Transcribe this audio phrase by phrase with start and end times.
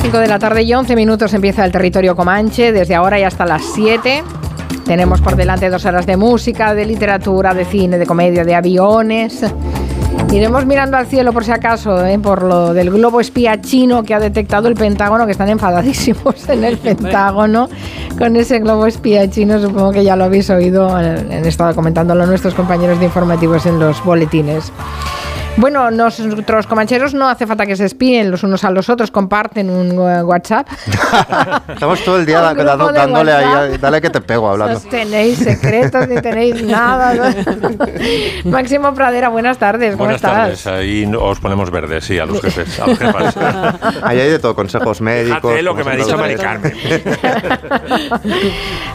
[0.00, 2.72] Son las 5 de la tarde y 11 minutos empieza el territorio Comanche.
[2.72, 4.22] Desde ahora y hasta las 7
[4.86, 9.44] tenemos por delante dos horas de música, de literatura, de cine, de comedia, de aviones.
[10.32, 12.18] Iremos mirando al cielo por si acaso, ¿eh?
[12.18, 16.64] por lo del globo espía chino que ha detectado el Pentágono, que están enfadadísimos en
[16.64, 17.68] el Pentágono
[18.16, 19.60] con ese globo espía chino.
[19.60, 24.02] Supongo que ya lo habéis oído, han estado comentándolo nuestros compañeros de informativos en los
[24.02, 24.72] boletines.
[25.56, 29.68] Bueno, nuestros comancheros no hace falta que se espíen los unos a los otros, comparten
[29.68, 30.66] un uh, WhatsApp.
[31.68, 34.80] Estamos todo el día dándole ahí, dale que te pego hablando.
[34.80, 37.34] No tenéis secretos ni tenéis nada.
[38.44, 39.92] Máximo Pradera, buenas tardes.
[39.92, 40.66] ¿Cómo buenas tardes.
[40.66, 42.80] Ahí os ponemos verdes, sí, a los jefes.
[42.80, 43.36] A los jefes.
[44.02, 45.60] ahí hay de todo, consejos médicos.
[45.62, 46.72] Lo que me ha dicho Mari Carmen.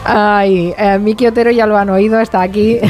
[0.04, 2.80] Ay, eh, Miki Otero ya lo han oído, está aquí.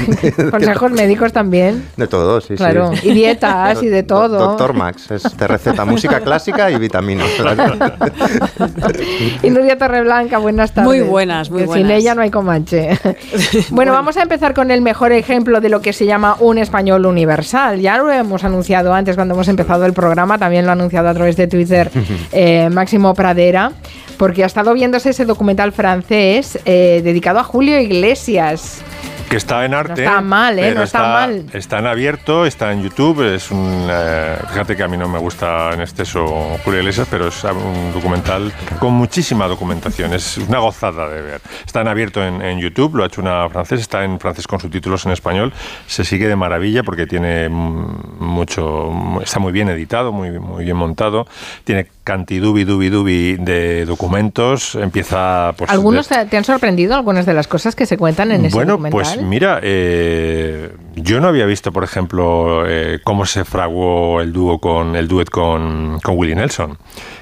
[0.50, 1.86] consejos médicos también.
[1.96, 2.92] De todo, sí, claro.
[2.94, 3.10] sí.
[3.10, 4.38] Y dieta y de todo.
[4.38, 7.28] Doctor Max, es de receta música clásica y vitaminas.
[9.42, 10.88] y Nuria Torreblanca, buenas tardes.
[10.88, 11.86] Muy buenas, muy buenas.
[11.86, 12.98] Sin ella no hay comanche.
[13.70, 17.06] bueno, vamos a empezar con el mejor ejemplo de lo que se llama un español
[17.06, 17.80] universal.
[17.80, 21.14] Ya lo hemos anunciado antes cuando hemos empezado el programa, también lo ha anunciado a
[21.14, 21.90] través de Twitter
[22.32, 23.72] eh, Máximo Pradera,
[24.16, 28.82] porque ha estado viéndose ese documental francés eh, dedicado a Julio Iglesias
[29.28, 30.02] que está en arte.
[30.02, 30.74] No está mal, ¿eh?
[30.74, 31.46] No está, mal.
[31.52, 33.34] Está en abierto, está en YouTube.
[33.34, 33.86] Es un.
[33.90, 36.26] Eh, fíjate que a mí no me gusta en exceso
[36.64, 40.12] Julio Iglesias, pero es un documental con muchísima documentación.
[40.12, 41.40] Es una gozada de ver.
[41.64, 45.04] Está en abierto en, YouTube, lo ha hecho una francesa, está en francés con subtítulos
[45.06, 45.52] en español.
[45.86, 48.90] Se sigue de maravilla porque tiene mucho.
[49.22, 51.26] Está muy bien editado, muy, muy bien montado.
[51.64, 54.76] Tiene cantidubi, dubi, dubi de documentos.
[54.76, 55.52] Empieza.
[55.56, 58.72] Pues, ¿Algunos te han sorprendido algunas de las cosas que se cuentan en ese bueno,
[58.72, 59.02] documental?
[59.02, 64.58] Pues mira, eh, yo no había visto, por ejemplo, eh, cómo se fraguó el dúo
[64.58, 66.78] con el duet con, con Willie Nelson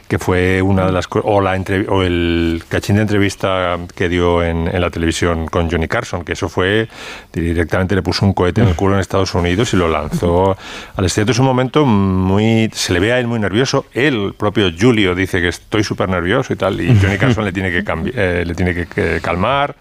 [0.08, 1.54] que fue una de las o la
[1.88, 6.32] o el cachín de entrevista que dio en, en, la televisión con Johnny Carson, que
[6.32, 6.88] eso fue
[7.32, 10.56] directamente le puso un cohete en el culo en Estados Unidos y lo lanzó
[10.96, 11.30] al exterior.
[11.30, 13.86] Es un momento muy se le ve a él muy nervioso.
[13.92, 17.52] Él, el propio Julio dice que estoy súper nervioso y tal, y Johnny Carson le
[17.52, 19.76] tiene que eh, le tiene que, calmar.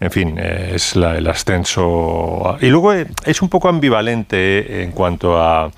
[0.00, 5.40] En fin, eh, es el ascenso y luego eh, es un poco ambivalente en cuanto
[5.40, 5.70] a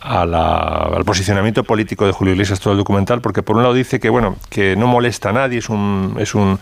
[0.00, 4.08] al posicionamiento político de Julio Iglesias todo el documental, porque por un lado dice que
[4.08, 6.58] bueno que no molesta a nadie, es un, es un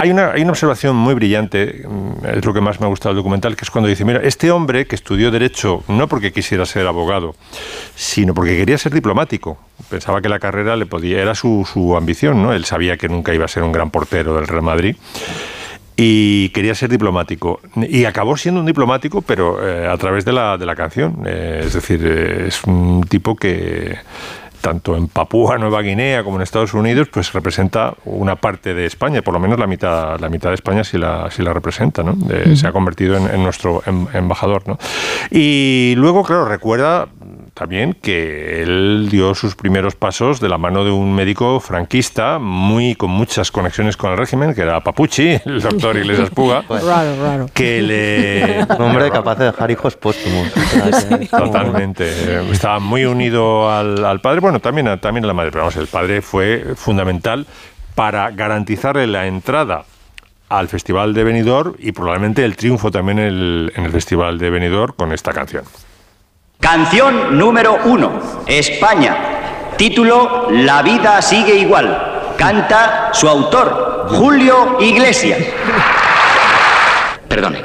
[0.00, 3.14] hay una, hay una observación muy brillante, mm, es lo que más me ha gustado
[3.14, 6.64] del documental, que es cuando dice, mira, este hombre que estudió Derecho no porque quisiera
[6.66, 7.34] ser abogado,
[7.96, 9.58] sino porque quería ser diplomático.
[9.90, 12.52] Pensaba que la carrera le podía, era su, su ambición, ¿no?
[12.52, 14.96] Él sabía que nunca iba a ser un gran portero del Real Madrid
[16.00, 17.60] y quería ser diplomático.
[17.74, 21.24] Y acabó siendo un diplomático, pero eh, a través de la, de la canción.
[21.26, 23.96] Eh, es decir, eh, es un tipo que
[24.60, 29.22] tanto en Papúa Nueva Guinea como en Estados Unidos, pues representa una parte de España,
[29.22, 32.16] por lo menos la mitad, la mitad de España sí la, sí la representa, ¿no?
[32.54, 34.78] Se ha convertido en, en nuestro em, embajador, ¿no?
[35.30, 37.08] Y luego, claro, recuerda
[37.58, 42.94] también que él dio sus primeros pasos de la mano de un médico franquista, muy
[42.94, 46.62] con muchas conexiones con el régimen, que era Papucci, el doctor Iglesias Puga.
[46.68, 47.46] raro, raro.
[47.52, 48.64] Que le...
[48.78, 50.52] Un hombre capaz de dejar hijos póstumos.
[51.30, 52.50] Totalmente.
[52.52, 55.88] Estaba muy unido al, al, padre, bueno, también, también a la madre, pero vamos, el
[55.88, 57.44] padre fue fundamental
[57.96, 59.84] para garantizarle la entrada
[60.48, 64.50] al Festival de Benidorm y probablemente el triunfo también en el, en el Festival de
[64.50, 65.64] Benidorm con esta canción.
[66.60, 69.74] Canción número uno, España.
[69.76, 72.34] Título, La vida sigue igual.
[72.36, 75.38] Canta su autor, Julio Iglesias.
[77.28, 77.62] Perdone,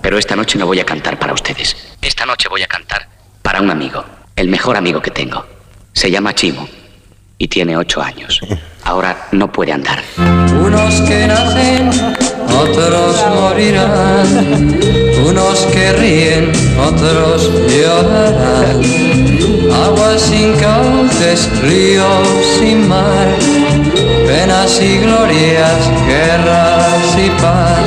[0.00, 1.96] pero esta noche no voy a cantar para ustedes.
[2.00, 3.08] Esta noche voy a cantar
[3.42, 4.04] para un amigo,
[4.34, 5.44] el mejor amigo que tengo.
[5.92, 6.66] Se llama Chimo
[7.38, 8.40] y tiene ocho años.
[8.84, 10.02] Ahora no puede andar.
[10.16, 11.90] Unos que nacen,
[12.60, 14.80] otros morirán.
[15.26, 18.82] Unos que ríen, otros llorarán.
[19.72, 23.28] Aguas sin cauces, ríos sin mar.
[24.26, 27.78] Penas y glorias, guerras y paz.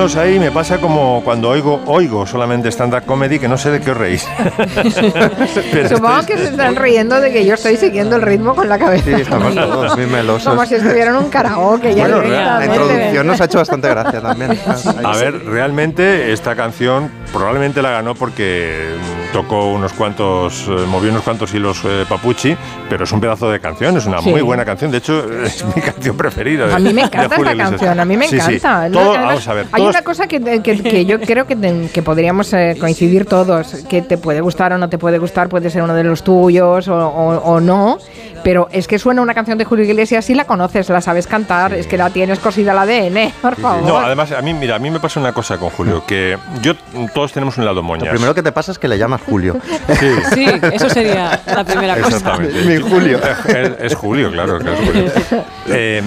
[0.00, 3.90] Ahí, me pasa como cuando oigo, oigo solamente stand-up comedy que no sé de qué
[3.90, 4.22] os reís.
[5.90, 9.04] Supongo que se están riendo de que yo estoy siguiendo el ritmo con la cabeza.
[9.04, 10.48] Sí, estamos todos muy melosos.
[10.48, 11.92] Como si estuvieran un karaoke.
[11.92, 14.58] Bueno, la introducción nos ha hecho bastante gracia también.
[15.04, 18.94] A ver, realmente esta canción probablemente la ganó porque
[19.30, 22.56] mm, tocó unos cuantos, eh, movió unos cuantos hilos eh, Papucci,
[22.88, 24.30] pero es un pedazo de canción, es una Sí.
[24.30, 24.90] muy buena canción.
[24.90, 26.66] De hecho, es mi canción preferida.
[26.66, 27.70] de- A mí me encanta esta Iglesias.
[27.70, 28.54] canción, a mí me Sí, sí.
[28.54, 28.90] encanta.
[28.90, 31.56] Todo- Además, vamos a ver, hay todos- una cosa que, que- que yo creo que,
[31.56, 35.48] te- que podríamos eh, coincidir todos, que te puede gustar o no te puede gustar,
[35.48, 37.98] puede ser uno de los tuyos o, o- o no,
[38.42, 41.74] pero es que suena una canción de Julio Iglesias y la conoces, la sabes cantar,
[41.74, 43.82] es que la tienes cosida al ADN, por favor.
[43.86, 46.72] No, además, a mí, mira, a mí me pasa una cosa con Julio, que yo,
[47.20, 48.08] todos tenemos un lado Lo moñas.
[48.08, 49.58] primero que te pasa es que le llamas Julio.
[50.00, 50.06] Sí.
[50.34, 52.16] Sí, eso sería la primera cosa.
[52.16, 52.64] Exactamente.
[52.64, 53.20] Mi Julio.
[53.46, 54.58] Es, es Julio, claro.
[54.58, 55.44] que es Julio.
[55.68, 56.02] Eh,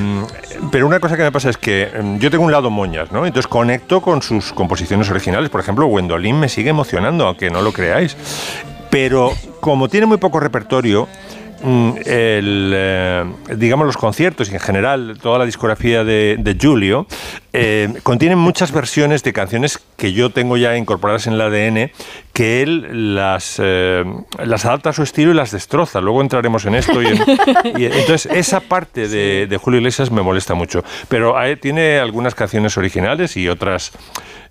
[0.72, 3.28] pero una cosa que me pasa es que eh, yo tengo un lado moñas, ¿no?
[3.28, 5.52] Entonces conecto con sus composiciones originales.
[5.52, 8.18] Por ejemplo, Gwendolyn me sigue emocionando, aunque no lo creáis.
[8.90, 11.08] Pero como tiene muy poco repertorio,
[11.64, 13.24] el, eh,
[13.56, 17.08] digamos los conciertos y en general toda la discografía de, de Julio
[17.54, 21.92] eh, contienen muchas versiones de canciones que yo tengo ya incorporadas en el ADN
[22.34, 24.04] que él las, eh,
[24.44, 26.02] las adapta a su estilo y las destroza.
[26.02, 27.02] Luego entraremos en esto.
[27.02, 27.18] Y en-
[27.80, 30.84] y entonces esa parte de, de Julio Iglesias me molesta mucho.
[31.10, 33.92] Pero eh, tiene algunas canciones originales y otras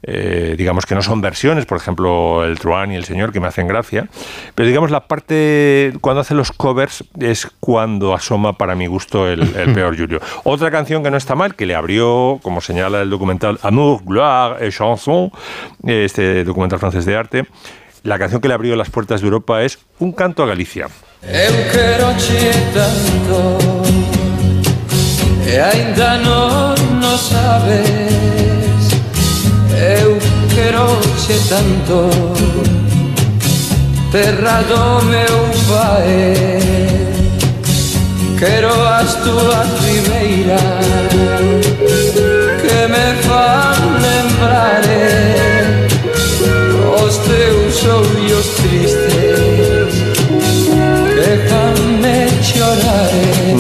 [0.02, 3.49] eh, digamos que no son versiones, por ejemplo, el Truán y el Señor, que me
[3.49, 4.08] hacen gracia.
[4.54, 9.43] Pero digamos, la parte cuando hace los covers es cuando asoma para mi gusto el,
[9.56, 10.20] el peor Julio.
[10.44, 14.66] Otra canción que no está mal, que le abrió, como señala el documental Amour, Gloire
[14.66, 15.31] et Chanson,
[15.87, 17.46] este documental francés de arte,
[18.02, 20.88] la canción que le abrió las puertas de Europa es Un canto a Galicia.
[21.22, 23.58] Eu quero-te tanto
[25.46, 26.75] E ainda non
[27.05, 28.21] o sabes
[29.82, 30.17] eu
[30.55, 30.87] quero
[31.26, 32.08] che tanto
[34.12, 36.34] Terra do meu pai
[38.38, 40.87] Quero as tuas ribeiras
[42.61, 43.76] Que me fan
[44.06, 45.87] lembrar eh,
[47.05, 49.94] Os teus ollos tristes
[51.14, 52.62] Que fan me chorar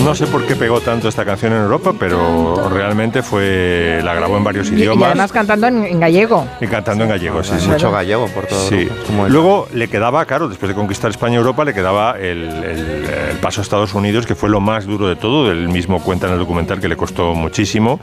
[0.04, 4.36] No sé por qué pegó tanto esta canción en Europa, pero realmente fue la grabó
[4.36, 6.46] en varios Y, y idiomas además cantando en, en gallego.
[6.60, 7.42] y cantando en gallego.
[7.44, 7.68] Sí, sí.
[7.68, 8.68] mucho gallego por todo.
[8.68, 8.88] Sí.
[9.06, 13.02] Como Luego le quedaba, claro, después de conquistar España y Europa, le quedaba el, el-
[13.32, 15.50] el paso a Estados Unidos, que fue lo más duro de todo.
[15.50, 18.00] Él mismo cuenta en el documental que le costó muchísimo,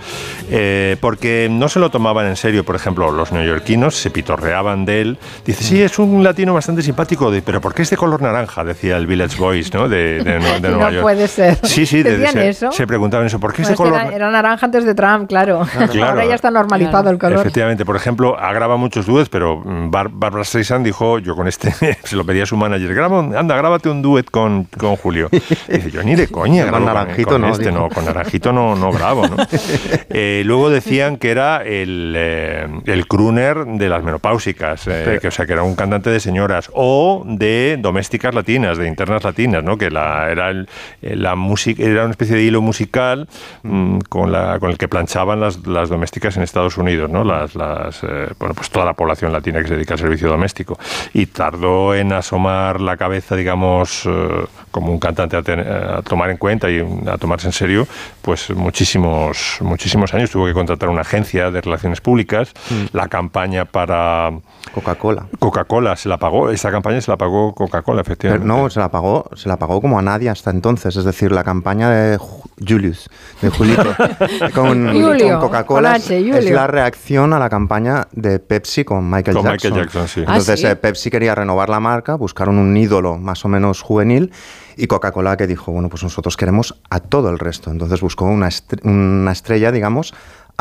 [0.50, 2.64] eh, porque no se lo tomaban en serio.
[2.64, 5.18] Por ejemplo, los neoyorquinos se pitorreaban de él.
[5.46, 8.64] Dice, sí, es un latino bastante simpático, de- pero ¿por qué es de color naranja?
[8.64, 9.88] Decía el Village Voice, ¿no?
[9.90, 10.20] De,
[10.70, 10.99] Nueva York.
[11.02, 11.58] Puede ser.
[11.64, 12.72] Sí, sí, de- ¿Decían se, eso?
[12.72, 13.40] se preguntaban eso.
[13.40, 15.66] ¿Por qué es de Bueno, es que color era, era naranja antes de Trump, claro.
[15.92, 16.06] Claro.
[16.12, 17.40] Ahora ya está normalizado el color.
[17.40, 21.48] Efectivamente, por ejemplo, ha grabado muchos duets, pero mm, Bar- Barbara Streisand dijo, yo con
[21.48, 21.72] este,
[22.04, 25.30] se lo pedía a su manager, graba, anda, grábate un duet con, con Julio.
[25.68, 28.52] Dice, yo ni de coña Con grabo con, Naranjito con no, este, no, con Naranjito
[28.54, 29.36] no, no grabo, ¿no?
[30.12, 35.32] Eh, luego decían que era el, eh, el crooner de las menopáusicas, eh, que, o
[35.32, 39.78] sea, que era un cantante de señoras, o de domésticas latinas, de internas latinas, ¿no?
[39.78, 40.68] Que la, era el-
[41.02, 43.28] la música, era una especie de hilo musical
[43.64, 47.24] mm, con, la, con el que planchaban las, las domésticas en Estados Unidos, ¿no?
[47.24, 50.78] Las, las, eh, bueno, pues toda la población latina que se dedica al servicio doméstico.
[51.14, 56.30] Y tardó en asomar la cabeza, digamos, eh, como un cantante a, ten- a tomar
[56.30, 57.88] en cuenta y a tomarse en serio,
[58.22, 60.32] pues muchísimos, muchísimos años.
[60.32, 62.54] Tuvo que contratar una agencia de relaciones públicas.
[62.94, 64.32] La campaña para
[64.74, 65.26] Coca-Cola.
[65.40, 68.48] Coca-Cola se la pagó, esa campaña se la pagó Coca-Cola, Pero efectivamente.
[68.48, 70.79] no, se la pagó, se la pagó como a nadie hasta entonces.
[70.86, 73.10] Es decir, la campaña de Ju- Julius,
[73.42, 73.84] de Julito,
[74.54, 79.46] con, Julio, con Coca-Cola es, la reacción a la campaña de Pepsi con Michael Con
[79.46, 79.72] Jackson.
[79.72, 80.20] Michael Jackson, sí.
[80.22, 80.66] Ah, Entonces ¿sí?
[80.68, 84.32] eh, Pepsi quería renovar la marca, buscaron un ídolo más o menos juvenil
[84.78, 87.72] y Coca-Cola que dijo, bueno, pues nosotros queremos a todo el resto.
[87.72, 90.14] Entonces buscó una, estre- una estrella, digamos,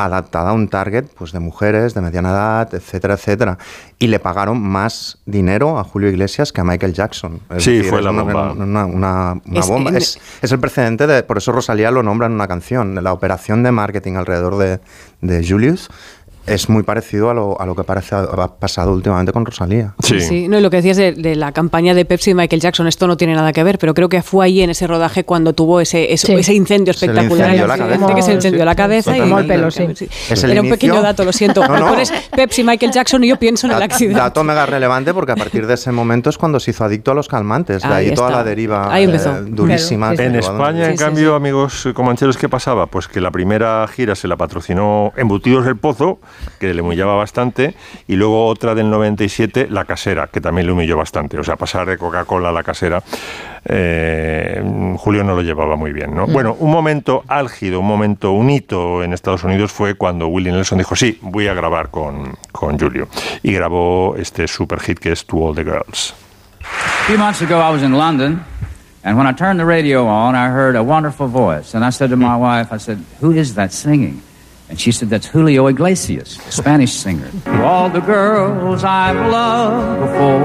[0.05, 3.59] adaptada a un target pues de mujeres de mediana edad, etcétera, etcétera.
[3.99, 7.41] Y le pagaron más dinero a Julio Iglesias que a Michael Jackson.
[7.51, 8.53] Es Sí, fue es la una, bomba.
[8.53, 9.91] Una, una- una Es- bomba.
[9.91, 13.03] en- Es, es el precedente de, por eso Rosalía lo nombra en una canción, de
[13.03, 14.79] la operación de marketing alrededor de,
[15.21, 15.89] de Julius.
[16.55, 19.95] Es muy parecido a lo, a lo que parece ha pasado últimamente con Rosalía.
[20.03, 20.49] Sí.
[20.49, 23.07] No, y lo que decías de, de la campaña de Pepsi y Michael Jackson, esto
[23.07, 25.81] no tiene nada que ver, pero creo que fue ahí en ese rodaje cuando tuvo
[25.81, 26.33] ese, ese, Sí.
[26.35, 27.49] ese incendio Se le espectacular.
[27.51, 27.95] incendió en la el cabeza.
[27.95, 29.87] accidente, que se encendió la cabeza y el pelo, sí.
[30.31, 30.71] Es el Era un inicio.
[30.89, 31.63] pequeño dato, lo siento.
[31.69, 31.89] No, no.
[31.89, 34.19] Pones Pepsi Michael Jackson y yo pienso en el accidente.
[34.19, 37.15] Dato mega relevante porque a partir de ese momento es cuando se hizo adicto a
[37.15, 37.83] los calmantes.
[37.83, 39.31] De Ahí ahí toda la deriva Ahí empezó.
[39.37, 40.15] eh, durísima.
[40.15, 41.37] Claro, sí, que En España, Sí, en sí, cambio, sí.
[41.37, 42.87] amigos comancheros, ¿qué pasaba?
[42.87, 46.21] Pues que la primera gira se la patrocinó Embutidos del Pozo
[46.59, 47.75] que le humillaba bastante,
[48.07, 51.39] y luego otra del 97, La Casera, que también le humilló bastante.
[51.39, 53.03] O sea, pasar de Coca-Cola a La Casera,
[53.65, 54.63] eh,
[54.99, 56.27] Julio no lo llevaba muy bien, ¿no?
[56.27, 60.79] Bueno, un momento álgido, un momento, un hito en Estados Unidos fue cuando Willie Nelson
[60.79, 63.09] dijo, sí, voy a grabar con, con Julio.
[63.43, 66.15] Y grabó este super hit que es To All the Girls.
[66.61, 68.45] A few months ago, I was in London,
[69.03, 71.75] and when I turned the radio on, I heard a wonderful voice.
[71.75, 74.23] And I said to my wife, I said, Who is that singing?
[74.69, 77.31] And she said, That's Julio Iglesias, Spanish singer.
[77.45, 80.45] To all the girls I've loved before,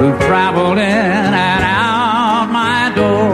[0.00, 3.32] who've traveled in and out my door,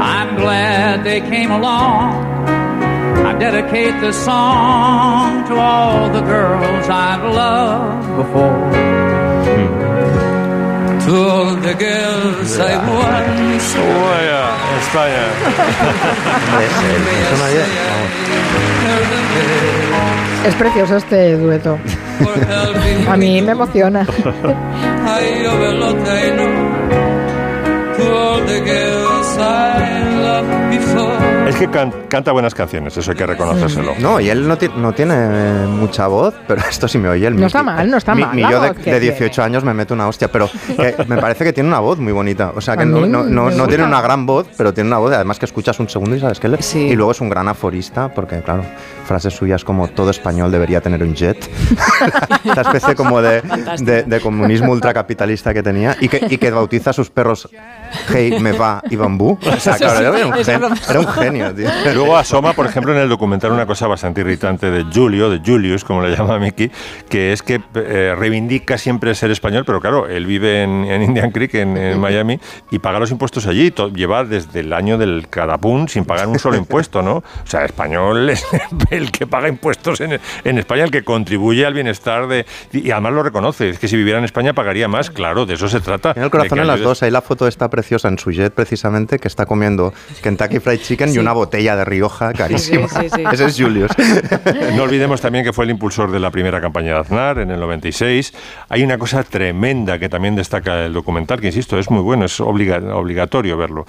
[0.00, 2.24] I'm glad they came along.
[3.26, 9.11] I dedicate this song to all the girls I've loved before.
[11.12, 13.76] To all the girls I once
[14.80, 15.26] España.
[20.46, 21.78] Es precioso este dueto.
[23.10, 24.06] A mí me emociona.
[28.00, 31.31] All the girls I loved before.
[31.52, 33.92] Es que can- canta buenas canciones, eso hay que reconocérselo.
[33.98, 37.26] No, y él no, ti- no tiene eh, mucha voz, pero esto sí me oye.
[37.26, 39.16] El No está mal, no está Mi- mal mi yo de, voz que de tiene.
[39.16, 42.12] 18 años me meto una hostia, pero que me parece que tiene una voz muy
[42.12, 42.52] bonita.
[42.54, 45.78] O sea, que no, tiene una gran voz, pero tiene una voz, además que escuchas
[45.80, 46.64] un segundo y sabes que él es.
[46.66, 46.78] Sí.
[46.88, 48.64] Y luego es un gran aforista, porque claro,
[49.06, 51.36] frases suyas como todo español debería tener un jet.
[52.44, 53.42] Esta especie como de,
[53.80, 57.48] de- de comunismo ultracapitalista que tenía y que, y que bautiza a sus perros
[58.08, 59.38] Hey, me va y bambú.
[59.44, 61.68] O sea, claro, un, gen- era un genio, tío.
[61.94, 65.84] Luego asoma, por ejemplo, en el documental una cosa bastante irritante de Julio, de Julius,
[65.84, 66.70] como le llama Mickey,
[67.08, 71.30] que es que eh, reivindica siempre ser español, pero claro, él vive en, en Indian
[71.30, 72.38] Creek, en, en Miami,
[72.70, 73.70] y paga los impuestos allí.
[73.70, 77.16] To- lleva desde el año del cadapún sin pagar un solo impuesto, ¿no?
[77.16, 78.44] O sea, español es
[78.90, 82.46] el que paga impuestos en, en España, el que contribuye al bienestar de...
[82.72, 85.68] Y además lo reconoce, es que si viviera en España pagaría más, claro, de eso
[85.68, 86.12] se trata.
[86.14, 87.02] Tiene el corazón en las dos.
[87.02, 91.08] Ahí la foto está preciosa en su jet, precisamente, que está comiendo Kentucky Fried Chicken
[91.08, 91.18] y Sí.
[91.32, 92.86] Una botella de Rioja carísima.
[92.88, 93.24] Sí, sí, sí.
[93.32, 93.90] Ese es Julius.
[94.76, 97.60] No olvidemos también que fue el impulsor de la primera campaña de Aznar en el
[97.60, 98.32] 96.
[98.68, 102.40] Hay una cosa tremenda que también destaca el documental, que insisto, es muy bueno, es
[102.40, 103.86] obliga- obligatorio verlo.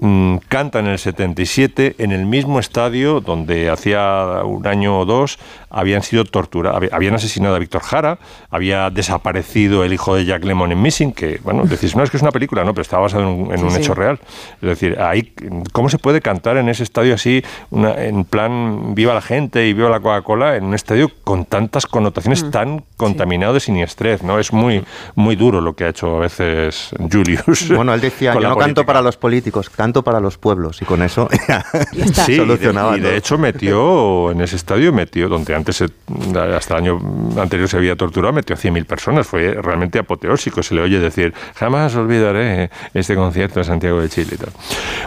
[0.00, 5.38] Mm, canta en el 77 en el mismo estadio donde hacía un año o dos
[5.74, 8.18] habían sido torturados, habían asesinado a Víctor Jara,
[8.50, 12.16] había desaparecido el hijo de Jack Lemmon en Missing, que, bueno, decís, no, es que
[12.16, 13.76] es una película, no, pero está basado en un, en Sí, un sí.
[13.78, 14.18] hecho real.
[14.62, 15.32] Es decir, ahí,
[15.72, 19.72] ¿cómo se puede cantar en ese estadio así, una- en plan viva la gente y
[19.72, 24.22] viva la Coca-Cola, en un estadio con tantas connotaciones tan contaminado de siniestrez?
[24.22, 24.38] ¿no?
[24.38, 27.68] Es muy, muy duro lo que ha hecho a veces Julius.
[27.74, 28.86] Bueno, él decía, yo no canto política".
[28.86, 30.80] para los políticos, canto para los pueblos.
[30.82, 31.64] Y con eso ya,
[31.96, 32.24] está.
[32.24, 35.88] Sí, solucionaba y de, y de hecho metió en ese estadio, metió, donde antes, se-
[36.54, 36.98] hasta el año
[37.40, 39.26] anterior se había torturado, metió a 100.000 personas.
[39.26, 40.62] Fue realmente apoteósico.
[40.62, 44.50] Se le oye decir, jamás olvidaré este concierto de Santiago de Chile y tal.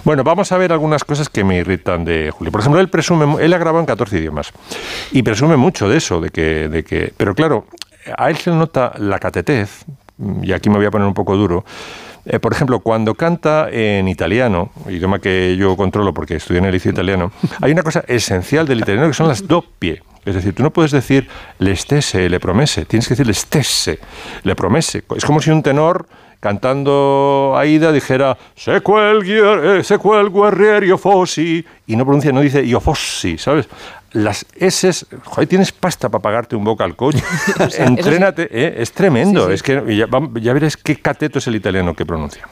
[0.03, 2.51] Bueno, vamos a ver algunas cosas que me irritan de Julio.
[2.51, 4.51] Por ejemplo, él presume, él ha grabado en 14 idiomas
[5.11, 7.65] y presume mucho de eso, de que, de que, pero claro,
[8.17, 9.85] a él se nota la catetez,
[10.41, 11.63] y aquí me voy a poner un poco duro,
[12.27, 16.71] eh, por ejemplo, cuando canta en italiano, idioma que yo controlo porque estudié en el
[16.71, 17.31] liceo italiano,
[17.61, 20.01] hay una cosa esencial del italiano que son las doppie.
[20.25, 21.27] Es decir, tú no puedes decir
[21.59, 23.99] le stesse, le promese, tienes que decir le stesse,
[24.43, 25.03] le promese.
[25.15, 26.05] Es como si un tenor
[26.39, 33.37] cantando Aida dijera se quel, eh, guerriero fossi y no pronuncia, no dice io fossi,
[33.37, 33.67] ¿sabes?
[34.13, 34.89] Las S,
[35.25, 37.17] joder, tienes pasta para pagarte un vocal coach.
[37.77, 38.75] Entrénate, ¿eh?
[38.79, 39.41] es tremendo.
[39.41, 39.53] Sí, sí.
[39.55, 40.07] Es que ya,
[40.41, 42.47] ya verás qué cateto es el italiano que pronuncia.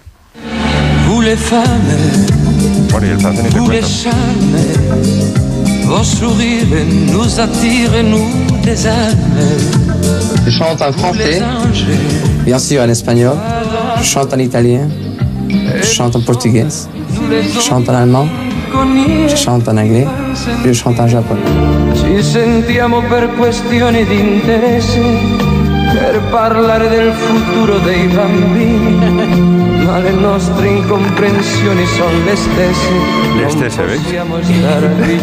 [2.91, 3.77] Bueno, y el francés ni
[10.43, 11.41] te chante en français,
[12.43, 13.37] bien sûr en espagnol,
[13.97, 14.89] je chante en italien,
[15.81, 18.29] je chante en je chante en allemand,
[19.27, 20.07] je chante en anglais,
[20.63, 21.43] je chante en japonais.
[21.93, 24.99] Ci sentiamo per questioni di interesse,
[25.93, 29.64] per parlare del futuro dei bambini,
[29.95, 32.91] ma le nostre incomprensioni sono le stesse.
[33.37, 33.85] Le stesse,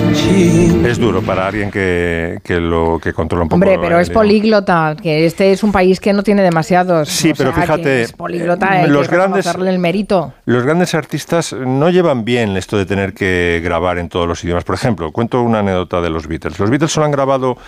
[0.09, 0.89] vicini.
[0.89, 3.57] Es duro para alguien que, que lo que controla un poco.
[3.57, 4.21] Hombre, pero es idioma.
[4.23, 7.09] políglota, que este es un país que no tiene demasiados.
[7.11, 10.33] Sí, o pero sea, fíjate, Es políglota, hay los grandes- el mérito.
[10.47, 14.65] Los grandes artistas no llevan bien esto de tener que grabar en todos los idiomas.
[14.65, 16.59] Por ejemplo, cuento una anécdota de los Beatles.
[16.59, 17.59] Los Beatles solo han grabado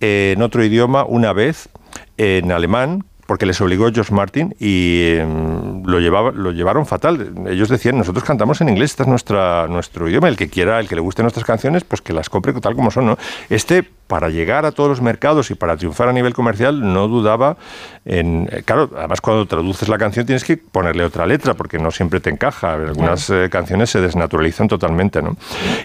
[0.00, 1.68] eh, en otro idioma una vez,
[2.16, 7.34] en alemán, porque les obligó George Martin y em, lo, llevaba, lo llevaron fatal.
[7.46, 10.88] Ellos decían, nosotros cantamos en inglés, este es nuestra, nuestro idioma, el que quiera, el
[10.88, 13.04] que le guste nuestras canciones, pues que las compre tal como son.
[13.04, 13.18] ¿no?
[13.50, 17.58] Este para llegar a todos los mercados y para triunfar a nivel comercial, no dudaba
[18.06, 18.48] en...
[18.50, 22.18] Eh, claro, además cuando traduces la canción tienes que ponerle otra letra, porque no siempre
[22.18, 22.72] te encaja.
[22.72, 25.36] Algunas eh, canciones se desnaturalizan totalmente, ¿no?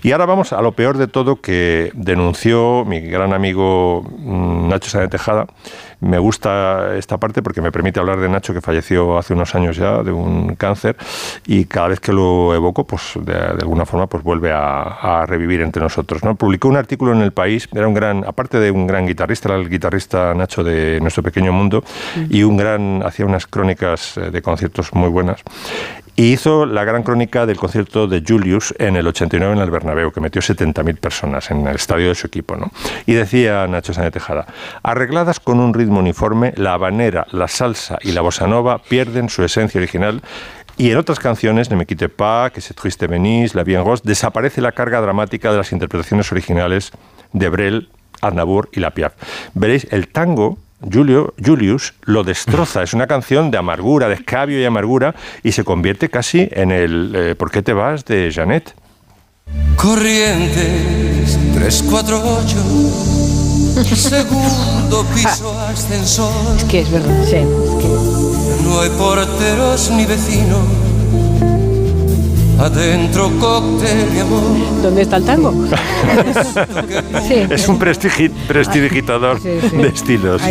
[0.02, 4.90] Y ahora vamos a lo peor de todo que denunció mi gran amigo mm, Nacho
[4.90, 5.46] Sáenz Tejada,
[6.04, 9.78] me gusta esta parte porque me permite hablar de Nacho que falleció hace unos años
[9.78, 10.96] ya de un cáncer
[11.48, 15.82] y cada vez que lo evoco, pues de, alguna forma pues vuelve a, revivir entre
[15.82, 16.24] nosotros.
[16.24, 16.36] ¿no?
[16.36, 19.58] Publicó un artículo en El País, era un gran, aparte de un gran guitarrista, era
[19.58, 21.84] el guitarrista Nacho de Nuestro Pequeño Mundo
[22.30, 25.42] y un gran, hacía unas crónicas eh, de conciertos muy buenas.
[26.16, 30.12] Y hizo la gran crónica del concierto de Julius en el 89 en el Bernabéu,
[30.12, 32.56] que metió 70.000 personas en el estadio de su equipo.
[32.56, 32.72] ¿no?
[33.06, 34.46] Y decía Nacho Sánchez Tejada,
[34.84, 39.44] arregladas con un ritmo uniforme, la habanera, la salsa y la bossa nova pierden su
[39.44, 40.22] esencia original
[40.78, 44.04] y en otras canciones, Ne me quite pas, Que se triste venís, La bien Rose,
[44.06, 46.92] desaparece la carga dramática de las interpretaciones originales
[47.32, 47.90] de Brel,
[48.22, 49.14] Aznavour y La Piaf.
[49.54, 50.58] Veréis, el tango
[50.92, 52.84] Julio, Julius lo destroza.
[52.84, 57.14] Es una canción de amargura, de escabio y amargura, y se convierte casi en el
[57.16, 58.06] eh, ¿Por qué te vas?
[58.06, 58.76] de Janet.
[59.76, 62.58] Corrientes 348,
[63.96, 66.58] segundo piso ascensor.
[66.58, 67.38] Es que es verdad, sí.
[68.64, 70.60] No hay porteros ni vecinos
[72.60, 74.42] Adentro cóctel y amor.
[74.82, 75.52] ¿Dónde está el tango?
[77.28, 77.48] sí.
[77.50, 80.42] Es un prestidigitador de estilos.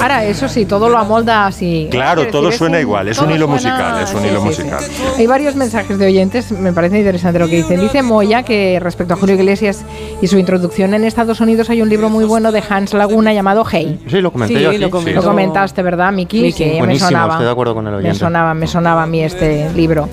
[0.00, 1.88] Ahora, eso sí, todo lo amolda así.
[1.90, 4.84] Claro, todo suena igual, es un hilo musical, es un hilo musical.
[5.18, 7.80] Hay varios mensajes de oyentes, me parece interesante lo que dicen.
[7.80, 9.84] Dice Moya que respecto a Julio Iglesias
[10.20, 13.64] y su introducción en Estados Unidos hay un libro muy bueno de Hans Laguna llamado
[13.64, 13.98] Hey.
[14.06, 14.90] Sí, lo comenté yo Lo,
[15.22, 16.52] comentaste, ¿verdad, Miki?
[16.52, 17.34] Sí, me sonaba.
[17.34, 18.12] estoy de acuerdo con el oyente.
[18.12, 20.08] Me sonaba, me sonaba a mí este libro.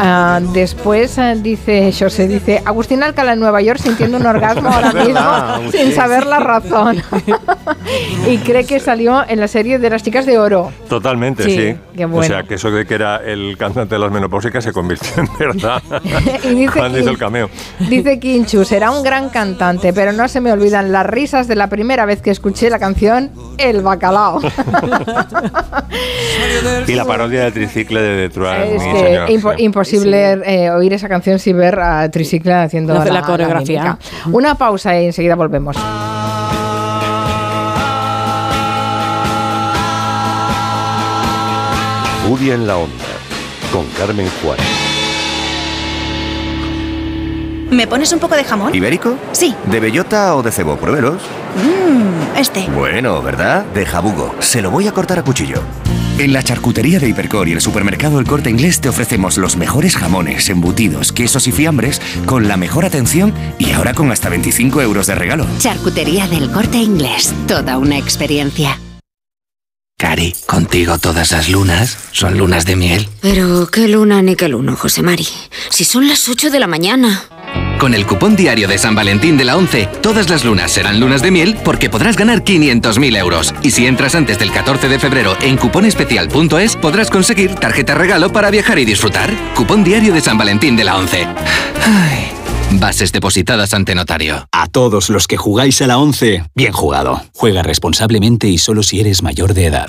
[0.00, 4.92] Uh, después uh, dice José, dice Agustín Alcalá en Nueva York sintiendo un orgasmo ahora
[4.94, 7.02] mismo sin saber la razón.
[8.26, 10.72] y cree que salió en la serie de las chicas de oro.
[10.88, 11.76] Totalmente, sí.
[12.10, 15.28] O sea, que eso de que era el cantante de las menopáusicas se convirtió en
[15.38, 15.82] verdad
[16.44, 17.50] y dice cuando hizo el cameo.
[17.90, 21.66] Dice Kinchu, será un gran cantante, pero no se me olvidan las risas de la
[21.66, 24.40] primera vez que escuché la canción El Bacalao.
[26.86, 28.64] y la parodia del tricicle de Detroit.
[28.64, 33.98] Es que imposible eh, oír esa canción sin ver a Tricicle haciendo la, coreografía.
[34.32, 35.76] Una pausa y enseguida volvemos.
[42.26, 43.04] Furia en la onda
[43.72, 44.64] con Carmen Juárez.
[47.70, 48.74] ¿Me pones un poco de jamón?
[48.74, 49.16] ¿Ibérico?
[49.32, 49.54] Sí.
[49.66, 50.76] ¿De bellota o de cebo?
[50.76, 51.22] Pruébelos.
[51.56, 52.68] Mmm, este.
[52.70, 53.64] Bueno, ¿verdad?
[53.66, 54.34] De jabugo.
[54.40, 55.62] Se lo voy a cortar a cuchillo.
[56.20, 59.96] En la charcutería de Hipercor y el supermercado El Corte Inglés te ofrecemos los mejores
[59.96, 65.06] jamones, embutidos, quesos y fiambres con la mejor atención y ahora con hasta 25 euros
[65.06, 65.46] de regalo.
[65.56, 68.78] Charcutería del Corte Inglés, toda una experiencia.
[69.96, 73.08] Cari, contigo todas las lunas son lunas de miel.
[73.22, 75.26] Pero qué luna ni qué luno, José Mari.
[75.70, 77.22] Si son las 8 de la mañana.
[77.80, 81.22] Con el cupón diario de San Valentín de la 11, todas las lunas serán lunas
[81.22, 83.54] de miel porque podrás ganar 500.000 euros.
[83.62, 88.50] Y si entras antes del 14 de febrero en cuponespecial.es, podrás conseguir tarjeta regalo para
[88.50, 89.34] viajar y disfrutar.
[89.54, 91.26] Cupón diario de San Valentín de la 11.
[92.72, 94.46] Bases depositadas ante notario.
[94.52, 97.22] A todos los que jugáis a la 11, bien jugado.
[97.34, 99.88] Juega responsablemente y solo si eres mayor de edad.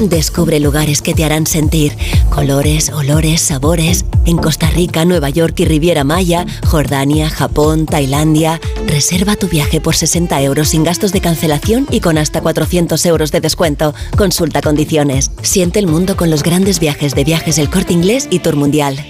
[0.00, 1.96] Descubre lugares que te harán sentir
[2.30, 8.60] colores, olores, sabores en Costa Rica, Nueva York y Riviera Maya, Jordania, Japón, Tailandia.
[8.86, 13.32] Reserva tu viaje por 60 euros sin gastos de cancelación y con hasta 400 euros
[13.32, 13.92] de descuento.
[14.16, 15.32] Consulta condiciones.
[15.42, 19.04] Siente el mundo con los grandes viajes de viajes El Corte Inglés y Tour Mundial.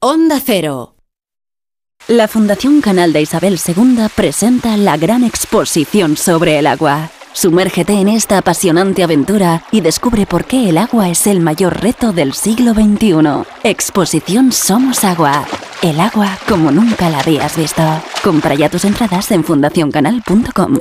[0.00, 0.93] Onda Cero.
[2.08, 7.08] La Fundación Canal de Isabel II presenta la gran exposición sobre el agua.
[7.32, 12.12] Sumérgete en esta apasionante aventura y descubre por qué el agua es el mayor reto
[12.12, 13.48] del siglo XXI.
[13.62, 15.46] Exposición Somos Agua.
[15.80, 17.82] El agua como nunca la habías visto.
[18.22, 20.78] Compra ya tus entradas en fundacioncanal.com.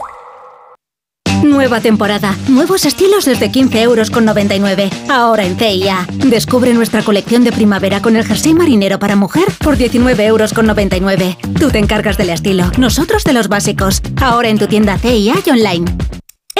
[1.41, 4.89] Nueva temporada, nuevos estilos desde 15 euros con 99.
[5.09, 6.05] Ahora en CIA.
[6.13, 10.67] Descubre nuestra colección de primavera con el jersey marinero para mujer por 19 euros con
[10.67, 11.37] 99.
[11.59, 14.01] Tú te encargas del estilo, nosotros de los básicos.
[14.21, 15.85] Ahora en tu tienda CIA y online.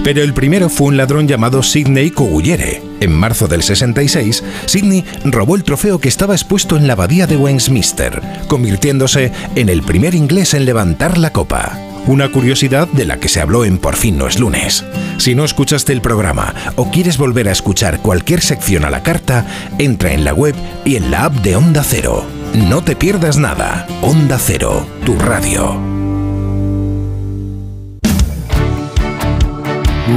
[0.04, 2.82] Pero el primero fue un ladrón llamado Sidney Koguyere.
[3.00, 7.36] En marzo del 66, Sidney robó el trofeo que estaba expuesto en la abadía de
[7.36, 11.91] Westminster, convirtiéndose en el primer inglés en levantar la copa.
[12.06, 14.84] Una curiosidad de la que se habló en Por fin no es lunes.
[15.18, 19.46] Si no escuchaste el programa o quieres volver a escuchar cualquier sección a la carta,
[19.78, 22.24] entra en la web y en la app de Onda Cero.
[22.54, 23.86] No te pierdas nada.
[24.02, 25.76] Onda Cero, tu radio.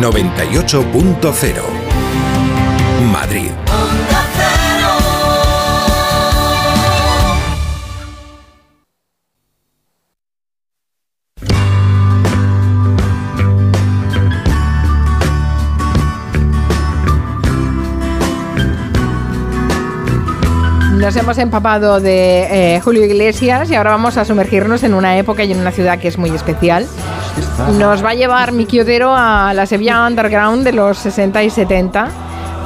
[0.01, 1.85] 98.0
[3.11, 3.64] Madrid.
[21.05, 25.43] Nos hemos empapado de eh, Julio Iglesias y ahora vamos a sumergirnos en una época
[25.43, 26.87] y en una ciudad que es muy especial.
[27.77, 32.07] Nos va a llevar Miki Otero a la Sevilla Underground de los 60 y 70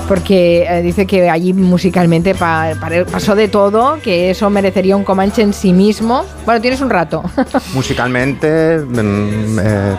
[0.08, 5.04] porque eh, dice que allí musicalmente pa- pa- pasó de todo, que eso merecería un
[5.04, 6.24] Comanche en sí mismo.
[6.46, 7.22] Bueno, tienes un rato.
[7.74, 9.96] Musicalmente, mm, eh,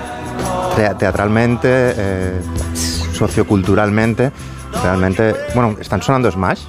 [0.76, 2.40] te- teatralmente, eh,
[3.12, 4.32] socioculturalmente,
[4.82, 6.60] realmente, bueno, están sonando Smash.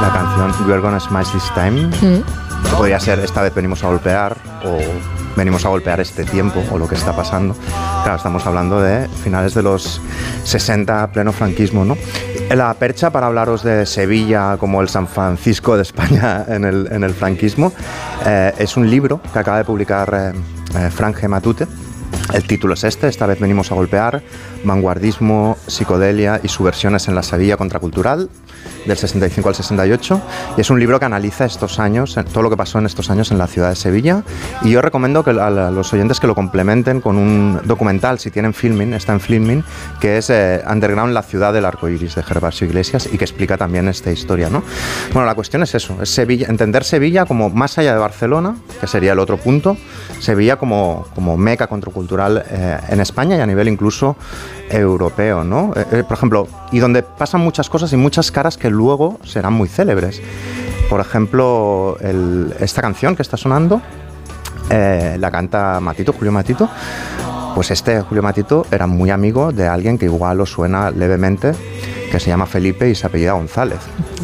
[0.00, 1.86] La canción We're Gonna Smash This Time.
[1.86, 2.22] Mm.
[2.68, 4.78] que podría ser esta vez venimos a golpear o
[5.36, 7.54] venimos a golpear este tiempo o lo que está pasando.
[8.02, 10.00] Claro, estamos hablando de finales de los
[10.44, 11.96] 60, pleno franquismo, ¿no?
[12.50, 17.04] La percha para hablaros de Sevilla como el San Francisco de España en el, en
[17.04, 17.72] el franquismo
[18.24, 21.28] eh, es un libro que acaba de publicar eh, eh, Frank G.
[21.28, 21.66] Matute.
[22.32, 24.22] El título es este, esta vez venimos a golpear,
[24.64, 28.28] vanguardismo, psicodelia y subversiones en la Sevilla contracultural,
[28.86, 30.22] del 65 al 68,
[30.56, 33.30] y es un libro que analiza estos años, todo lo que pasó en estos años
[33.30, 34.22] en la ciudad de Sevilla,
[34.62, 38.54] y yo recomiendo que a los oyentes que lo complementen con un documental, si tienen
[38.54, 39.64] filming, está en filming,
[40.00, 43.56] que es eh, Underground, la ciudad del arco iris, de Gervasio Iglesias, y que explica
[43.56, 44.62] también esta historia, ¿no?
[45.12, 48.86] Bueno, la cuestión es eso, es Sevilla, entender Sevilla como más allá de Barcelona, que
[48.86, 49.76] sería el otro punto,
[50.20, 54.16] Sevilla como, como meca contracultural eh, en España y a nivel incluso
[54.70, 55.72] europeo, ¿no?
[55.76, 59.52] Eh, eh, por ejemplo, y donde pasan muchas cosas y muchas caras que luego serán
[59.54, 60.20] muy célebres.
[60.90, 63.80] Por ejemplo, el- esta canción que está sonando,
[64.70, 66.68] eh, la canta Matito, Julio Matito.
[67.54, 71.96] Pues este Julio Matito era muy amigo de alguien que igual os suena levemente, que
[72.16, 73.78] que se llama Felipe y se apellida González.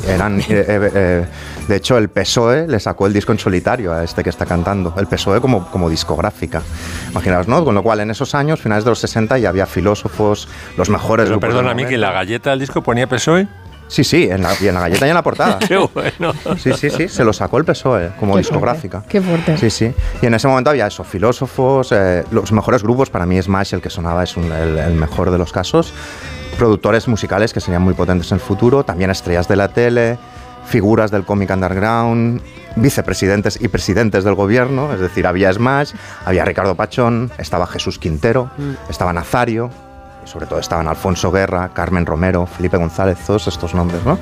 [0.07, 1.27] Eran, eh, eh, eh,
[1.67, 4.95] de hecho, el PSOE le sacó el disco en solitario a este que está cantando.
[4.97, 6.63] El PSOE como, como discográfica.
[7.11, 7.65] Imaginaos, ¿no?
[7.65, 11.27] Con lo cual, en esos años, finales de los 60, ya había filósofos, los mejores
[11.27, 12.01] Pero perdona, Miki, momento.
[12.01, 13.47] ¿la galleta del disco ponía PSOE?
[13.93, 15.59] Sí, sí, en la, y en la galleta y en la portada.
[15.69, 16.33] Qué bueno.
[16.59, 19.03] Sí, sí, sí, se lo sacó el PSOE como Qué discográfica.
[19.07, 19.59] Qué fuerte.
[19.59, 19.93] Sí, sí.
[20.23, 23.83] Y en ese momento había eso, filósofos, eh, los mejores grupos, para mí Smash, el
[23.83, 25.93] que sonaba, es un- el, el mejor de los casos.
[26.57, 30.17] Productores musicales que serían muy potentes en el futuro, también estrellas de la tele,
[30.65, 32.41] figuras del cómic underground,
[32.77, 35.93] vicepresidentes y presidentes del gobierno, es decir, había Smash,
[36.25, 38.51] había Ricardo Pachón, estaba Jesús Quintero,
[38.89, 39.71] estaba Nazario,
[40.25, 44.19] sobre todo estaban Alfonso Guerra, Carmen Romero, Felipe González, todos estos nombres, ¿no?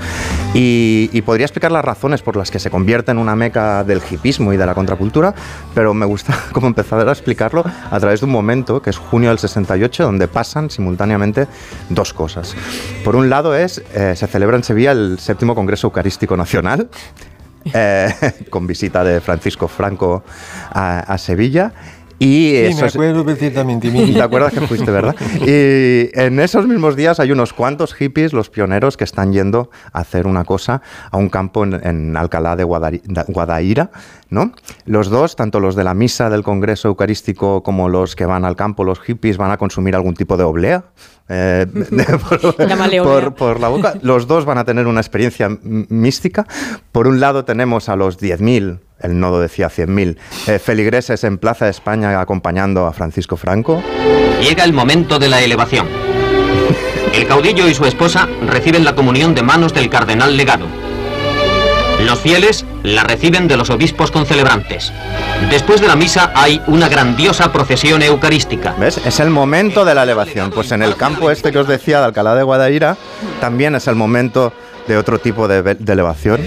[0.54, 4.00] Y, y podría explicar las razones por las que se convierte en una meca del
[4.10, 5.34] hipismo y de la contracultura,
[5.74, 9.28] pero me gusta como empezar a explicarlo a través de un momento, que es junio
[9.30, 11.46] del 68, donde pasan simultáneamente
[11.88, 12.54] dos cosas.
[13.04, 16.88] Por un lado es, eh, se celebra en Sevilla el séptimo Congreso Eucarístico Nacional,
[17.74, 18.12] eh,
[18.50, 20.24] con visita de Francisco Franco
[20.72, 21.72] a, a Sevilla.
[22.22, 25.16] Y eso es- perfectamente, ¿Te acuerdas que fuiste, verdad?
[25.40, 30.00] Y en esos mismos días hay unos cuantos hippies, los pioneros, que están yendo a
[30.00, 33.90] hacer una cosa a un campo en, en Alcalá de Guadari- Guadaira,
[34.28, 34.52] ¿no?
[34.84, 38.54] Los dos, tanto los de la misa del Congreso Eucarístico como los que van al
[38.54, 40.84] campo, los hippies, van a consumir algún tipo de oblea.
[41.30, 41.66] eh,
[42.28, 42.40] por,
[43.04, 43.94] por- por la boca.
[44.02, 46.46] Los dos van a tener una experiencia mística.
[46.92, 51.66] Por un lado tenemos a los 10.000, el nodo decía 100.000, eh, feligreses en Plaza
[51.66, 53.82] de España acompañando a Francisco Franco.
[54.42, 55.86] Llega el momento de la elevación.
[57.14, 60.66] El caudillo y su esposa reciben la comunión de manos del cardenal legado.
[62.06, 64.92] Los fieles la reciben de los obispos concelebrantes.
[65.50, 68.74] Después de la misa hay una grandiosa procesión eucarística.
[68.78, 68.98] ¿Ves?
[69.04, 70.50] Es el momento de la elevación.
[70.50, 72.96] Pues en el campo este que os decía de Alcalá de Guadaira,
[73.40, 74.52] también es el momento
[74.88, 76.40] de otro tipo de, de elevación.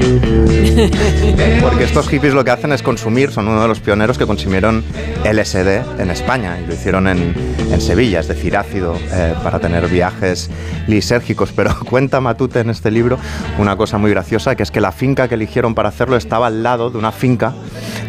[1.60, 4.82] Porque estos hippies lo que hacen es consumir, son uno de los pioneros que consumieron
[5.24, 7.34] LSD en España y lo hicieron en,
[7.70, 10.50] en Sevilla, es decir, ácido eh, para tener viajes
[10.86, 11.52] lisérgicos.
[11.56, 13.18] Pero cuenta Matute en este libro
[13.58, 16.62] una cosa muy graciosa, que es que la finca que eligieron para hacerlo estaba al
[16.62, 17.52] lado de una finca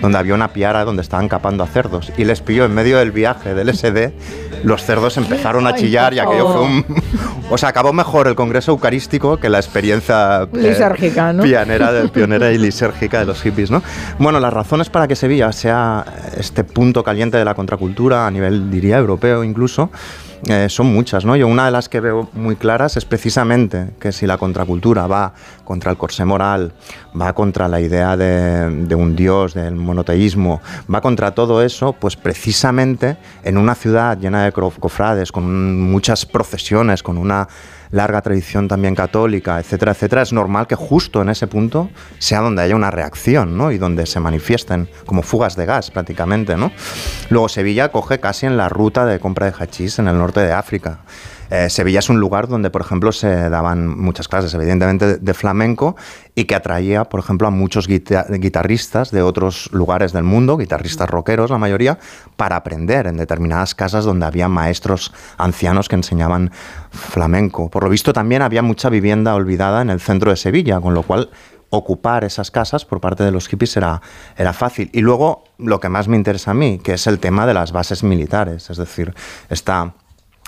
[0.01, 3.11] donde había una piara donde estaban capando a cerdos y les pilló en medio del
[3.11, 4.11] viaje del LSD,
[4.63, 6.85] los cerdos empezaron a chillar y aquello fue un...
[7.49, 11.43] O sea, acabó mejor el Congreso Eucarístico que la experiencia eh, Lisérgica, ¿no?
[11.89, 13.81] Pionera, pionera y lisérgica de los hippies, ¿no?
[14.19, 16.05] Bueno, las razones para que Sevilla sea
[16.37, 19.89] este punto caliente de la contracultura a nivel, diría, europeo incluso,
[20.47, 21.35] eh, son muchas, ¿no?
[21.35, 25.33] Yo una de las que veo muy claras es precisamente que si la contracultura va
[25.63, 26.73] contra el corsé moral,
[27.19, 30.59] va contra la idea de, de un dios, del monoteísmo,
[30.91, 37.03] va contra todo eso, pues precisamente en una ciudad llena de cofrades, con muchas procesiones,
[37.03, 37.47] con una
[37.91, 42.61] larga tradición también católica, etcétera, etcétera, es normal que justo en ese punto sea donde
[42.61, 43.71] haya una reacción, ¿no?
[43.71, 46.71] Y donde se manifiesten como fugas de gas prácticamente, ¿no?
[47.29, 50.53] Luego Sevilla coge casi en la ruta de compra de hachís en el norte de
[50.53, 50.99] África.
[51.51, 55.97] Eh, Sevilla es un lugar donde, por ejemplo, se daban muchas clases, evidentemente, de, flamenco
[56.33, 61.09] y que atraía, por ejemplo, a muchos guita- guitarristas de otros lugares del mundo, guitarristas
[61.09, 61.99] rockeros, la mayoría,
[62.37, 66.51] para aprender en determinadas casas donde había maestros ancianos que enseñaban
[66.89, 67.69] flamenco.
[67.69, 71.03] Por lo visto, también había mucha vivienda olvidada en el centro de Sevilla, con lo
[71.03, 71.29] cual
[71.69, 74.01] ocupar esas casas por parte de los hippies era,
[74.37, 74.89] era fácil.
[74.93, 77.71] Y luego, lo que más me interesa a mí, que es el tema de las
[77.73, 79.13] bases militares, es decir,
[79.49, 79.95] está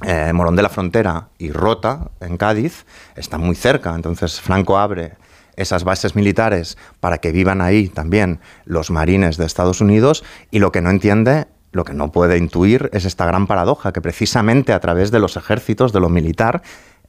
[0.01, 3.93] eh, Morón de la Frontera y Rota, en Cádiz, está muy cerca.
[3.95, 5.13] Entonces Franco abre
[5.55, 10.71] esas bases militares para que vivan ahí también los marines de Estados Unidos y lo
[10.71, 14.79] que no entiende, lo que no puede intuir es esta gran paradoja, que precisamente a
[14.79, 16.61] través de los ejércitos, de lo militar,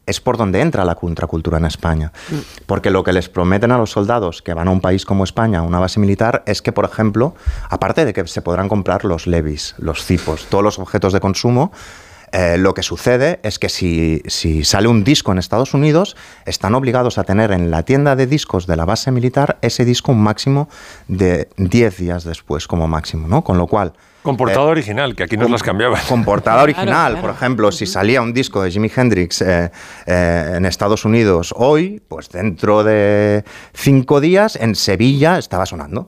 [0.06, 2.12] es por donde entra la contracultura en España.
[2.66, 5.60] Porque lo que les prometen a los soldados que van a un país como España,
[5.60, 7.34] a una base militar, es que, por ejemplo,
[7.70, 11.72] aparte de que se podrán comprar los levis, los cipos, todos los objetos de consumo,
[12.36, 16.16] eh, lo que sucede es que si, si sale un disco en Estados Unidos,
[16.46, 20.10] están obligados a tener en la tienda de discos de la base militar ese disco
[20.10, 20.68] un máximo
[21.06, 23.44] de 10 días después, como máximo, ¿no?
[23.44, 23.92] Con lo cual...
[24.24, 26.00] Con portada original, que aquí nos las cambiaban.
[26.08, 27.20] Con portada original, Claro, claro.
[27.28, 29.70] por ejemplo, si salía un disco de Jimi Hendrix eh,
[30.06, 33.44] eh, en Estados Unidos hoy, pues dentro de
[33.74, 36.06] cinco días en Sevilla estaba sonando.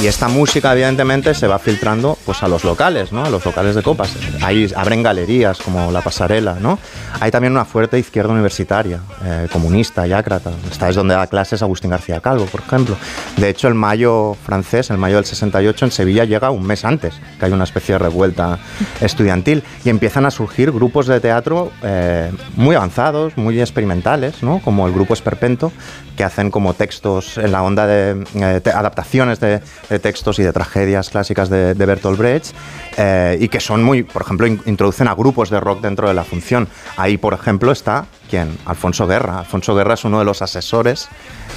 [0.00, 3.24] Y esta música, evidentemente, se va filtrando pues, a los locales, ¿no?
[3.24, 4.14] A los locales de copas.
[4.42, 6.78] Ahí abren galerías como La Pasarela, ¿no?
[7.18, 10.52] Hay también una fuerte izquierda universitaria, eh, comunista, yácrata.
[10.70, 12.96] Esta es donde da clases Agustín García Calvo, por ejemplo.
[13.38, 17.14] De hecho, el mayo francés, el mayo del 68, en Sevilla llega un mes antes,
[17.40, 18.60] que hay una especie de revuelta
[19.00, 19.64] estudiantil.
[19.84, 24.60] Y empiezan a surgir grupos de teatro eh, muy avanzados, muy experimentales, ¿no?
[24.60, 25.72] Como el grupo Esperpento,
[26.16, 30.52] que hacen como textos en la onda de eh, adaptaciones de, de textos y de
[30.52, 32.54] tragedias clásicas de, Bertolt Brecht
[32.96, 36.14] eh, y que son muy, por ejemplo, in- introducen a grupos de rock dentro de
[36.14, 36.68] la función.
[36.96, 38.56] Ahí, por ejemplo, está ¿quién?
[38.66, 39.40] Alfonso Guerra.
[39.40, 41.08] Alfonso Guerra es uno de los asesores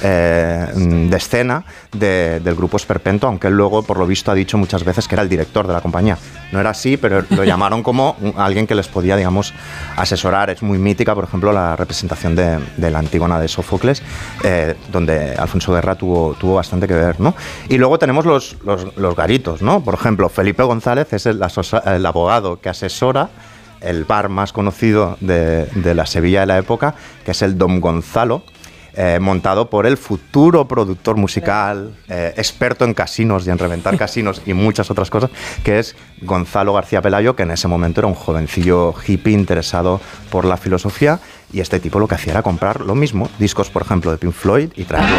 [0.02, 4.58] eh, de escena de- del grupo Esperpento, aunque él luego, por lo visto, ha dicho
[4.58, 6.18] muchas veces que era el director de la compañía.
[6.50, 9.54] No era así, pero lo llamaron como alguien que les podía, digamos,
[9.96, 10.50] asesorar.
[10.50, 14.02] Es muy mítica, por ejemplo, la representación de, de la Antígona de Sófocles,
[14.42, 17.34] eh, donde Alfonso Guerra tuvo, tuvo bastante que ver, ¿no?
[17.68, 19.82] Y luego tenemos los, los, los garitos, ¿no?
[19.84, 21.40] Por ejemplo, Felipe González es el,
[21.86, 23.28] el abogado que asesora
[23.82, 27.80] el bar más conocido de, de la Sevilla de la época, que es el Dom
[27.80, 28.44] Gonzalo,
[28.94, 34.42] eh, montado por el futuro productor musical, eh, experto en casinos y en reventar casinos
[34.44, 35.30] y muchas otras cosas,
[35.64, 39.98] que es Gonzalo García Pelayo, que en ese momento era un jovencillo hippie interesado
[40.30, 41.20] por la filosofía,
[41.54, 44.34] y este tipo lo que hacía era comprar lo mismo, discos, por ejemplo, de Pink
[44.34, 45.16] Floyd, y traerlo.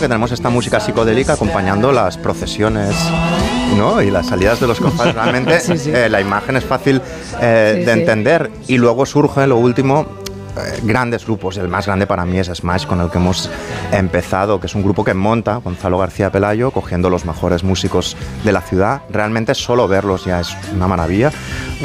[0.00, 2.94] Que tenemos esta música psicodélica acompañando las procesiones
[3.76, 4.02] ¿no?
[4.02, 5.14] y las salidas de los cofres.
[5.14, 5.90] Realmente Sí, sí.
[5.94, 7.00] eh, la imagen es fácil
[7.40, 8.50] eh, de entender.
[8.68, 10.06] Y luego surge lo último.
[10.56, 13.50] eh, grandes grupos, el más grande para mí es Smash, con el que hemos
[13.92, 18.52] empezado, que es un grupo que monta Gonzalo García Pelayo, cogiendo los mejores músicos de
[18.52, 19.02] la ciudad.
[19.10, 21.30] Realmente solo verlos ya es una maravilla,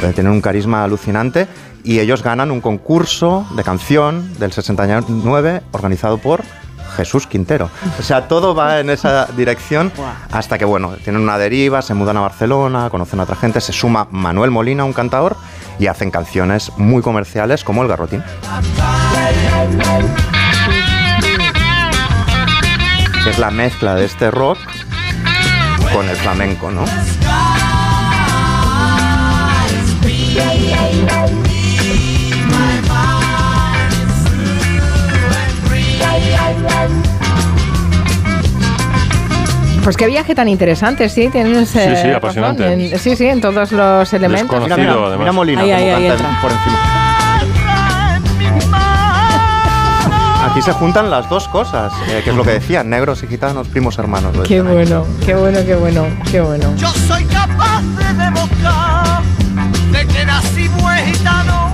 [0.02, 1.48] eh, tienen un carisma alucinante
[1.84, 6.42] y ellos ganan un concurso de canción del 69 organizado por
[6.96, 7.70] Jesús Quintero.
[8.00, 9.92] O sea, todo va en esa dirección
[10.32, 13.74] hasta que, bueno, tienen una deriva, se mudan a Barcelona, conocen a otra gente, se
[13.74, 15.38] suma Manuel Molina, un cantador,
[15.80, 18.24] y hacen canciones muy comerciales como El Garrotín.
[23.28, 24.58] Es la mezcla de este rock
[25.94, 26.84] con el flamenco, ¿no?
[39.84, 42.72] Pues qué viaje tan interesante, sí, tienes eh, sí, razón, apasionante.
[42.72, 44.62] en- sí, sí, en todos los elementos.
[44.64, 45.18] Mira, mira, además.
[45.20, 46.42] mira Molina Ahí, cómo ahí, ahí canta entra.
[46.42, 46.78] por encima.
[50.52, 53.68] Aquí se juntan las dos cosas, eh, que es lo que decían, negros y gitanos,
[53.70, 54.36] primos hermanos.
[54.36, 54.74] lo Qué decían ahí.
[54.74, 56.76] bueno, qué bueno, qué bueno, qué bueno.
[56.78, 59.22] Yo soy capaz de demostrar
[59.92, 61.72] de que nací muy gitano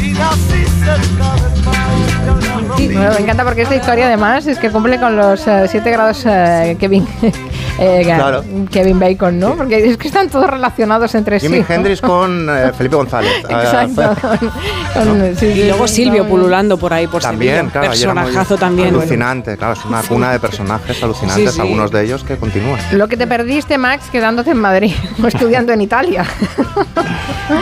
[0.00, 2.57] y nací cerca del mar.
[2.86, 6.76] Bueno, me encanta porque esta historia además es que cumple con los 7 grados eh,
[6.78, 7.06] Kevin,
[7.78, 8.44] eh, Claro.
[8.70, 9.54] Kevin Bacon, ¿no?
[9.54, 11.64] Porque es que están todos relacionados entre Jimi sí.
[11.68, 11.74] ¿no?
[11.74, 13.32] Hendrix con eh, Felipe González.
[13.48, 14.14] Exacto.
[14.94, 17.72] Con- sí, sí, Y luego Silvio no, pululando por ahí por También, Sevilla.
[17.72, 18.88] claro, Personajazo también.
[18.88, 21.60] Alucinante, claro, es una cuna de personajes alucinantes, Sí, sí.
[21.60, 22.80] algunos de ellos que continúan.
[22.92, 26.24] Lo que te perdiste, Max, quedándote en Madrid o estudiando en Italia.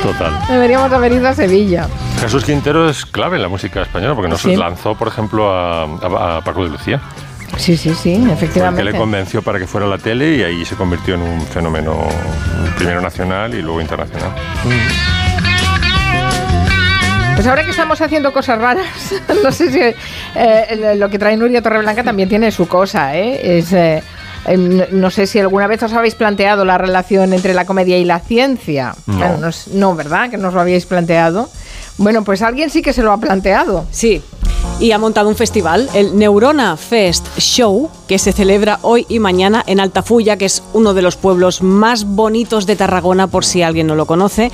[0.02, 0.38] Total.
[0.48, 1.86] Deberíamos haber ido a Sevilla.
[2.20, 4.56] Jesús Quintero es clave en la música española porque nos Sí.
[4.56, 7.00] lanzó, por ejemplo, a, a- a Paco de Lucía.
[7.56, 8.84] Sí, sí, sí, el que efectivamente.
[8.84, 12.06] le convenció para que fuera a la tele y ahí se convirtió en un fenómeno
[12.76, 14.30] primero nacional y luego internacional.
[17.34, 18.86] Pues ahora que estamos haciendo cosas raras,
[19.42, 19.78] no sé si
[20.34, 23.58] eh, lo que trae Nuria Torreblanca también tiene su cosa, ¿eh?
[23.58, 24.02] Es, eh,
[24.46, 27.98] eh, no- no sé si alguna vez os habéis planteado la relación entre la comedia
[27.98, 28.94] y la ciencia.
[29.06, 29.18] No.
[29.18, 30.30] Bueno, no, es- no, ¿verdad?
[30.30, 31.50] Que no os lo habíais planteado.
[31.98, 33.86] Bueno, pues alguien sí que se lo ha planteado.
[33.90, 34.22] Sí.
[34.78, 39.64] Y ha montado un festival, el Neurona Fest Show, que se celebra hoy y mañana
[39.66, 43.86] en Altafulla, que es uno de los pueblos más bonitos de Tarragona, por si alguien
[43.86, 44.52] no lo conoce.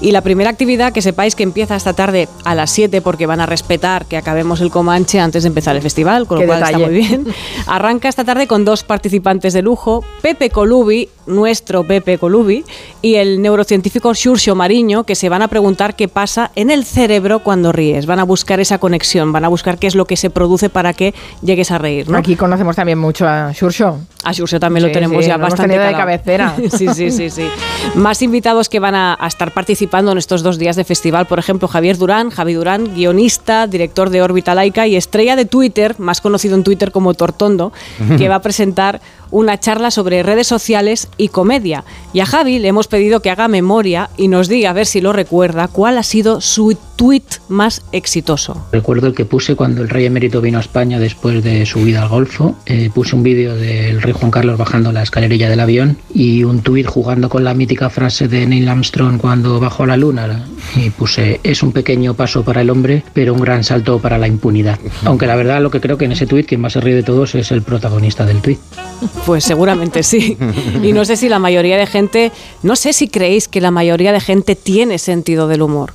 [0.00, 3.40] Y la primera actividad, que sepáis que empieza esta tarde a las 7, porque van
[3.40, 6.62] a respetar que acabemos el Comanche antes de empezar el festival, con lo Qué cual
[6.62, 7.26] está muy bien.
[7.66, 12.64] Arranca esta tarde con dos participantes de lujo, Pepe Colubi, nuestro Pepe Colubi,
[13.02, 17.40] y el neurocientífico Xurxo Mariño, que se van a preguntar qué pasa en el cerebro
[17.40, 18.06] cuando ríes.
[18.06, 20.92] Van a buscar esa conexión, van a buscar qué es lo que se produce para
[20.92, 22.08] que llegues a reír.
[22.08, 22.18] ¿no?
[22.18, 23.98] Aquí conocemos también mucho a Xurxo.
[24.22, 26.54] A Xurxo también lo tenemos sí, ya lo hemos bastante tenido de cabecera.
[26.70, 27.48] sí, sí, sí, sí.
[27.94, 31.38] Más invitados que van a, a estar participando en estos dos días de festival, por
[31.38, 36.20] ejemplo, Javier Durán, Javi Durán, guionista, director de Órbita Laica y estrella de Twitter, más
[36.20, 37.72] conocido en Twitter como Tortondo,
[38.18, 39.00] que va a presentar
[39.34, 41.84] una charla sobre redes sociales y comedia.
[42.12, 45.00] Y a Javi le hemos pedido que haga memoria y nos diga, a ver si
[45.00, 48.64] lo recuerda, cuál ha sido su tweet más exitoso.
[48.70, 52.02] Recuerdo el que puse cuando el rey emérito vino a España después de su vida
[52.02, 52.54] al Golfo.
[52.66, 56.60] Eh, puse un vídeo del rey Juan Carlos bajando la escalerilla del avión y un
[56.60, 60.46] tuit jugando con la mítica frase de Neil Armstrong cuando bajó a la luna.
[60.76, 64.28] Y puse, es un pequeño paso para el hombre, pero un gran salto para la
[64.28, 64.78] impunidad.
[65.04, 67.02] Aunque la verdad lo que creo que en ese tuit quien más se ríe de
[67.02, 68.60] todos es el protagonista del tuit.
[69.26, 70.36] Pues seguramente sí.
[70.82, 74.12] Y no sé si la mayoría de gente, no sé si creéis que la mayoría
[74.12, 75.92] de gente tiene sentido del humor.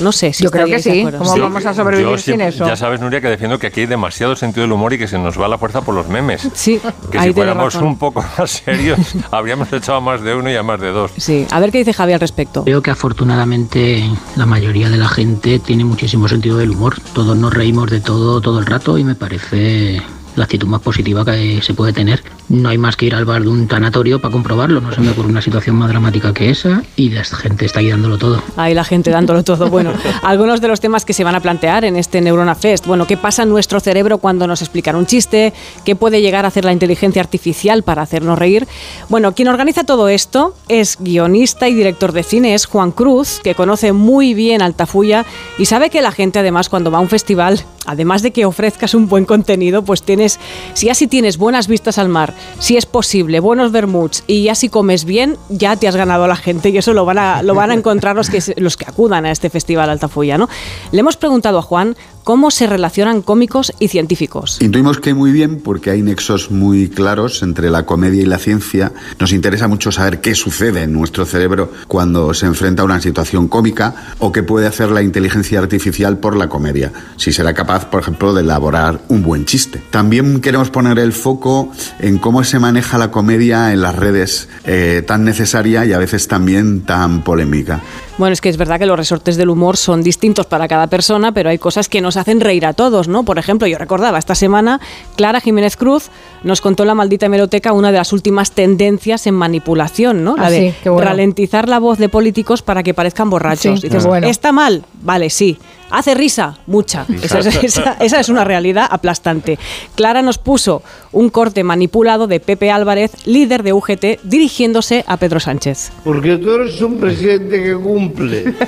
[0.00, 1.06] No sé si Yo creo que sí.
[1.18, 2.66] ¿Cómo vamos a sobrevivir Yo sin siempre- eso?
[2.66, 5.18] Ya sabes, Nuria, que defiendo que aquí hay demasiado sentido del humor y que se
[5.18, 6.48] nos va la fuerza por los memes.
[6.52, 6.80] Sí,
[7.12, 7.86] Que si fuéramos razón.
[7.90, 8.98] un poco más serios,
[9.30, 11.12] habríamos echado a más de uno y a más de dos.
[11.16, 12.64] Sí, a ver qué dice Javi al respecto.
[12.64, 14.02] Creo que afortunadamente
[14.34, 16.96] la mayoría de la gente tiene muchísimo sentido del humor.
[17.12, 20.02] Todos nos reímos de todo todo el rato y me parece
[20.36, 22.22] la actitud más positiva que se puede tener.
[22.48, 24.80] No hay más que ir al bar de un tanatorio para comprobarlo.
[24.80, 27.90] No se me ocurre una situación más dramática que esa y la gente está ahí
[27.90, 28.42] dándolo todo.
[28.56, 29.70] Ahí la gente dándolo todo.
[29.70, 32.86] Bueno, algunos de los temas que se van a plantear en este Neurona Fest.
[32.86, 35.52] Bueno, ¿qué pasa en nuestro cerebro cuando nos explican un chiste?
[35.84, 38.66] ¿Qué puede llegar a hacer la inteligencia artificial para hacernos reír?
[39.08, 43.54] Bueno, quien organiza todo esto es guionista y director de cine, es Juan Cruz, que
[43.54, 45.24] conoce muy bien Altafulla
[45.58, 48.94] y sabe que la gente además cuando va a un festival, además de que ofrezcas
[48.94, 50.38] un buen contenido, pues tienes,
[50.74, 54.68] si así tienes buenas vistas al mar, si es posible, buenos vermuts y ya si
[54.68, 57.70] comes bien, ya te has ganado la gente y eso lo van a, lo van
[57.70, 60.48] a encontrar los que, los que acudan a este festival Altafulla, ¿no?
[60.92, 64.56] Le hemos preguntado a Juan cómo se relacionan cómicos y científicos.
[64.60, 68.92] Intuimos que muy bien porque hay nexos muy claros entre la comedia y la ciencia.
[69.20, 73.46] Nos interesa mucho saber qué sucede en nuestro cerebro cuando se enfrenta a una situación
[73.46, 76.92] cómica o qué puede hacer la inteligencia artificial por la comedia.
[77.16, 79.82] Si será capaz, por ejemplo, de elaborar un buen chiste.
[79.90, 81.70] También queremos poner el foco
[82.00, 86.26] en cómo se maneja la comedia en las redes eh, tan necesaria y a veces
[86.26, 87.82] también tan polémica.
[88.16, 91.32] Bueno, es que es verdad que los resortes del humor son distintos para cada persona,
[91.32, 93.24] pero hay cosas que nos hacen reír a todos, ¿no?
[93.24, 94.80] Por ejemplo, yo recordaba esta semana,
[95.16, 96.10] Clara Jiménez Cruz
[96.42, 100.36] nos contó en la maldita hemeroteca una de las últimas tendencias en manipulación, ¿no?
[100.36, 101.08] La Ah, de sí, qué bueno.
[101.08, 103.80] ralentizar la voz de políticos para que parezcan borrachos.
[103.80, 104.26] Sí, Dices, bueno.
[104.28, 104.84] ¿está mal?
[105.02, 105.58] Vale, sí.
[105.90, 106.58] ¿Hace risa?
[106.66, 107.06] Mucha.
[107.22, 109.58] Esa es, esa- esa es una realidad aplastante.
[109.94, 115.38] Clara nos puso un corte manipulado de Pepe Álvarez, líder de UGT, dirigiéndose a Pedro
[115.40, 115.92] Sánchez.
[116.02, 118.54] Porque tú eres un presidente que cumple.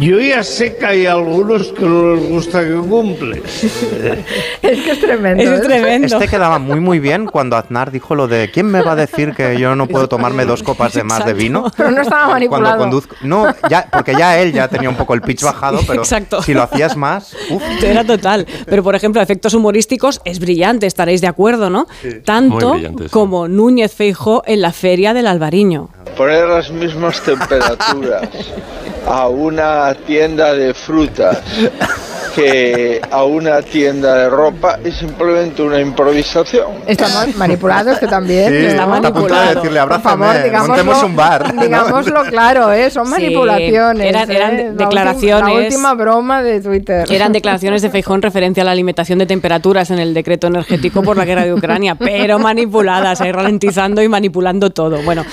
[0.00, 3.42] Yo ya sé que hay algunos que no les gusta que cumple.
[4.62, 5.42] Es que es tremendo.
[5.42, 5.62] Es ¿eh?
[5.62, 6.06] tremendo.
[6.06, 9.34] Este quedaba muy muy bien cuando Aznar dijo lo de ¿quién me va a decir
[9.34, 11.70] que yo no puedo tomarme dos copas de más de vino?
[11.76, 12.78] Pero no estaba Cuando manipulado.
[12.78, 13.16] conduzco.
[13.22, 16.42] No, ya, porque ya él ya tenía un poco el pitch bajado, pero exacto.
[16.42, 17.62] si lo hacías más, uf.
[17.82, 18.46] Era total.
[18.66, 21.86] Pero, por ejemplo, efectos humorísticos es brillante, estaréis de acuerdo, ¿no?
[22.24, 23.10] Tanto Muy brillante, sí.
[23.10, 25.90] como Núñez Feijó en la Feria del Albariño.
[26.16, 28.28] Poner las mismas temperaturas
[29.08, 31.38] a una tienda de frutas
[32.42, 36.66] que a una tienda de ropa es simplemente una improvisación.
[36.86, 38.48] Está ma- manipulado este también.
[38.50, 39.54] Sí, está a punto de manipulado.
[39.54, 41.62] decirle, Por favor, "Abrázame, digámoslo, montemos un bar", ¿no?
[41.62, 42.90] Digámoslo claro, ¿eh?
[42.90, 44.06] son Sí, manipulaciones.
[44.06, 44.64] eran- eran ¿eh?
[44.76, 47.06] La declaraciones- última- La última broma de Twitter.
[47.10, 51.02] Eran declaraciones de Feijó en referencia a la alimentación de temperaturas en el decreto energético
[51.02, 55.02] por la guerra de Ucrania, pero manipuladas, ahí ralentizando y manipulando todo.
[55.02, 55.24] Bueno,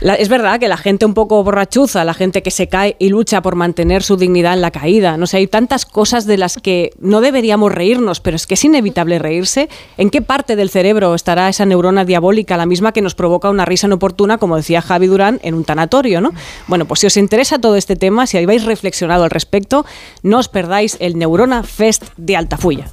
[0.00, 3.08] la- es verdad que la gente un poco borrachuza, la gente que se cae y
[3.08, 6.56] lucha por mantener su dignidad en la caída, no sé, hay tantas cosas de las
[6.56, 9.68] que no deberíamos reírnos, pero es que es inevitable reírse.
[9.96, 13.64] ¿En qué parte del cerebro estará esa neurona diabólica, la misma que nos provoca una
[13.64, 16.32] risa inoportuna, como decía Javi Durán, en un tanatorio, ¿no?
[16.66, 19.86] Bueno, pues si os interesa todo este tema, si habéis reflexionado al respecto,
[20.22, 22.88] no os perdáis el Neurona Fest de Altafulla.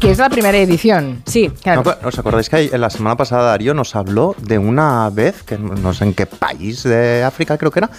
[0.00, 1.22] Que es la primera edición.
[1.26, 1.50] Sí.
[1.64, 5.56] No, pero ¿Os acordáis que la semana pasada Darío nos habló de una vez, que
[5.56, 7.90] no sé en qué país de África creo que era,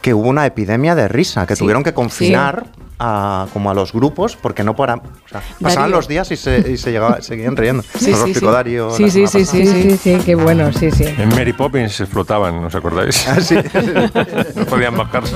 [0.00, 1.60] que hubo una epidemia de risa, que Sí.
[1.60, 2.66] tuvieron que confinar
[2.98, 5.96] a, como a los grupos porque no para, o sea, pasaban Darío.
[5.96, 7.82] los días y se, y se llegaba- seguían riendo.
[7.98, 8.56] Sí, nos lo sí, explicó sí.
[8.56, 8.90] Darío.
[8.90, 11.04] Sí, sí, sí, sí, sí, sí, qué bueno, sí, sí.
[11.06, 13.26] En Mary Poppins se flotaban, ¿os acordáis?
[13.28, 13.56] Ah, sí.
[14.54, 15.34] no podían bajarse.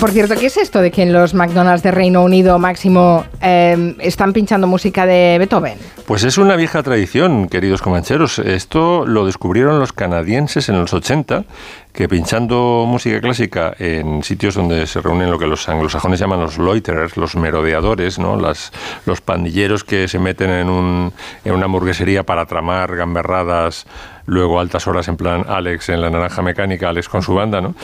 [0.00, 3.96] Por cierto, ¿qué es esto de que en los McDonald's de Reino Unido máximo eh,
[3.98, 5.76] están pinchando música de Beethoven?
[6.06, 8.38] Pues es una vieja tradición, queridos comancheros.
[8.38, 11.44] Esto lo descubrieron los canadienses en los 80,
[11.98, 16.56] que pinchando música clásica en sitios donde se reúnen lo que los anglosajones llaman los
[16.56, 18.36] loiterers, los merodeadores, ¿no?
[18.36, 18.70] Las,
[19.04, 21.12] los pandilleros que se meten en, un,
[21.44, 23.84] en una hamburguesería para tramar gamberradas
[24.28, 27.74] luego altas horas en plan Alex en la naranja mecánica, Alex con su banda, ¿no?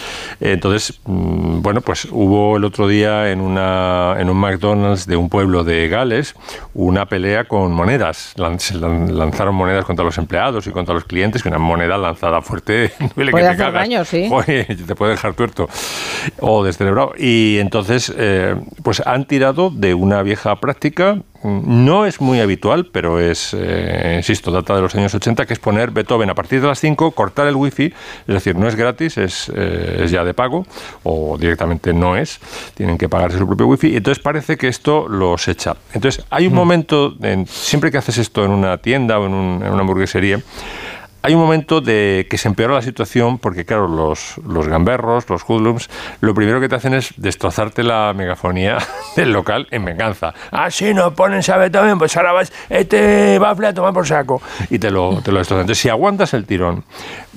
[0.40, 5.28] Entonces, mm, bueno, pues hubo el otro día en, una, en un McDonald's de un
[5.28, 6.34] pueblo de Gales
[6.74, 8.34] una pelea con monedas.
[8.58, 12.92] Se lanzaron monedas contra los empleados y contra los clientes, que una moneda lanzada fuerte
[13.16, 13.82] duele Puede que te hacer cagas.
[13.82, 14.28] daño, sí.
[14.32, 15.68] Oye, te puede dejar tuerto
[16.40, 17.12] o descerebrado.
[17.18, 22.86] Y entonces, eh, pues han tirado de una vieja práctica, mm, no es muy habitual,
[22.92, 26.60] pero es, eh, insisto, data de los años 80, que es poner Beethoven a partir
[26.60, 27.94] de las 5, cortar el wifi, es
[28.34, 30.66] decir, no es gratis, es, eh, es ya de pago,
[31.02, 32.40] o directamente no es,
[32.74, 35.76] tienen que pagarse su propio wifi, y entonces parece que esto los echa.
[35.92, 39.62] Entonces, hay un momento, en- siempre que haces esto en una tienda o en, un-
[39.64, 40.40] en una hamburguesería,
[41.24, 45.42] hay un momento de que se empeora la situación porque, claro, los, los gamberros, los
[45.48, 45.88] hoodlums,
[46.20, 48.76] lo primero que te hacen es destrozarte la megafonía
[49.16, 50.34] del local en venganza.
[50.52, 54.42] Ah, sí, nos ponen sabe también, pues ahora vas, este bafle a tomar por saco.
[54.68, 55.62] Y te lo, te lo destrozan.
[55.62, 56.84] Entonces, si aguantas el tirón,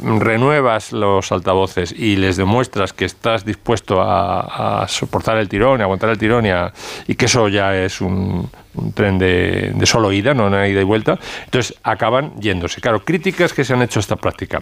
[0.04, 5.84] renuevas los altavoces y les demuestras que estás dispuesto a, a soportar el tirón, y
[5.84, 6.74] aguantar el tirón y, a-
[7.08, 10.82] y que eso ya es un, un tren de, de solo ida, no una ida
[10.82, 12.82] y vuelta, entonces acaban yéndose.
[12.82, 14.62] Claro, críticas que se han hecho esta práctica.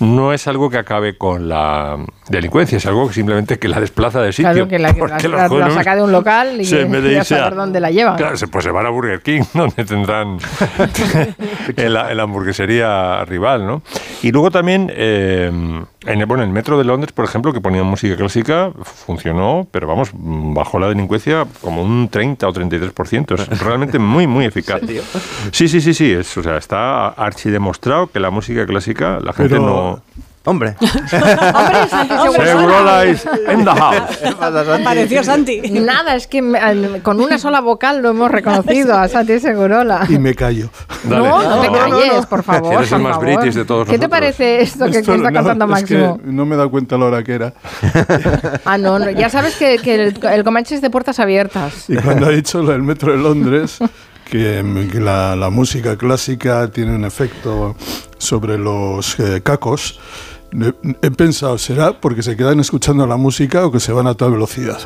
[0.00, 1.96] No es algo que acabe con la
[2.28, 4.52] delincuencia, es algo que simplemente que la desplaza de sitio.
[4.52, 7.54] Claro, que la, que la- la- saca de un local y se- en de saber
[7.54, 8.16] dónde la lleva.
[8.16, 10.38] Claro, pues se van a Burger King, donde tendrán
[11.76, 13.82] en, la, en la hamburguesería rival, ¿no?
[14.22, 15.50] Y luego también, eh,
[16.04, 19.66] en, el, bueno, en el metro de Londres, por ejemplo, que ponían música clásica, funcionó,
[19.70, 23.34] pero vamos, bajó la delincuencia como un 30 o 33%.
[23.52, 24.80] Es realmente muy, muy eficaz.
[25.52, 26.12] Sí, sí, sí, sí.
[26.12, 29.85] Es, o sea, está archidemostrado que la música clásica, la gente Pero- no...
[30.48, 30.76] Hombre.
[30.80, 34.22] Hombre, Santi Segurola is in the house.
[34.80, 35.60] Apareció Santi.
[35.72, 40.06] Nada, es que me- con una sola vocal lo hemos reconocido a Santi Segurola.
[40.08, 40.68] Y me callo.
[41.02, 42.74] No, no te calles, por favor.
[42.74, 45.84] Eres el más british de todos ¿Qué te parece esto que, está no, contando es
[45.84, 46.20] que Máximo?
[46.22, 47.52] no me he dado cuenta la hora que era.
[48.64, 51.90] Ah, no, no, ya sabes que, que el, el Comanche es de puertas abiertas.
[51.90, 53.78] Y cuando ha dicho lo del metro de Londres,
[54.28, 57.76] que, que la, la música clásica tiene un efecto
[58.18, 60.00] sobre los eh, cacos,
[60.52, 60.72] he,
[61.06, 64.30] he pensado, ¿será porque se quedan escuchando la música o que se van a toda
[64.30, 64.78] velocidad?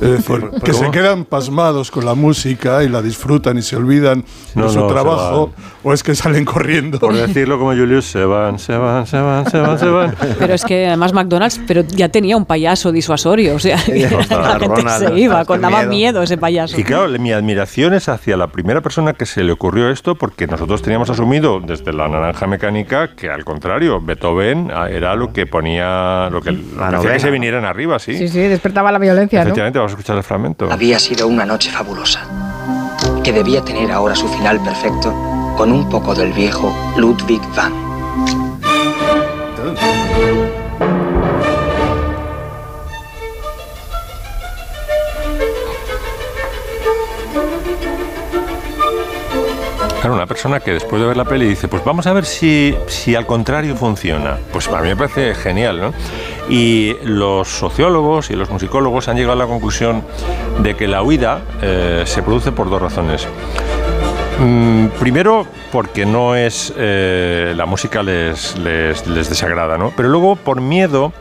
[0.00, 0.90] Es decir, ¿Por- que se cómo?
[0.90, 4.24] quedan pasmados con la música y la disfrutan y se olvidan
[4.54, 6.98] No, de su no, se trabajo, o es que salen corriendo.
[6.98, 10.14] Por decirlo como Julius, se van, se van, se van, se van, se van.
[10.38, 14.66] Pero es que además McDonald's pero ya tenía un payaso disuasorio, o sea, la gente
[14.82, 15.90] Ronald, se iba, con daba miedo.
[15.90, 16.78] miedo ese payaso.
[16.78, 20.46] Y claro, mi admiración es hacia la primera persona que se le ocurrió esto, porque
[20.46, 25.46] nosotros teníamos asumido desde la naranja mecánica que al contrario, Beethoven ah, era lo que
[25.46, 28.16] ponía, lo que, lo que hacía que se vinieran arriba, sí.
[28.18, 29.54] Sí, sí, despertaba la violencia, ¿no?
[29.86, 30.70] Escuchar el fragmento.
[30.70, 32.22] Había sido una noche fabulosa,
[33.22, 35.14] que debía tener ahora su final perfecto
[35.56, 37.85] con un poco del viejo Ludwig van.
[50.10, 53.14] Una persona que después de ver la peli dice, pues vamos a ver si, si
[53.14, 54.38] al contrario funciona.
[54.52, 55.92] Pues a mí me parece genial, ¿no?
[56.48, 60.04] Y los sociólogos y los musicólogos han llegado a la conclusión
[60.60, 63.26] de que la huida eh, se produce por dos razones.
[64.38, 66.72] Mm, primero, porque no es.
[66.76, 69.92] eh, la música les, les, les desagrada, ¿no?
[69.96, 71.12] Pero luego, por miedo.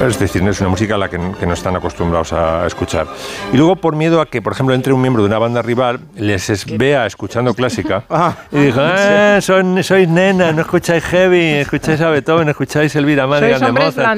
[0.00, 3.06] Es decir, no es una música a la que, que no están acostumbrados a escuchar.
[3.52, 6.00] Y luego, por miedo a que, por ejemplo, entre un miembro de una banda rival,
[6.16, 8.02] les es- vea escuchando clásica
[8.52, 13.60] y diga: ah, son, sois nenas, no escucháis heavy, escucháis a Beethoven, escucháis Elvira Madigan
[13.60, 14.08] de Mozart.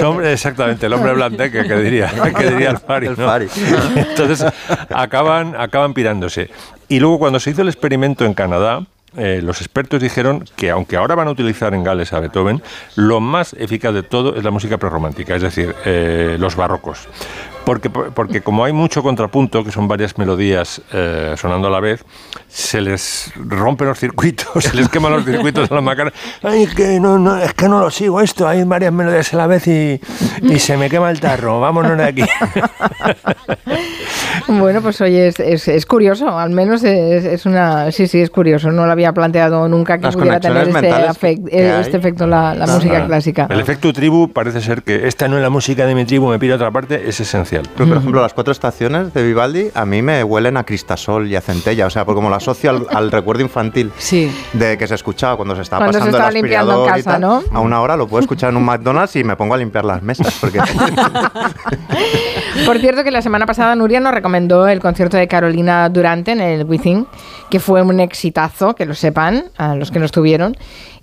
[0.00, 3.06] Son- exactamente, el hombre blandengue que diría, que diría el Fari.
[3.16, 3.26] ¿no?
[3.96, 4.44] Entonces
[4.90, 6.50] acaban, acaban pirándose.
[6.88, 8.82] Y luego cuando se hizo el experimento en Canadá,
[9.16, 12.62] eh, los expertos dijeron que aunque ahora van a utilizar en Gales a Beethoven,
[12.96, 17.08] lo más eficaz de todo es la música prerromántica, es decir, eh, los barrocos.
[17.64, 22.04] Porque, porque como hay mucho contrapunto, que son varias melodías eh, sonando a la vez,
[22.48, 26.12] se les rompen los circuitos, se les queman los circuitos a la macara.
[26.42, 29.46] Ay, que no, no, es que no lo sigo esto, hay varias melodías a la
[29.46, 30.00] vez y,
[30.42, 32.22] y se me quema el tarro, vámonos de aquí.
[34.48, 37.90] Bueno, pues oye, es, es- es curioso, al menos es, es una...
[37.92, 41.48] Sí, sí, es curioso, no lo había planteado nunca que Las pudiera tener este, afect-
[41.52, 43.46] este efecto la, la música clásica.
[43.50, 46.38] El efecto tribu parece ser que esta no es la música de mi tribu, me
[46.38, 47.62] pide otra parte, es esencial.
[47.76, 51.36] Pero, por ejemplo, las cuatro estaciones de Vivaldi a mí me huelen a cristasol y
[51.36, 53.92] a centella, o sea, porque como lo asocio al, al recuerdo infantil
[54.52, 56.98] de que se escuchaba cuando se estaba Cuando se pasando el estaba limpiando en aspirador
[56.98, 57.42] y casa, tal, ¿no?
[57.58, 60.02] a una hora lo puedo escuchar en un McDonald's y me pongo a limpiar las
[60.02, 60.60] mesas, porque
[62.66, 66.40] Por cierto, que la semana pasada Nuria nos recomendó el concierto de Carolina Durante en
[66.40, 67.06] el Within,
[67.50, 70.56] que fue un exitazo, que lo sepan, a los que no estuvieron.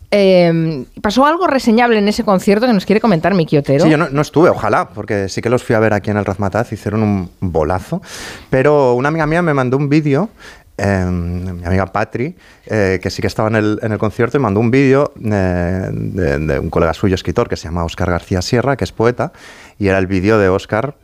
[0.10, 3.84] Eh, ¿Pasó algo reseñable en ese concierto que nos quiere comentar Miki Otero?
[3.84, 6.18] Sí, yo no, no estuve, ojalá, porque sí que los fui a ver aquí en
[6.18, 8.02] el Razmataz, hicieron un bolazo.
[8.50, 10.30] Pero una amiga mía me mandó un vídeo,
[10.78, 12.36] eh, mi amiga Patri,
[12.68, 15.90] eh, que sí que estaba en el, en el concierto, y mandó un vídeo eh,
[15.92, 19.34] de, de un colega suyo, escritor, que se llama Óscar García Sierra, que es poeta,
[19.78, 20.96] y era el vídeo de Óscar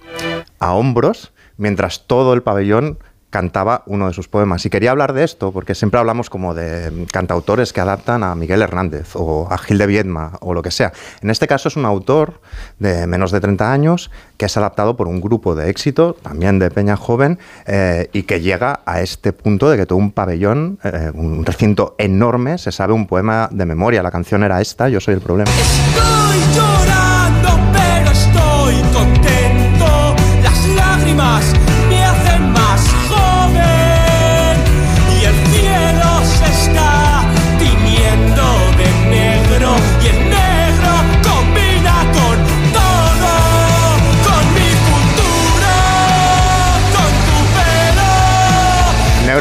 [0.60, 2.98] a hombros, mientras todo el pabellón
[3.34, 4.64] cantaba uno de sus poemas.
[4.64, 8.62] Y quería hablar de esto porque siempre hablamos como de cantautores que adaptan a Miguel
[8.62, 10.94] Hernández o a Gil de Viedma o lo que sea.
[11.20, 12.42] En este caso es un autor
[12.78, 16.70] de menos de 30 años que es adaptado por un grupo de éxito, también de
[16.70, 21.10] Peña Joven, eh, y que llega a este punto de que todo un pabellón, eh,
[21.16, 24.04] un recinto enorme, se sabe un poema de memoria.
[24.04, 25.50] La canción era esta, Yo soy el problema.
[25.50, 29.23] Estoy llorando, pero estoy contento.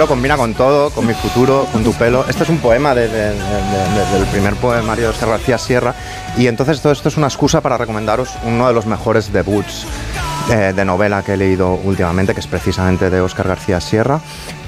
[0.07, 2.25] Combina con todo, con mi futuro, con tu pelo.
[2.29, 5.95] Este es un poema de- de- de- de- del primer poemario de García Sierra.
[6.37, 9.87] Y entonces todo esto es una excusa para recomendaros uno de los mejores debuts
[10.51, 14.21] eh, de novela que he leído últimamente, que es precisamente de Oscar García Sierra,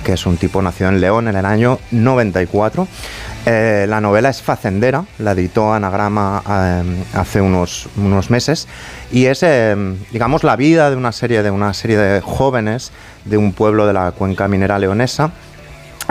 [0.04, 2.86] que es un tipo nacido en León en el año 94.
[3.46, 8.66] Eh, la novela es Facendera, la editó Anagrama eh, hace unos, unos meses
[9.12, 9.76] y es, eh,
[10.12, 12.90] digamos, la vida de una serie de una serie de jóvenes
[13.26, 15.30] de un pueblo de la cuenca minera leonesa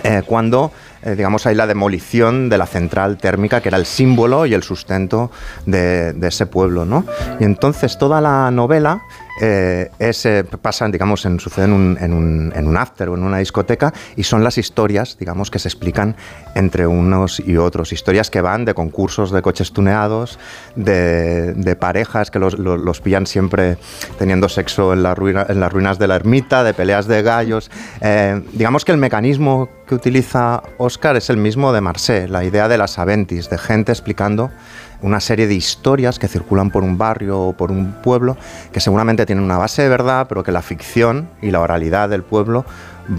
[0.03, 0.71] eh, cuando
[1.03, 4.63] eh, digamos hay la demolición de la central térmica que era el símbolo y el
[4.63, 5.31] sustento
[5.65, 7.05] de, de ese pueblo, ¿no?
[7.39, 9.01] Y entonces toda la novela
[9.41, 12.13] eh, es, eh, pasa, digamos, en, sucede en un, en,
[12.67, 16.15] un, after o en una discoteca y son las historias, digamos, que se explican
[16.55, 17.93] entre unos y otros.
[17.93, 20.39] Historias que van de concursos de coches tuneados,
[20.75, 23.77] de, de parejas que los, los- los pillan siempre
[24.17, 27.71] teniendo sexo en, la ruina- en las ruinas de la ermita, de peleas de gallos.
[28.01, 32.67] Eh, digamos que el mecanismo que utiliza Oscar es el mismo de Marseille, la idea
[32.67, 34.51] de las aventis, de gente explicando
[35.04, 38.36] una serie de historias que circulan por un barrio o por un pueblo
[38.72, 42.24] que seguramente tienen una base de verdad, pero que la ficción y la oralidad del
[42.24, 42.66] pueblo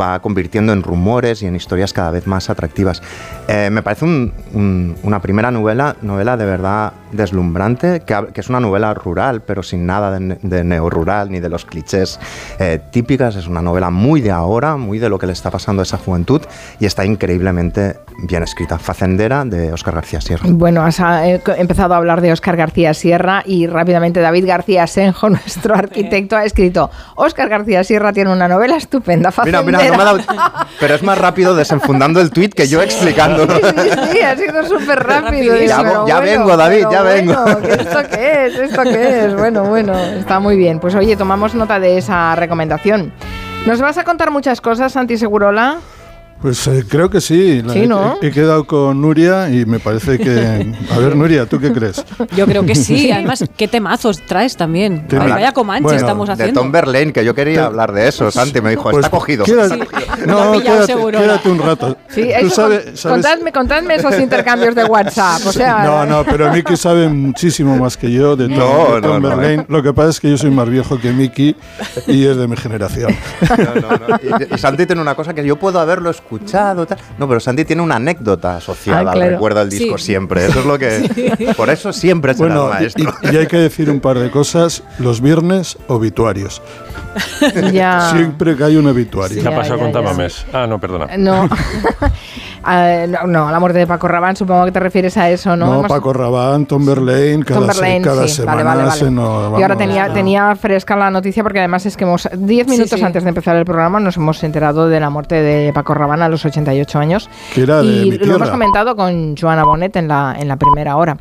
[0.01, 3.03] va convirtiendo en rumores y en historias cada vez más atractivas.
[3.49, 8.61] Eh, me parece un- un- una primera novela, novela de verdad deslumbrante, que, es una
[8.61, 12.19] novela rural, pero sin nada de, de neorrural ni de los clichés
[12.59, 13.37] eh, típicas.
[13.37, 15.99] Es una novela muy de ahora, muy de lo que le está pasando a esa
[15.99, 16.43] juventud
[16.81, 17.97] y está increíblemente
[18.29, 18.79] bien escrita.
[18.79, 20.45] Facendera de Oscar García Sierra.
[20.49, 25.31] Bueno, has eh, empezado a hablar de Óscar García Sierra y rápidamente David García Senjo,
[25.31, 30.03] nuestro arquitecto, ha escrito Óscar García Sierra tiene una novela estupenda, Mira, mira, no me
[30.03, 30.21] ha dado-
[30.81, 33.55] Pero es más rápido desenfundando el tuit que yo explicándolo.
[34.13, 35.57] Sí, ha sido súper rápido.
[36.07, 37.43] Ya vengo, David, pero ya vengo.
[37.43, 38.59] bueno, ¿qué ¿Esto qué es?
[38.59, 39.35] ¿Esto qué es?
[39.35, 40.81] Bueno, bueno, está muy bien.
[40.81, 43.13] Pues oye, tomamos nota de esa recomendación.
[43.67, 45.79] ¿Nos vas a contar muchas cosas, Santi Segurola?
[46.45, 47.63] Pues eh, creo que sí.
[47.63, 48.19] La- Sí, ¿no?
[48.21, 50.75] he, he quedado con Nuria y me parece que...
[50.95, 52.05] A ver, Nuria, ¿tú qué crees?
[52.37, 53.11] Yo creo que sí.
[53.11, 55.07] Además, ¿qué temazos traes también?
[55.11, 56.61] Ay, vaya comanche Bueno, estamos De haciendo.
[56.61, 58.31] Tom Verlaine, que yo quería hablar de eso.
[58.31, 59.47] Santi me dijo, Pues está cogido.
[59.47, 60.27] quédate- está cogido.
[60.27, 61.19] No, pillado quédate, seguro.
[61.19, 61.97] quédate un rato.
[62.09, 65.41] Sí, eso, sabes- con- sabes- contadme, contadme esos intercambios de WhatsApp.
[65.47, 69.01] O sea, No, no, pero Miki sabe muchísimo más que yo de Tom, No, de
[69.01, 69.29] Tom no, no.
[69.39, 69.65] Verlaine.
[69.71, 71.57] Lo que pasa es que yo soy más viejo que Miki
[72.07, 73.15] y es de mi generación.
[73.65, 74.17] No, no, no.
[74.51, 76.34] Y, y Santi tiene una cosa que yo puedo haberlo escuchado.
[76.41, 76.99] Tal.
[77.19, 79.31] No, pero Santi tiene una anécdota asociada Ah, claro.
[79.33, 80.05] recuerdo del disco Sí.
[80.07, 80.47] siempre.
[80.47, 81.55] Eso es lo que.
[81.57, 83.13] Por eso siempre será Bueno, el maestro.
[83.23, 84.83] y, y hay que decir un par de cosas.
[84.99, 86.63] Los viernes, obituarios.
[87.73, 88.11] ya.
[88.13, 89.41] Siempre que hay un obituario.
[89.43, 89.93] ¿Qué ha pasado con.
[89.93, 90.45] Tamames?
[90.53, 91.17] Ah, no, perdona.
[91.17, 91.49] No.
[92.67, 95.67] Ah, no, no, la muerte de Paco Rabanne, supongo que te refieres a eso, ¿no?
[95.67, 98.89] No, Hemos- Paco Rabanne, Tom Verlaine, cada, Tom se- Verlaine, cada sí, semana vale, vale,
[98.89, 98.99] vale.
[99.01, 99.59] se nos...
[99.59, 100.15] y ahora tenía, no.
[100.15, 103.05] tenía fresca la noticia porque además es que hemos 10 minutos sí.
[103.05, 106.29] antes de empezar el programa nos hemos enterado de la muerte de Paco Rabanne a
[106.29, 107.29] los 88 años.
[107.55, 110.57] Que era de y mi lo hemos comentado con Joana Bonet en la, en la
[110.57, 111.17] primera hora.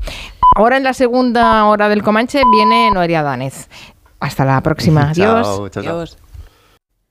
[0.56, 3.68] Ahora en la segunda hora del Comanche viene Noelia Danez.
[4.20, 5.10] Hasta la próxima.
[5.10, 5.70] Adiós.
[5.72, 6.04] Chao, chao.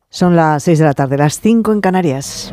[0.08, 2.52] Son las 6 de la tarde, las 5 en Canarias.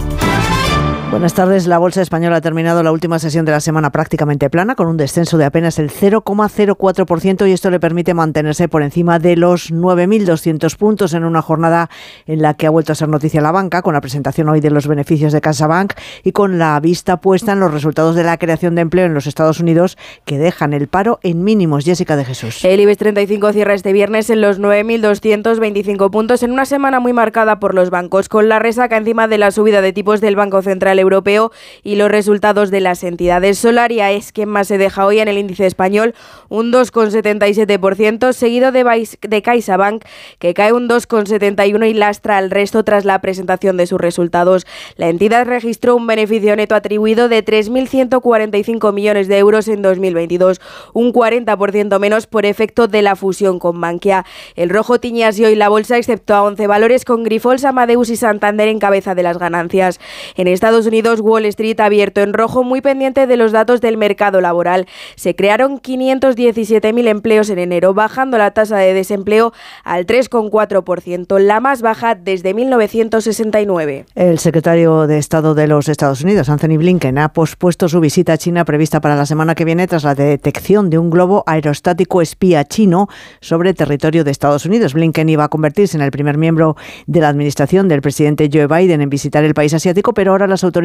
[1.11, 1.67] Buenas tardes.
[1.67, 4.95] La bolsa española ha terminado la última sesión de la semana prácticamente plana, con un
[4.95, 10.77] descenso de apenas el 0,04% y esto le permite mantenerse por encima de los 9.200
[10.77, 11.89] puntos en una jornada
[12.27, 14.71] en la que ha vuelto a ser noticia la banca, con la presentación hoy de
[14.71, 18.75] los beneficios de CasaBank y con la vista puesta en los resultados de la creación
[18.75, 21.83] de empleo en los Estados Unidos que dejan el paro en mínimos.
[21.83, 22.63] Jessica de Jesús.
[22.63, 27.59] El IBEX 35 cierra este viernes en los 9.225 puntos en una semana muy marcada
[27.59, 31.00] por los bancos, con la resaca encima de la subida de tipos del Banco Central
[31.01, 31.51] Europeo
[31.83, 33.57] y los resultados de las entidades.
[33.57, 36.15] Solaria es quien más se deja hoy en el índice español,
[36.47, 40.05] un 2,77%, seguido de, de CaixaBank,
[40.39, 44.65] que cae un 2,71% y lastra al resto tras la presentación de sus resultados.
[44.95, 50.61] La entidad registró un beneficio neto atribuido de 3.145 millones de euros en 2022,
[50.93, 54.25] un 40% menos por efecto de la fusión con Bankia.
[54.55, 58.15] El rojo tiñe así hoy la bolsa, excepto a 11 valores con Grifols, Amadeus y
[58.15, 59.99] Santander en cabeza de las ganancias.
[60.35, 60.90] En Estados Unidos,
[61.21, 64.87] Wall Street abierto en rojo muy pendiente de los datos del mercado laboral.
[65.15, 71.81] Se crearon 517.000 empleos en enero, bajando la tasa de desempleo al 3,4%, la más
[71.81, 74.05] baja desde 1969.
[74.15, 78.37] El secretario de Estado de los Estados Unidos, Anthony Blinken, ha pospuesto su visita a
[78.37, 82.65] China prevista para la semana que viene tras la detección de un globo aerostático espía
[82.65, 83.07] chino
[83.39, 84.93] sobre territorio de Estados Unidos.
[84.93, 86.75] Blinken iba a convertirse en el primer miembro
[87.07, 90.63] de la administración del presidente Joe Biden en visitar el país asiático, pero ahora las
[90.63, 90.80] autoridades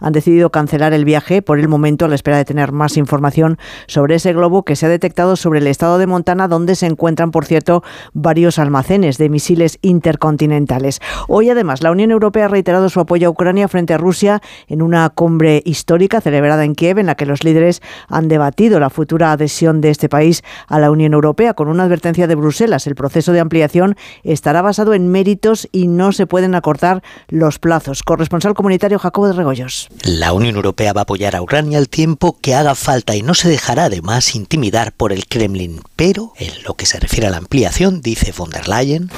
[0.00, 3.58] han decidido cancelar el viaje por el momento a la espera de tener más información
[3.86, 7.30] sobre ese globo que se ha detectado sobre el estado de Montana, donde se encuentran,
[7.30, 11.00] por cierto, varios almacenes de misiles intercontinentales.
[11.28, 14.82] Hoy, además, la Unión Europea ha reiterado su apoyo a Ucrania frente a Rusia en
[14.82, 19.32] una cumbre histórica celebrada en Kiev, en la que los líderes han debatido la futura
[19.32, 22.86] adhesión de este país a la Unión Europea, con una advertencia de Bruselas.
[22.86, 28.02] El proceso de ampliación estará basado en méritos y no se pueden acortar los plazos.
[28.02, 29.90] Corresponsal comunitario Jacobo de Regoyos.
[30.04, 33.34] La Unión Europea va a apoyar a Ucrania el tiempo que haga falta y no
[33.34, 35.82] se dejará además intimidar por el Kremlin.
[35.96, 39.10] Pero, en lo que se refiere a la ampliación, dice von der Leyen,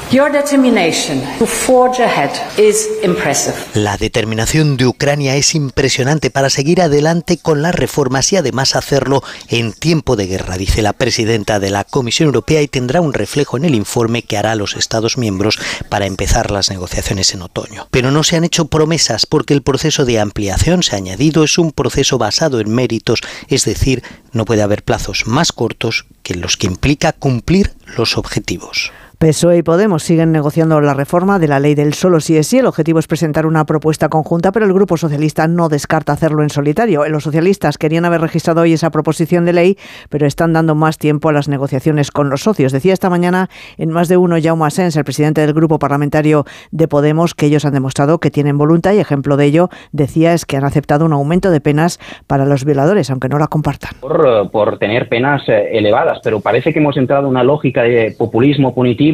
[3.74, 9.22] la determinación de Ucrania es impresionante para seguir adelante con las reformas y además hacerlo
[9.49, 13.57] en tiempo de guerra, dice la presidenta de la Comisión Europea y tendrá un reflejo
[13.57, 17.86] en el informe que hará los Estados miembros para empezar las negociaciones en otoño.
[17.92, 21.59] Pero no se han hecho promesas porque el proceso de ampliación, se ha añadido, es
[21.59, 26.57] un proceso basado en méritos, es decir, no puede haber plazos más cortos que los
[26.57, 28.93] que implica cumplir los objetivos.
[29.25, 32.59] PSOE y Podemos siguen negociando la reforma de la ley del solo sí es sí.
[32.59, 36.51] El objetivo es presentar una propuesta conjunta, pero el Grupo Socialista no descarta hacerlo en
[36.51, 37.09] solitario.
[37.09, 39.79] Los socialistas querían haber registrado hoy esa proposición de ley,
[40.11, 42.70] pero están dando más tiempo a las negociaciones con los socios.
[42.70, 43.49] Decía esta mañana
[43.79, 47.64] en más de uno Jaume Asens, el presidente del Grupo Parlamentario de Podemos, que ellos
[47.64, 51.14] han demostrado que tienen voluntad y ejemplo de ello, decía, es que han aceptado un
[51.14, 53.93] aumento de penas para los violadores, aunque no la compartan.
[54.01, 58.14] Por, por tener penas eh, elevadas, pero parece que hemos entrado en una lógica de
[58.18, 59.14] populismo punitivo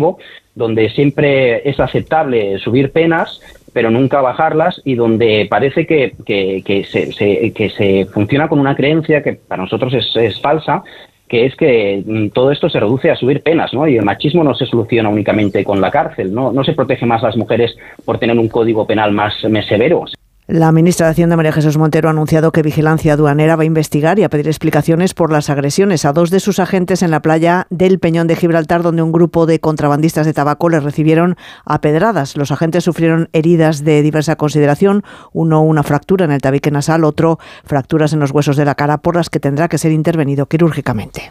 [0.54, 3.40] donde siempre es aceptable subir penas,
[3.72, 9.22] pero nunca bajarlas y donde parece que, que, se, que se funciona con una creencia
[9.22, 10.82] que para nosotros es, es falsa,
[11.28, 13.86] que es que mm, todo esto se reduce a subir penas, ¿no?
[13.86, 16.52] Y el machismo no se soluciona únicamente con la cárcel, ¿no?
[16.52, 19.34] No se protege más a las mujeres por tener un código penal más
[19.68, 20.04] severo.
[20.50, 24.18] La ministra de Hacienda, María Jesús Montero, ha anunciado que Vigilancia Aduanera va a investigar
[24.18, 27.68] y a pedir explicaciones por las agresiones a dos de sus agentes en la playa
[27.70, 32.36] del Peñón de Gibraltar, donde un grupo de contrabandistas de tabaco les recibieron a pedradas.
[32.36, 37.38] Los agentes sufrieron heridas de diversa consideración, uno una fractura en el tabique nasal, otro
[37.62, 41.30] fracturas en los huesos de la cara, por las que tendrá que ser intervenido quirúrgicamente.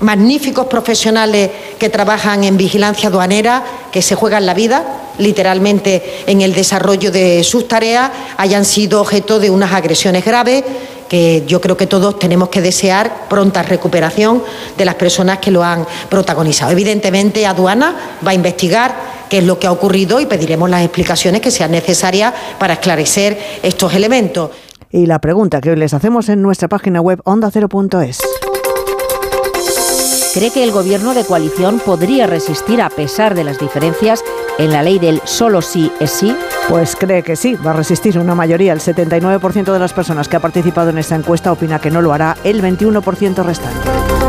[0.00, 6.54] Magníficos profesionales que trabajan en vigilancia aduanera, que se juegan la vida literalmente en el
[6.54, 10.64] desarrollo de sus tareas, hayan sido objeto de unas agresiones graves
[11.08, 14.42] que yo creo que todos tenemos que desear pronta recuperación
[14.76, 16.70] de las personas que lo han protagonizado.
[16.70, 18.94] Evidentemente, aduana va a investigar
[19.30, 23.38] qué es lo que ha ocurrido y pediremos las explicaciones que sean necesarias para esclarecer
[23.62, 24.50] estos elementos.
[24.90, 28.18] Y la pregunta que hoy les hacemos en nuestra página web ondacero.es.
[30.38, 34.22] ¿Cree que el gobierno de coalición podría resistir a pesar de las diferencias
[34.56, 36.32] en la ley del solo sí es sí?
[36.68, 38.72] Pues cree que sí, va a resistir una mayoría.
[38.72, 42.12] El 79% de las personas que ha participado en esta encuesta opina que no lo
[42.12, 44.27] hará, el 21% restante.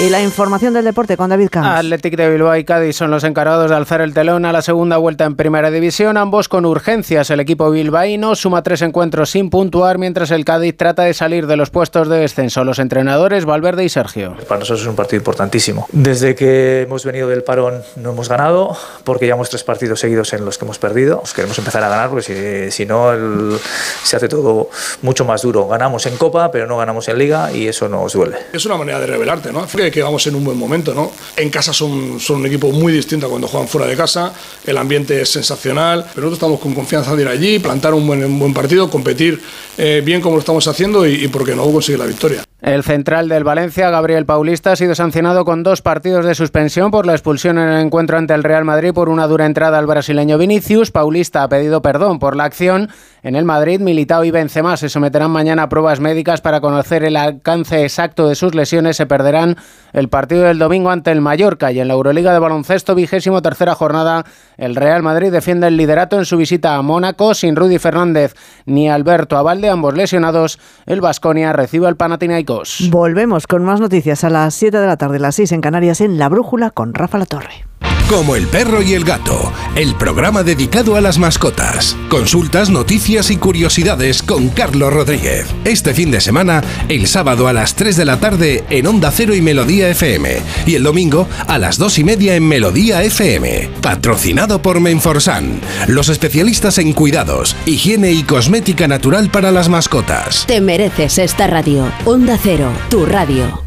[0.00, 1.68] Y la información del deporte con David Camps.
[1.80, 4.96] Athletic de Bilbao y Cádiz son los encargados de alzar el telón a la segunda
[4.96, 7.28] vuelta en Primera División, ambos con urgencias.
[7.28, 11.58] El equipo bilbaíno suma tres encuentros sin puntuar, mientras el Cádiz trata de salir de
[11.58, 12.64] los puestos de descenso.
[12.64, 14.36] Los entrenadores Valverde y Sergio.
[14.48, 15.86] Para nosotros es un partido importantísimo.
[15.92, 18.74] Desde que hemos venido del parón no hemos ganado,
[19.04, 21.18] porque llevamos tres partidos seguidos en los que hemos perdido.
[21.20, 22.22] Pues queremos empezar a ganar, porque
[22.70, 23.58] si, si no el-
[24.02, 24.70] se hace todo
[25.02, 25.68] mucho más duro.
[25.68, 28.38] Ganamos en Copa, pero no ganamos en Liga y eso nos duele.
[28.54, 29.66] Es una manera de revelarte, ¿no?
[29.90, 31.12] Que, vamos en un buen momento, ¿no?
[31.36, 34.32] En casa son, un equipo muy distinto a cuando juegan fuera de casa,
[34.66, 38.54] el ambiente es sensacional, pero nosotros estamos con confianza de ir allí, plantar un buen
[38.54, 39.40] partido, competir
[39.80, 42.42] eh, bien como lo estamos haciendo y, y por qué no, conseguir la victoria.
[42.60, 47.06] El central del Valencia, Gabriel Paulista, ha sido sancionado con dos partidos de suspensión por
[47.06, 50.36] la expulsión en el encuentro ante el Real Madrid por una dura entrada al brasileño
[50.36, 50.90] Vinicius.
[50.90, 52.90] Paulista ha pedido perdón por la acción.
[53.22, 57.16] En el Madrid, Militao y Benzema se someterán mañana a pruebas médicas para conocer el
[57.16, 58.98] alcance exacto de sus lesiones.
[58.98, 59.56] Se perderán
[59.94, 63.74] el partido del domingo ante el Mallorca y en la Euroliga de baloncesto, vigésimo tercera
[63.74, 64.26] jornada,
[64.58, 68.34] el Real Madrid defiende el liderato en su visita a Mónaco sin Rudy Fernández
[68.66, 70.58] ni Alberto Abalde, ambos lesionados.
[70.86, 72.88] El Vasconia recibe al Panathinaikos.
[72.90, 76.18] Volvemos con más noticias a las 7 de la tarde, las 6 en Canarias, en
[76.18, 77.69] La Brújula con Rafa La Torre.
[78.10, 81.96] Como el perro y el gato, el programa dedicado a las mascotas.
[82.08, 85.46] Consultas, noticias y curiosidades con Carlos Rodríguez.
[85.64, 89.32] Este fin de semana, el sábado a las 3 de la tarde en Onda Cero
[89.32, 90.42] y Melodía FM.
[90.66, 93.70] Y el domingo a las 2 y media en Melodía FM.
[93.80, 100.46] Patrocinado por Menforsan, los especialistas en cuidados, higiene y cosmética natural para las mascotas.
[100.48, 101.92] Te mereces esta radio.
[102.04, 103.62] Onda Cero, tu radio.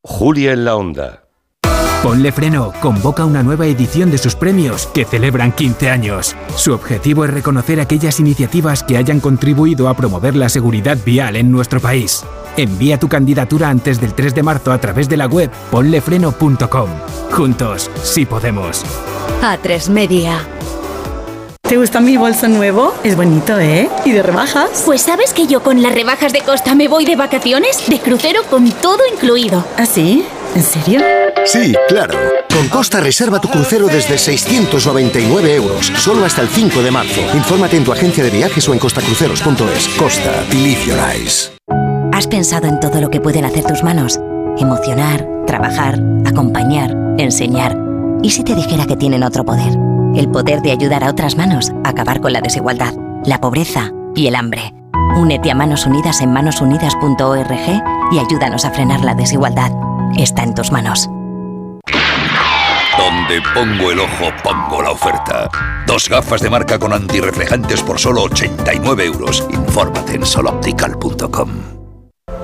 [0.00, 1.25] Julia en la Onda.
[2.02, 6.36] Ponle Freno convoca una nueva edición de sus premios que celebran 15 años.
[6.54, 11.50] Su objetivo es reconocer aquellas iniciativas que hayan contribuido a promover la seguridad vial en
[11.50, 12.22] nuestro país.
[12.56, 16.90] Envía tu candidatura antes del 3 de marzo a través de la web ponlefreno.com.
[17.32, 18.84] Juntos, sí podemos.
[19.42, 20.38] A3 Media.
[21.62, 22.94] ¿Te gusta mi bolso nuevo?
[23.02, 23.90] Es bonito, ¿eh?
[24.04, 24.84] ¿Y de rebajas?
[24.86, 28.42] Pues sabes que yo con las rebajas de Costa me voy de vacaciones, de crucero
[28.48, 29.64] con todo incluido.
[29.76, 30.24] ¿Ah, sí?
[30.56, 31.00] ¿En serio?
[31.44, 32.14] Sí, claro.
[32.48, 37.20] Con Costa reserva tu crucero desde 699 euros, solo hasta el 5 de marzo.
[37.34, 39.88] Infórmate en tu agencia de viajes o en costacruceros.es.
[39.98, 41.52] Costa, live your eyes.
[42.10, 44.18] ¿Has pensado en todo lo que pueden hacer tus manos?
[44.56, 47.76] Emocionar, trabajar, acompañar, enseñar.
[48.22, 49.76] ¿Y si te dijera que tienen otro poder?
[50.14, 52.94] El poder de ayudar a otras manos a acabar con la desigualdad,
[53.26, 54.72] la pobreza y el hambre.
[55.18, 59.70] Únete a Manos Unidas en manosunidas.org y ayúdanos a frenar la desigualdad.
[60.18, 61.08] Está en tus manos.
[62.96, 65.48] Donde pongo el ojo, pongo la oferta.
[65.86, 69.46] Dos gafas de marca con antirreflejantes por solo 89 euros.
[69.50, 71.50] Infórmate en soloptical.com.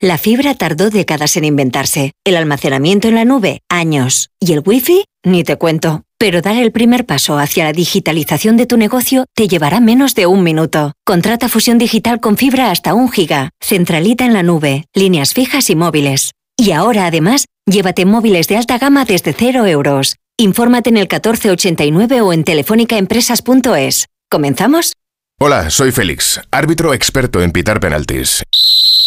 [0.00, 5.02] La fibra tardó décadas en inventarse, el almacenamiento en la nube, años, y el wifi,
[5.24, 6.04] ni te cuento.
[6.20, 10.26] Pero dar el primer paso hacia la digitalización de tu negocio te llevará menos de
[10.26, 10.92] un minuto.
[11.06, 15.76] Contrata fusión digital con fibra hasta un giga, centralita en la nube, líneas fijas y
[15.76, 16.32] móviles.
[16.56, 20.16] Y ahora, además, llévate móviles de alta gama desde cero euros.
[20.36, 24.06] Infórmate en el 1489 o en telefónicaempresas.es.
[24.28, 24.94] ¿Comenzamos?
[25.38, 28.42] Hola, soy Félix, árbitro experto en pitar penaltis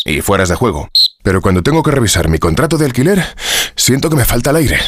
[0.05, 0.87] y fueras de juego.
[1.23, 3.21] Pero cuando tengo que revisar mi contrato de alquiler,
[3.75, 4.79] siento que me falta el aire.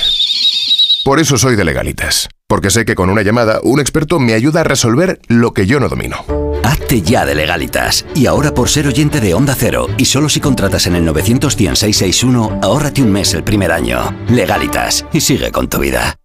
[1.04, 4.62] Por eso soy de legalitas, porque sé que con una llamada un experto me ayuda
[4.62, 6.24] a resolver lo que yo no domino.
[6.64, 8.06] Hazte ya de legalitas.
[8.16, 12.60] Y ahora por ser oyente de Onda Cero y solo si contratas en el 91661,
[12.64, 14.16] ahórrate un mes el primer año.
[14.30, 16.16] Legalitas y sigue con tu vida.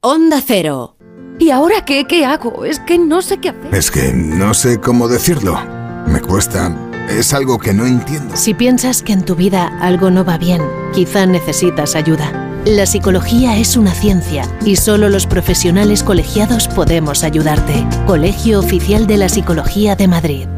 [0.00, 0.96] Onda Cero.
[1.38, 2.06] ¿Y ahora qué?
[2.06, 2.64] ¿Qué hago?
[2.64, 3.74] Es que no sé qué hacer.
[3.74, 5.60] Es que no sé cómo decirlo.
[6.06, 6.87] Me cuesta.
[7.08, 8.36] Es algo que no entiendo.
[8.36, 12.48] Si piensas que en tu vida algo no va bien, quizá necesitas ayuda.
[12.64, 17.86] La psicología es una ciencia y solo los profesionales colegiados podemos ayudarte.
[18.06, 20.48] Colegio Oficial de la Psicología de Madrid.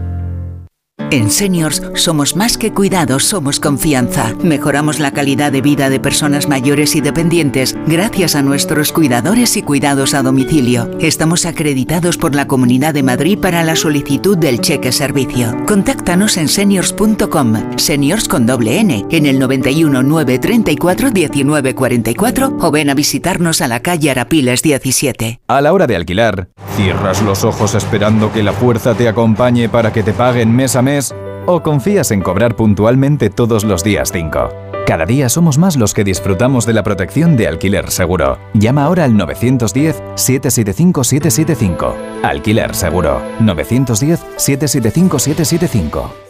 [1.11, 4.33] En Seniors somos más que cuidados, somos confianza.
[4.45, 9.63] Mejoramos la calidad de vida de personas mayores y dependientes gracias a nuestros cuidadores y
[9.63, 10.89] cuidados a domicilio.
[11.01, 15.57] Estamos acreditados por la Comunidad de Madrid para la solicitud del cheque servicio.
[15.67, 22.95] Contáctanos en seniors.com, seniors con doble N, en el 91 934 1944 o ven a
[22.95, 25.41] visitarnos a la calle Arapiles 17.
[25.49, 29.93] A la hora de alquilar, ¿Cierras los ojos esperando que la fuerza te acompañe para
[29.93, 31.00] que te paguen mes a mes?
[31.47, 34.51] ¿O confías en cobrar puntualmente todos los días 5?
[34.87, 38.39] Cada día somos más los que disfrutamos de la protección de alquiler seguro.
[38.55, 41.95] Llama ahora al 910-775-775.
[42.23, 43.23] Alquiler seguro.
[43.41, 46.30] 910-775-775.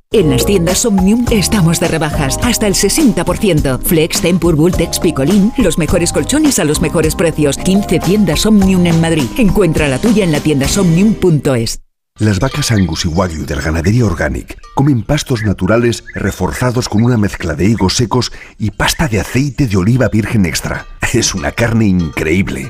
[0.13, 3.79] En las tiendas Omnium estamos de rebajas hasta el 60%.
[3.81, 7.57] Flex, Tempur, Bultex, Picolín, los mejores colchones a los mejores precios.
[7.57, 9.23] 15 tiendas Omnium en Madrid.
[9.37, 11.79] Encuentra la tuya en la tienda somnium.es.
[12.19, 17.53] Las vacas Angus y Wagyu del Ganadería Organic comen pastos naturales reforzados con una mezcla
[17.53, 20.87] de higos secos y pasta de aceite de oliva virgen extra.
[21.13, 22.69] Es una carne increíble.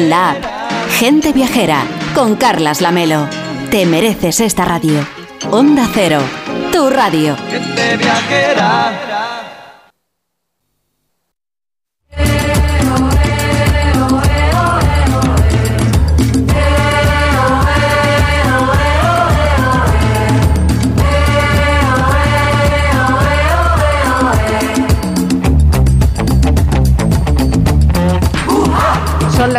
[0.09, 0.43] la app.
[0.99, 1.83] Gente viajera.
[2.13, 3.27] Con Carlas Lamelo.
[3.69, 5.05] Te mereces esta radio.
[5.49, 6.21] Onda Cero.
[6.71, 7.35] Tu radio.
[7.49, 9.11] Gente viajera.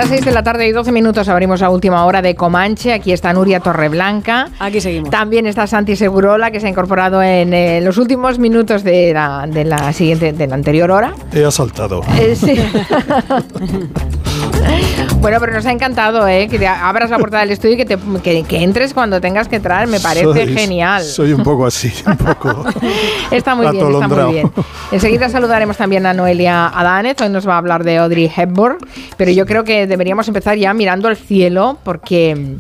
[0.03, 1.29] Las 6 de la tarde y 12 minutos.
[1.29, 2.93] Abrimos la última hora de Comanche.
[2.93, 4.49] Aquí está Nuria Torreblanca.
[4.59, 5.11] Aquí seguimos.
[5.11, 9.47] También está Santi Segurola, que se ha incorporado en eh, los últimos minutos de la,
[9.47, 11.15] de la siguiente, de la anterior hora.
[11.33, 12.01] He asaltado.
[12.19, 12.57] Eh, sí.
[15.17, 16.49] bueno, pero nos ha encantado, ¿eh?
[16.49, 19.49] Que te abras la puerta del estudio y que, te, que, que entres cuando tengas
[19.49, 19.87] que entrar.
[19.87, 21.03] Me parece Soy- genial.
[21.05, 22.65] Soy un poco así, un poco.
[23.31, 24.53] Está muy bien, está muy bien.
[24.91, 27.17] Enseguida saludaremos también a Noelia Adánez.
[27.21, 28.79] Hoy nos va a hablar de Audrey Hepburn.
[29.17, 32.57] Pero yo creo que deberíamos empezar ya mirando al cielo porque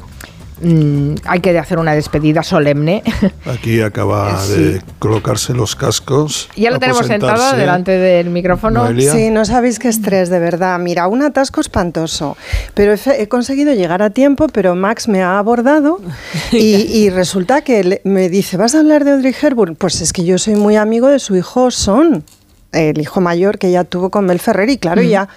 [0.62, 3.02] mm, hay que hacer una despedida solemne.
[3.46, 6.48] Aquí acaba de colocarse los cascos.
[6.56, 8.84] ya lo tenemos sentado delante del micrófono.
[8.84, 9.12] Noelia.
[9.12, 10.78] Sí, no sabéis qué estrés, de verdad.
[10.78, 12.36] Mira, un atasco espantoso.
[12.74, 16.00] Pero he, he conseguido llegar a tiempo, pero Max me ha abordado
[16.52, 19.74] y, y resulta que le- me dice, ¿vas a hablar de Audrey Hepburn?
[19.76, 22.24] Pues es que yo soy muy amigo de su hijo Son,
[22.72, 25.06] el hijo mayor que ella tuvo con Mel Ferrer y claro, Mm.
[25.06, 25.28] ya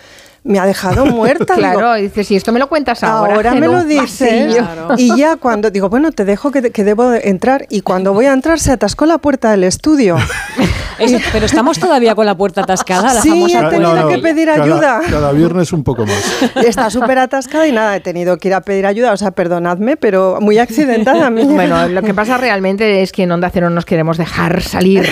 [0.46, 1.56] me ha dejado muerta.
[1.66, 3.36] Claro, Digo, dices, si esto me lo cuentas ahora.
[3.36, 4.56] Ahora me lo dices.
[4.56, 4.96] pasillo.
[4.98, 7.66] Y ya cuando digo, bueno, te dejo que, que debo de entrar.
[7.70, 10.18] Y cuando voy a entrar, se atascó la puerta del estudio.
[11.00, 14.10] Eso- pero estamos todavía con la puerta atascada, la Sí, famosa he tenido puerta.
[14.10, 15.02] que pedir cada- ayuda.
[15.10, 16.42] Cada viernes un poco más.
[16.66, 19.12] Está súper atascada y nada, he tenido que ir a pedir ayuda.
[19.12, 21.44] O sea, perdonadme, pero muy accidentada a mí.
[21.44, 25.06] Bueno, lo que pasa realmente es que en Onda Cero no nos queremos dejar salir.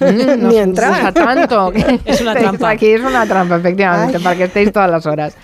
[0.00, 0.04] Mm,
[0.42, 1.12] nos Ni entrar.
[1.14, 1.72] tanto.
[2.04, 2.70] Es una trampa.
[2.70, 5.34] Aquí es una trampa, efectivamente, para que estéis todas las horas.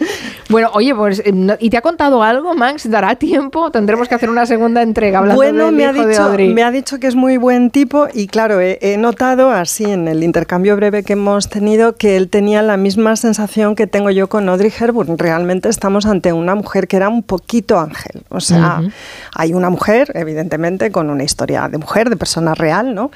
[0.48, 2.88] Bueno, oye, pues, eh, ¿y te ha contado algo, Max?
[2.88, 3.70] ¿Dará tiempo?
[3.70, 6.54] Tendremos que hacer una segunda entrega hablando Bueno, del me ha, hijo de dicho, Audrey.
[6.54, 10.08] me ha dicho que es muy buen tipo y claro, he, he notado así en
[10.08, 14.28] el intercambio breve que hemos tenido que él tenía la misma sensación que tengo yo
[14.28, 15.18] con Audrey Hepburn.
[15.18, 18.22] Realmente estamos ante una mujer que era un poquito ángel.
[18.30, 18.90] O sea, Ujú.
[19.34, 23.10] hay una mujer, evidentemente, con una historia de mujer, de persona real, ¿no?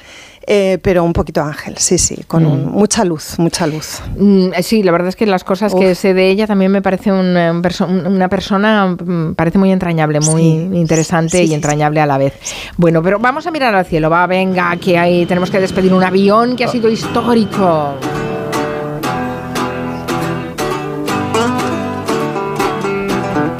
[0.47, 2.69] Eh, pero un poquito ángel, sí, sí, con un- Mm.
[2.71, 4.01] mucha luz, mucha luz.
[4.17, 7.11] Mm, sí, la verdad es que las cosas que sé de ella también me parece
[7.11, 11.43] un, eh, un perso- un- una persona, mm, parece muy entrañable, muy Sí, interesante sí,
[11.43, 12.33] y sí, entrañable a la vez.
[12.77, 16.03] Bueno, pero vamos a mirar al cielo, va, venga, que ahí tenemos que despedir un
[16.03, 17.93] avión que ha sido histórico.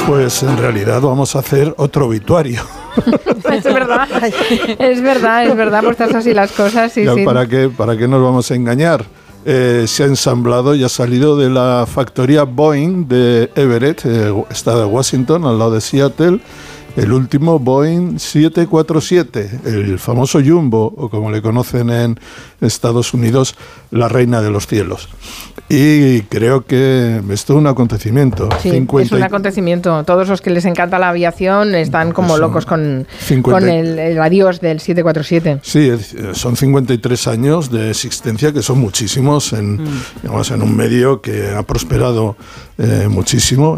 [0.08, 2.64] Pues en realidad vamos a hacer otro obituario.
[3.52, 4.08] es verdad,
[4.80, 7.24] es verdad, es verdad, pues estás así las cosas, sí, Ya, sí.
[7.26, 9.06] ¿Para, qué, ¿Para qué nos vamos a engañar?
[9.46, 14.76] eh, se ha ensamblado y ha salido de la factoría Boeing de Everett, eh, está
[14.78, 16.40] de Washington, al lado de Seattle,
[16.96, 22.20] el último Boeing 747, el famoso Jumbo, o como le conocen en
[22.60, 23.56] Estados Unidos,
[23.92, 25.10] la reina de los cielos.
[25.70, 28.50] Y creo que es todo un acontecimiento.
[28.62, 28.70] Sí,
[29.00, 30.04] es un acontecimiento.
[30.04, 33.08] Todos los que les encanta la aviación están como locos con,
[33.42, 35.60] con el, adiós del 747.
[35.64, 35.92] Sí,
[36.34, 40.54] son 53 años de existencia, que son muchísimos en, mm.
[40.54, 42.36] en un medio que ha prosperado
[42.84, 43.78] eh, muchísimo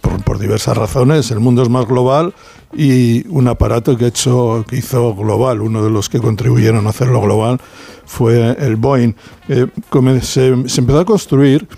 [0.00, 1.30] por, por diversas razones.
[1.30, 2.34] El mundo es más global
[2.72, 7.60] y un aparato que hizo global, uno de los que contribuyeron a hacerlo global,
[8.04, 9.14] fue el Boeing.
[9.48, 9.66] Eh,
[10.20, 11.68] se, empezó a construir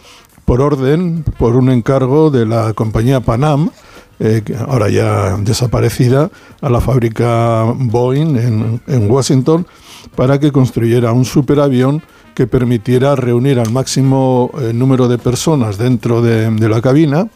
[0.44, 3.70] por orden, por un encargo de la compañía Panam,
[4.18, 9.66] eh, ahora ya desaparecida, a la fábrica Boeing en, Washington,
[10.14, 12.02] para que construyera un superavión
[12.34, 17.28] que permitiera reunir al máximo eh, número de personas dentro de, la cabina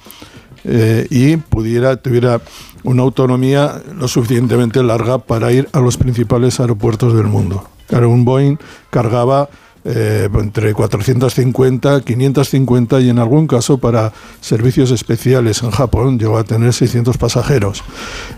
[1.10, 2.40] y pudiera, tuviera
[2.82, 7.68] una autonomía lo suficientemente larga para ir a los principales aeropuertos del mundo.
[7.90, 8.56] Un Boeing
[8.90, 9.48] cargaba
[9.88, 16.44] eh, entre 450, 550 y en algún caso para servicios especiales en Japón llegó a
[16.44, 17.84] tener 600 pasajeros.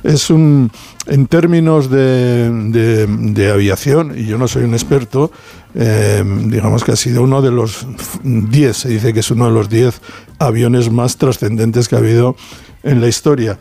[0.04, 0.70] Es un,
[1.06, 5.32] en términos de, aviación, y yo no soy un experto,
[5.74, 7.86] eh, digamos que ha sido uno de los
[8.22, 10.02] 10, se dice que es uno de los 10
[10.38, 12.36] aviones más trascendentes que ha habido
[12.82, 13.58] en la historia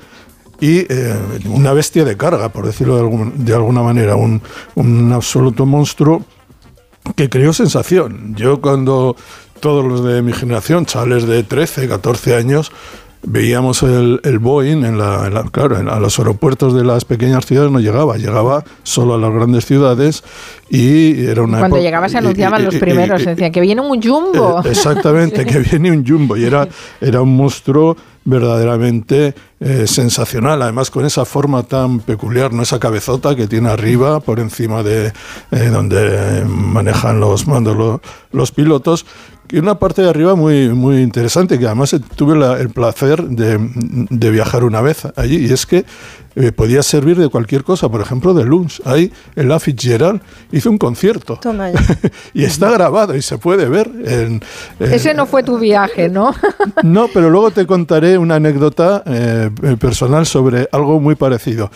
[0.59, 1.15] y eh,
[1.45, 4.41] una bestia de carga, por decirlo de, de alguna manera, un,
[4.75, 6.23] un, absoluto monstruo
[7.15, 8.35] que creó sensación.
[8.35, 9.15] Yo cuando
[9.59, 12.71] todos los de mi generación, chales de 13, 14 años,
[13.23, 17.79] veíamos el, el Boeing en la, claro, a los aeropuertos de las pequeñas ciudades no
[17.79, 20.23] llegaba, llegaba solo a las grandes ciudades
[20.69, 24.61] y era una cuando llegaba se anunciaban los primeros, decían que viene un jumbo.
[24.63, 26.67] Eh, exactamente, que viene un jumbo y era,
[27.01, 27.97] era un monstruo
[28.27, 32.61] verdaderamente eh, sensacional, además con esa forma tan peculiar, ¿no?
[32.61, 35.13] esa cabezota que tiene arriba, por encima de
[35.51, 38.01] eh, donde manejan los mandos
[38.31, 39.05] los pilotos,
[39.49, 43.57] y una parte de arriba muy, muy interesante, que además tuve el placer de,
[44.09, 45.85] de, viajar una vez allí, y es que
[46.39, 48.79] eh, podía servir de cualquier cosa, por ejemplo, de lunch.
[48.85, 50.21] Ahí en la Fitzgerald
[50.51, 51.39] hizo un concierto.
[52.35, 53.89] y está grabado y se puede ver.
[54.05, 54.43] En,
[54.79, 56.35] Ese no fue tu viaje, ¿no?
[56.83, 61.71] no, pero luego te contaré una anécdota eh, personal sobre algo muy parecido.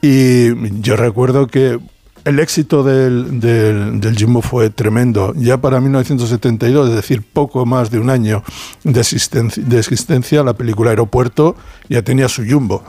[0.00, 1.78] Y yo recuerdo que
[2.24, 5.32] el éxito del, del, Jimbo fue tremendo.
[5.36, 8.42] Ya para 1972, es decir, poco más de un año
[8.84, 11.56] de existencia, de existencia la película Aeropuerto
[11.88, 12.82] ya tenía su Jumbo.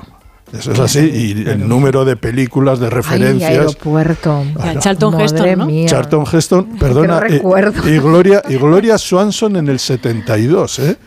[0.58, 3.50] Eso es así, y el número de películas, de referencias.
[3.50, 4.44] Ay, aeropuerto.
[4.80, 5.86] Charlton Heston, ¿no?
[5.86, 7.22] Charlton Heston, perdona.
[7.30, 7.42] Eh,
[7.86, 10.98] y, Gloria, y Gloria Swanson en el 72, ¿eh?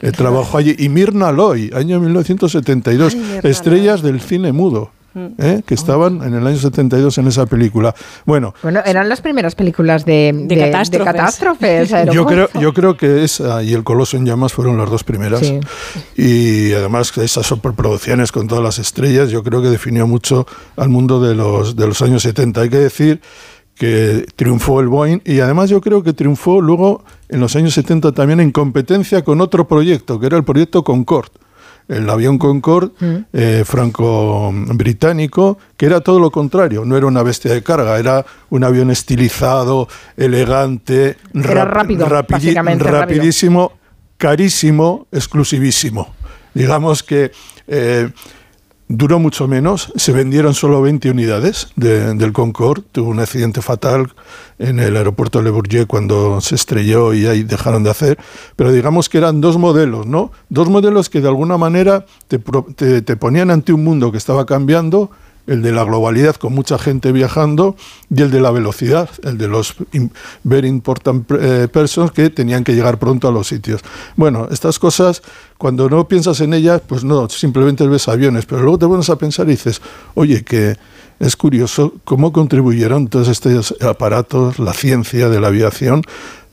[0.00, 0.74] eh trabajó allí.
[0.78, 4.90] Y Mirna Loy, año 1972, estrellas del cine mudo.
[5.14, 5.62] ¿Eh?
[5.66, 7.94] que estaban en el año 72 en esa película.
[8.24, 10.46] Bueno, bueno eran las primeras películas de,
[11.04, 11.90] catástrofes.
[12.12, 15.52] yo, creo, yo creo que esa y El Coloso en Llamas fueron las dos primeras.
[16.16, 20.46] Y además esas superproducciones con todas las estrellas, yo creo que definió mucho
[20.76, 22.60] al mundo de los, de los años 70.
[22.60, 23.20] Hay que decir
[23.74, 28.12] que triunfó el Boeing y además yo creo que triunfó luego en los años 70
[28.12, 31.43] también en competencia con otro proyecto, que era el proyecto Concorde
[31.88, 33.16] el avión Concorde mm.
[33.32, 38.64] eh, franco-británico, que era todo lo contrario, no era una bestia de carga, era un
[38.64, 43.72] avión estilizado, elegante, rápido, rapidísimo,
[44.16, 46.14] carísimo, exclusivísimo.
[46.54, 47.32] Digamos que
[47.66, 48.10] eh,
[48.88, 54.12] duró mucho menos, se vendieron solo 20 unidades del Concorde, tuvo un accidente fatal
[54.58, 58.18] en el aeropuerto de Le Bourget cuando se estrelló y ahí dejaron de hacer,
[58.56, 60.32] pero digamos que eran dos modelos, ¿no?
[60.48, 65.10] Dos modelos que de alguna manera te, te ponían ante un mundo que estaba cambiando,
[65.46, 67.76] el de la globalidad con mucha gente viajando
[68.14, 69.76] y el de la velocidad, el de los
[70.42, 73.82] very important eh, persons que tenían que llegar pronto a los sitios.
[74.16, 75.22] Bueno, estas cosas,
[75.58, 79.16] cuando no piensas en ellas, pues no, simplemente ves aviones, pero luego te pones a
[79.16, 79.82] pensar y dices,
[80.14, 80.76] oye, que
[81.20, 86.02] es curioso cómo contribuyeron todos estos aparatos, la ciencia de la aviación,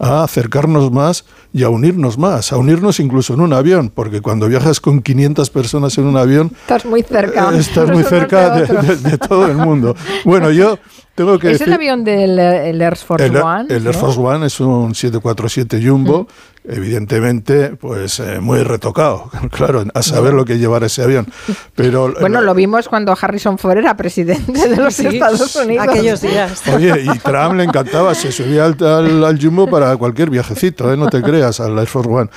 [0.02, 4.48] a acercarnos más y a unirnos más, a unirnos incluso en un avión, porque cuando
[4.48, 6.52] viajas con 500 personas en un avión...
[6.62, 7.54] Estás muy cerca.
[7.54, 9.96] Eh, estás muy cerca de, todo el mundo.
[10.26, 10.80] Bueno, yo
[11.26, 13.66] tengo que ¿Es decir, el avión del el Air Force el, One?
[13.70, 14.00] el Air ¿no?
[14.00, 16.28] Force One es un 747 Jumbo,
[16.64, 19.30] evidentemente, pues eh, muy retocado.
[19.52, 21.28] Claro, a saber lo que llevar ese avión.
[21.76, 25.88] Pero Bueno, lo vimos cuando Harrison Ford era presidente de los Sí, Estados Unidos.
[25.88, 26.62] aquellos días.
[26.74, 30.98] Oye, y Trump le encantaba, se subía al, al- al Jumbo para cualquier viajecito, ¿eh?
[30.98, 32.30] no te creas, al Air Force One.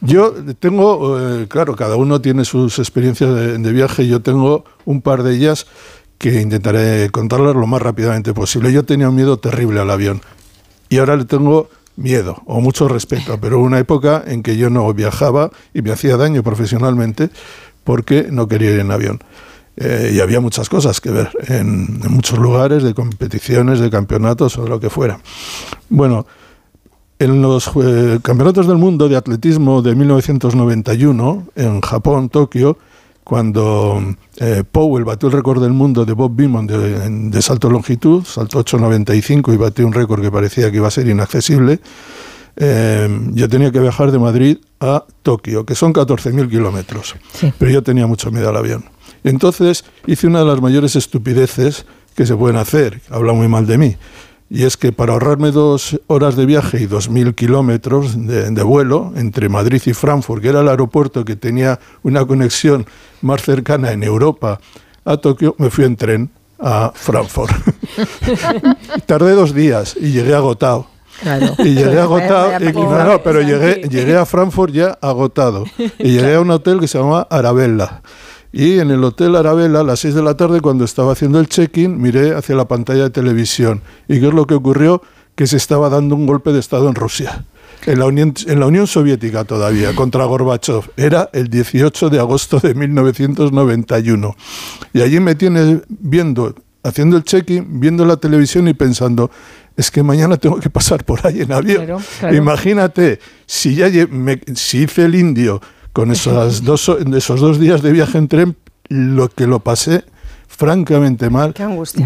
[0.00, 5.00] Yo tengo, eh, claro, cada uno tiene sus experiencias de, de viaje, yo tengo un
[5.00, 5.66] par de ellas
[6.22, 8.72] que intentaré contarlas lo más rápidamente posible.
[8.72, 10.22] Yo tenía un miedo terrible al avión
[10.88, 14.94] y ahora le tengo miedo o mucho respeto, pero una época en que yo no
[14.94, 17.30] viajaba y me hacía daño profesionalmente
[17.82, 19.18] porque no quería ir en avión.
[19.76, 24.68] Eh, y había muchas cosas que ver en, muchos lugares, de competiciones, de campeonatos o
[24.68, 25.18] lo que fuera.
[25.88, 26.24] Bueno,
[27.18, 27.68] en los
[28.22, 32.78] campeonatos del mundo de atletismo de 1991, en Japón, Tokio,
[33.24, 38.64] cuando eh, Powell batió el récord del mundo de Bob Beamon de, salto longitud, saltó
[38.64, 41.80] 8.95 y batió un récord que parecía que iba a ser inaccesible,
[42.56, 47.14] eh, yo tenía que viajar de Madrid a Tokio, que son 14.000 kilómetros.
[47.58, 48.84] Pero yo tenía mucho miedo al avión.
[49.24, 53.78] Entonces hice una de las mayores estupideces que se pueden hacer, habla muy mal de
[53.78, 53.96] mí,
[54.54, 59.10] y es que para ahorrarme dos horas de viaje y 2.000 kilómetros de, de vuelo
[59.16, 62.84] entre Madrid y Frankfurt, que era el aeropuerto que tenía una conexión
[63.22, 64.60] más cercana en Europa
[65.06, 66.30] a Tokio, me fui en tren
[66.60, 67.50] a Frankfurt.
[69.06, 70.86] Tardé dos días y llegué agotado.
[71.20, 71.54] Claro.
[71.58, 75.64] Y llegué agotado, y- no, no, pero llegué, llegué a Frankfurt ya agotado.
[75.98, 78.02] Y llegué a un hotel que se llama Arabella.
[78.52, 81.48] Y en el hotel Arabella, a las 6 de la tarde, cuando estaba haciendo el
[81.48, 83.80] check-in, miré hacia la pantalla de televisión.
[84.08, 85.02] ¿Y qué es lo que ocurrió?
[85.34, 87.46] Que se estaba dando un golpe de Estado en Rusia.
[87.86, 90.82] En la, Unión, en la Unión Soviética todavía, contra Gorbachev.
[90.96, 94.36] Era el 18 de agosto de 1991.
[94.92, 99.30] Y allí me tienes viendo, haciendo el check-in, viendo la televisión y pensando,
[99.76, 101.86] es que mañana tengo que pasar por ahí en avión.
[101.86, 102.36] Claro, claro.
[102.36, 105.60] Imagínate, si ya me- si hice el indio
[105.92, 108.56] con esas dos, esos dos días de viaje en tren,
[108.88, 110.04] lo que lo pasé
[110.48, 111.54] francamente mal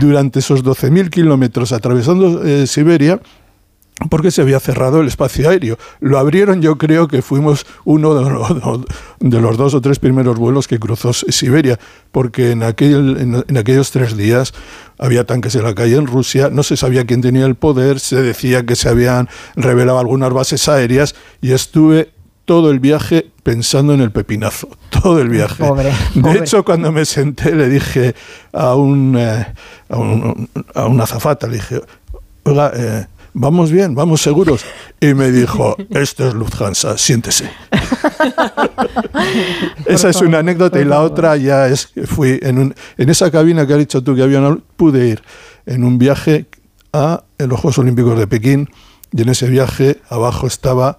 [0.00, 3.20] durante esos 12.000 kilómetros atravesando eh, Siberia
[4.10, 5.78] porque se había cerrado el espacio aéreo.
[6.00, 8.84] Lo abrieron, yo creo que fuimos uno de los,
[9.20, 11.78] de los dos o tres primeros vuelos que cruzó Siberia,
[12.12, 14.52] porque en, aquel, en, en aquellos tres días
[14.98, 18.20] había tanques en la calle en Rusia, no se sabía quién tenía el poder, se
[18.20, 22.10] decía que se habían revelado algunas bases aéreas y estuve
[22.47, 25.62] todo el viaje pensando en el pepinazo, todo el viaje.
[25.62, 28.14] Pobre, de hecho, cuando me senté le dije
[28.55, 29.47] a un, eh,
[29.90, 31.82] a, un- a una azafata, le dije,
[32.44, 34.64] oiga, eh, vamos bien, vamos seguros.
[35.01, 37.51] Y me dijo, esto es Lufthansa, siéntese.
[39.86, 43.31] Esa es una anécdota y la otra ya es que fui en, un- en esa
[43.31, 45.23] cabina que has dicho tú que había, no pude ir
[45.66, 46.47] en un viaje
[46.93, 48.70] a los Juegos Olímpicos de Pekín
[49.12, 50.98] y en ese viaje abajo estaba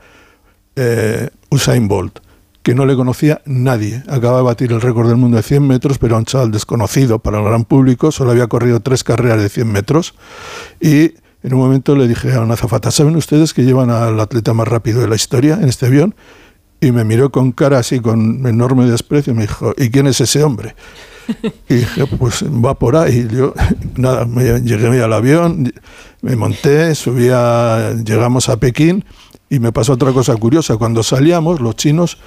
[0.77, 2.19] eh, Usain Bolt,
[2.61, 4.03] que no le conocía nadie.
[4.07, 7.39] Acaba de batir el récord del mundo de 100 metros, pero un chaval desconocido para
[7.39, 10.13] el gran público, solo había corrido tres carreras de 100 metros
[10.79, 11.13] y
[11.43, 14.67] en un momento le dije a una azafata, ¿saben ustedes que llevan al atleta más
[14.67, 16.15] rápido de la historia en este avión?
[16.79, 20.21] Y me miró con cara así, con enorme desprecio, y me dijo, ¿y quién es
[20.21, 20.75] ese hombre?
[21.69, 23.27] Y dije, pues va por ahí.
[23.31, 23.53] Yo,
[23.95, 25.73] nada, me llegué al avión,
[26.21, 29.03] me monté, subí a, llegamos a Pekín
[29.49, 30.77] y me pasó otra cosa curiosa.
[30.77, 32.17] Cuando salíamos, los chinos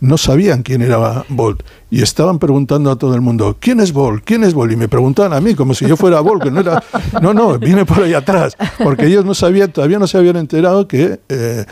[0.00, 4.24] no sabían quién era Bolt y estaban preguntando a todo el mundo, ¿quién es Bolt?
[4.24, 4.72] ¿Quién es Bolt?
[4.72, 6.82] Y me preguntaban a mí como si yo fuera Bolt, que no era...
[7.20, 10.88] No, no, vine por ahí atrás, porque ellos no sabían, todavía no se habían enterado
[10.88, 11.20] que...
[11.28, 11.64] eh,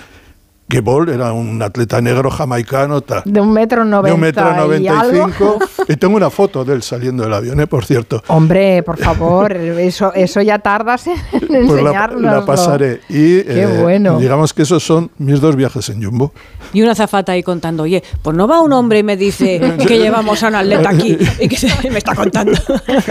[0.70, 3.22] que Bolt era un atleta negro jamaicano, tal.
[3.26, 5.26] De un metro noventa De un metro y noventa y algo.
[5.26, 5.58] cinco.
[5.88, 7.66] Y tengo una foto de él saliendo del avión, ¿eh?
[7.66, 8.22] por cierto.
[8.28, 11.16] Hombre, por favor, eso, eso ya tardas en
[11.48, 12.22] Pues la, enseñarnos.
[12.22, 13.00] la pasaré.
[13.08, 14.18] Y Qué eh, bueno.
[14.18, 16.32] digamos que esos son mis dos viajes en Jumbo.
[16.72, 19.98] Y una zafata ahí contando, oye, pues no va un hombre y me dice que
[19.98, 22.52] llevamos a un atleta aquí y que se- me está contando.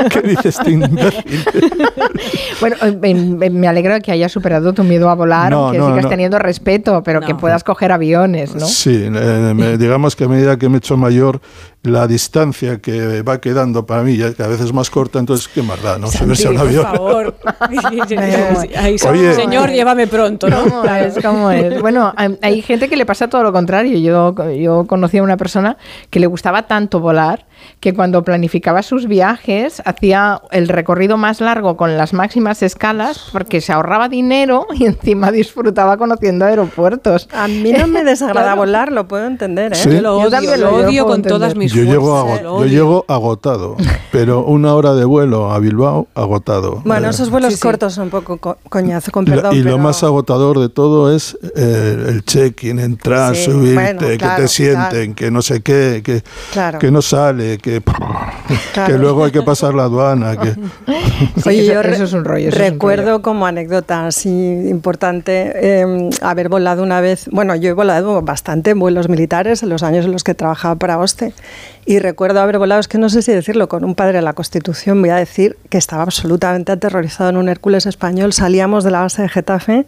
[0.09, 1.43] ¿Qué dices, este imbécil?
[2.61, 5.77] Bueno, eh, eh, me alegro de que hayas superado tu miedo a volar, No, que
[5.77, 6.09] no, sigas no.
[6.09, 8.65] teniendo respeto, pero que puedas coger aviones, ¿no?
[8.65, 11.41] Sí, eh, digamos que a medida que me he hecho mayor,
[11.81, 15.63] la distancia que va quedando para mí ya cada vez es más corta, entonces, ¿qué
[15.63, 15.97] más da?
[15.97, 16.07] ¿no?
[16.07, 16.83] Subirse a un por avión.
[16.83, 17.35] favor.
[18.75, 19.33] Ay, Oye.
[19.33, 20.63] señor, llévame pronto, ¿no?
[20.63, 21.15] ¿Cómo es?
[21.23, 21.81] ¿Cómo es?
[21.81, 23.97] Bueno, hay, hay gente que le pasa todo lo contrario.
[23.97, 25.77] Yo, yo conocí a una persona
[26.09, 27.45] que le gustaba tanto volar
[27.79, 33.61] que cuando planificaba sus viajes hacía el recorrido más largo con las máximas escalas porque
[33.61, 37.29] se ahorraba dinero y encima disfrutaba conociendo aeropuertos.
[37.43, 39.75] A mí no me desagrada volar, lo puedo entender, ¿eh?
[39.75, 39.89] Sí.
[39.89, 43.75] Yo lo Yo odio, también lo odio con todas mis yo llego, yo llego agotado,
[44.11, 46.81] pero una hora de vuelo a Bilbao agotado.
[46.85, 49.53] Bueno, Eh, esos vuelos cortos son un poco co- coñazo, con y lo- perdón.
[49.55, 53.99] y lo pero- más agotador de todo es eh, el check-in, entrar, Sí, subirte, bueno,
[54.01, 56.79] que claro, te sienten, que no sé qué, que, Claro.
[56.79, 57.81] que no sale, que,
[58.73, 58.93] Claro.
[58.93, 60.35] que luego hay que pasar la aduana.
[60.37, 60.53] Que,
[61.45, 65.51] Oye, yo re- eso es un rollo, eso es un recuerdo como anécdota así importante
[65.55, 69.83] eh, haber volado una vez, bueno, yo he volado bastante en vuelos militares en los
[69.83, 71.33] años en los que trabajaba para OSTE
[71.85, 74.33] y recuerdo haber volado, es que no sé si decirlo, con un padre de la
[74.33, 79.01] Constitución, voy a decir que estaba absolutamente aterrorizado en un Hércules español, salíamos de la
[79.01, 79.85] base de Getafe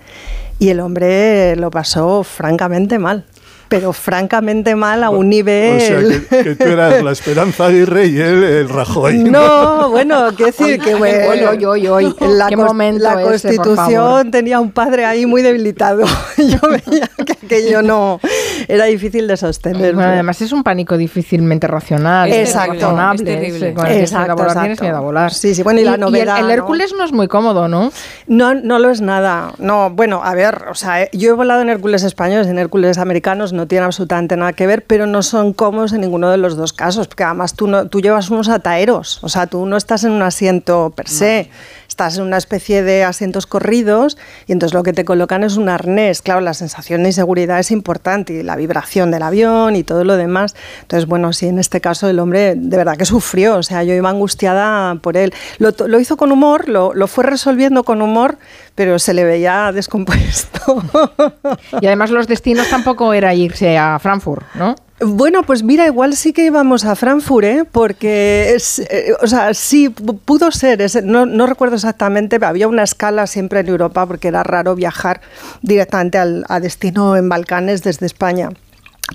[0.60, 3.26] y el hombre lo pasó francamente mal.
[3.72, 5.78] Pero francamente mal a un nivel...
[5.78, 9.20] o sea, que, que tú eras la Esperanza Aguirre y él el Rajoy.
[9.20, 12.16] No, bueno, quiero decir que bueno, oy, oy.
[12.20, 16.04] la, Qué la ese, Constitución tenía un padre ahí muy debilitado.
[16.38, 18.20] Yo veía que aquello no
[18.68, 19.94] era difícil de sostener.
[19.94, 22.32] Bueno, además es un pánico difícilmente racional.
[22.32, 23.74] Exacto, razonable, es terrible.
[23.74, 24.84] con el Exacto, exacto.
[24.84, 25.34] miedo a volar.
[25.34, 26.52] Sí, sí, bueno, y la el- novedad, el, ¿no?
[26.52, 27.06] Hércules ¿no?
[27.06, 27.92] es muy cómodo, ¿no?
[28.28, 29.54] No, no lo es nada.
[29.60, 32.98] No, bueno, a ver, o sea, eh, yo he volado en Hércules españoles, en Hércules
[32.98, 36.56] americanos, no tienen absolutamente nada que ver, pero no son cómodos en ninguno de los
[36.56, 40.04] dos casos, porque además tú, no, tú llevas unos ataeros, o sea, tú no estás
[40.04, 41.50] en un asiento per se,
[41.92, 45.68] estás en una especie de asientos corridos y entonces lo que te colocan es un
[45.68, 46.22] arnés.
[46.22, 50.16] Claro, la sensación de inseguridad es importante y la vibración del avión y todo lo
[50.16, 50.56] demás.
[50.84, 53.94] Entonces, bueno, sí, en este caso el hombre de verdad que sufrió, o sea, yo
[53.94, 55.34] iba angustiada por él.
[55.58, 58.38] Lo, lo hizo con humor, lo, lo fue resolviendo con humor,
[58.74, 60.60] pero se le veía descompuesto.
[61.82, 64.76] Y además los destinos tampoco era irse a Frankfurt, ¿no?
[65.04, 67.66] Bueno, pues mira, igual sí que íbamos a Frankfurt, ¿eh?
[67.72, 73.26] porque, eh, o sea, sí, pu- pudo ser, no, no recuerdo exactamente, había una escala
[73.26, 75.22] siempre en Europa porque era raro viajar
[75.64, 78.50] directamente al, a destino en Balcanes desde España.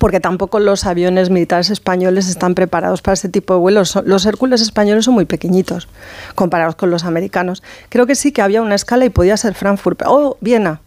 [0.01, 3.97] Porque tampoco los aviones militares españoles están preparados para ese tipo de vuelos.
[4.05, 5.89] Los Hércules españoles son muy pequeñitos
[6.35, 7.63] comparados con los americanos.
[7.89, 10.03] Creo que sí que había una escala y podía ser Frankfurt.
[10.05, 10.81] Oh, Viena.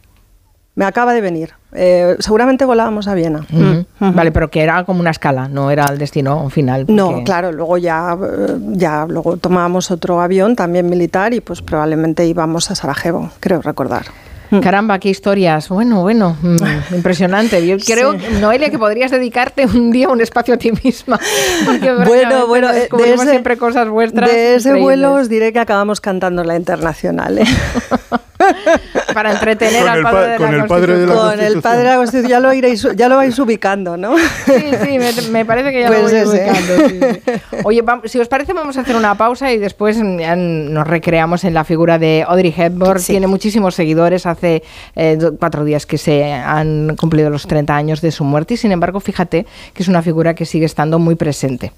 [0.80, 1.56] Me acaba de venir.
[1.74, 3.46] Eh, seguramente volábamos a Viena.
[3.50, 4.16] Mm.
[4.16, 6.86] Vale, pero que era como una escala, no era el destino final.
[6.88, 12.26] No, claro, luego ya, eh, ya luego tomábamos otro avión también militar y pues probablemente
[12.26, 14.06] íbamos a Sarajevo, creo recordar.
[14.64, 15.70] Caramba, qué historias.
[15.70, 17.66] Bueno, bueno, mm, impresionante.
[17.68, 21.20] Yo creo, Noelia, que podrías dedicarte un día un espacio a ti misma.
[21.66, 24.30] Porque Bueno, bueno, eh, de ese, siempre cosas vuestras.
[24.32, 24.84] de ese increíbles.
[24.84, 27.38] vuelo os diré que acabamos cantando la internacional.
[27.40, 27.46] ¿eh?
[29.14, 31.38] Para entretener Con al padre pa- de la con el padre de la Con el
[31.40, 31.62] Constitución.
[31.62, 34.18] padre de la Constitución, ya lo, iréis, ya lo vais ubicando, ¿no?
[34.18, 34.54] Sí,
[34.84, 36.28] sí, me, me parece que ya Pues lo voy ese.
[36.30, 36.90] ubicando.
[36.90, 37.58] sí, sí.
[37.66, 40.88] Oye, vam- si os parece, vamos a hacer una pausa y después mm, ya nos
[40.88, 43.00] recreamos en la figura de Audrey Hepburn.
[43.02, 43.14] Sí.
[43.14, 44.26] Tiene muchísimos seguidores.
[44.26, 48.54] Hace eh, do- cuatro días que se han cumplido los 30 años de su muerte
[48.56, 51.72] y, sin embargo, fíjate que es una figura que sigue estando muy presente.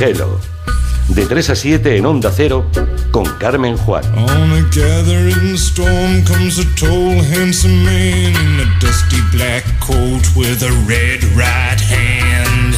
[0.00, 0.38] Hello.
[1.08, 2.64] De 3 a 7 en Onda Cero
[3.10, 4.02] con Carmen Juan.
[4.16, 10.62] On a gathering storm comes a tall, handsome man in a dusty black coat with
[10.62, 12.74] a red right hand.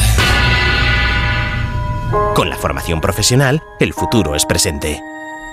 [2.33, 5.01] Con la formación profesional, el futuro es presente.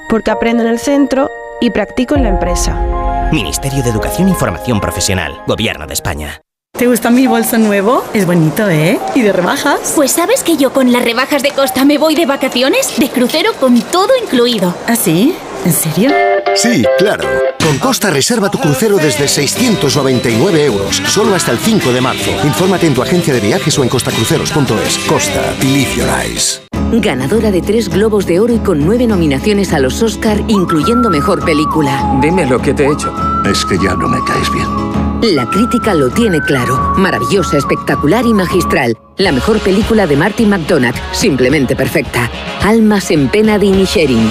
[0.08, 3.28] Porque aprendo en el centro y practico en la empresa.
[3.32, 6.40] Ministerio de Educación y Formación Profesional, Gobierno de España.
[6.76, 8.04] ¿Te gusta mi bolso nuevo?
[8.14, 8.98] Es bonito, ¿eh?
[9.14, 9.92] ¿Y de rebajas?
[9.94, 13.52] Pues sabes que yo con las rebajas de Costa me voy de vacaciones, de crucero
[13.60, 14.74] con todo incluido.
[14.88, 15.36] ¿Ah, sí?
[15.64, 16.10] ¿En serio?
[16.54, 17.24] Sí, claro.
[17.64, 22.30] Con Costa reserva tu crucero desde 699 euros, solo hasta el 5 de marzo.
[22.44, 24.98] Infórmate en tu agencia de viajes o en costacruceros.es.
[25.08, 26.62] Costa, live your eyes.
[26.92, 31.44] Ganadora de tres Globos de Oro y con nueve nominaciones a los Oscar, incluyendo Mejor
[31.44, 32.18] Película.
[32.20, 33.12] Dime lo que te he hecho.
[33.50, 35.34] Es que ya no me caes bien.
[35.34, 36.92] La crítica lo tiene claro.
[36.96, 38.96] Maravillosa, espectacular y magistral.
[39.16, 40.94] La mejor película de Martin McDonagh.
[41.12, 42.30] Simplemente perfecta.
[42.62, 44.30] Almas en pena de Inisherin.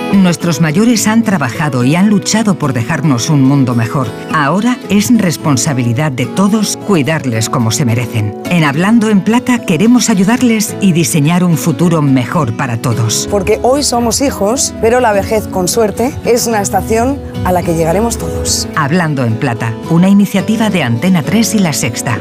[0.13, 4.07] Nuestros mayores han trabajado y han luchado por dejarnos un mundo mejor.
[4.33, 8.37] Ahora es responsabilidad de todos cuidarles como se merecen.
[8.49, 13.27] En Hablando en Plata queremos ayudarles y diseñar un futuro mejor para todos.
[13.31, 17.73] Porque hoy somos hijos, pero la vejez, con suerte, es una estación a la que
[17.73, 18.67] llegaremos todos.
[18.75, 22.19] Hablando en Plata, una iniciativa de Antena 3 y La Sexta.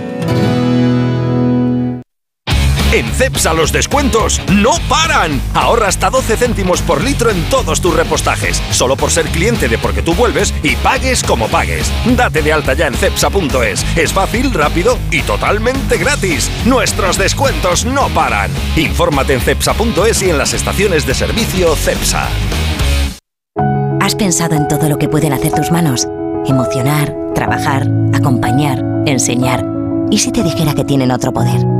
[2.93, 5.41] En CEPSA los descuentos no paran.
[5.55, 9.79] Ahorra hasta 12 céntimos por litro en todos tus repostajes, solo por ser cliente de
[9.79, 11.89] Porque tú vuelves y pagues como pagues.
[12.17, 13.87] Date de alta ya en cepsa.es.
[13.97, 16.51] Es fácil, rápido y totalmente gratis.
[16.67, 18.51] Nuestros descuentos no paran.
[18.75, 22.29] Infórmate en cepsa.es y en las estaciones de servicio CEPSA.
[24.01, 26.09] ¿Has pensado en todo lo que pueden hacer tus manos?
[26.45, 29.65] Emocionar, trabajar, acompañar, enseñar.
[30.11, 31.80] ¿Y si te dijera que tienen otro poder?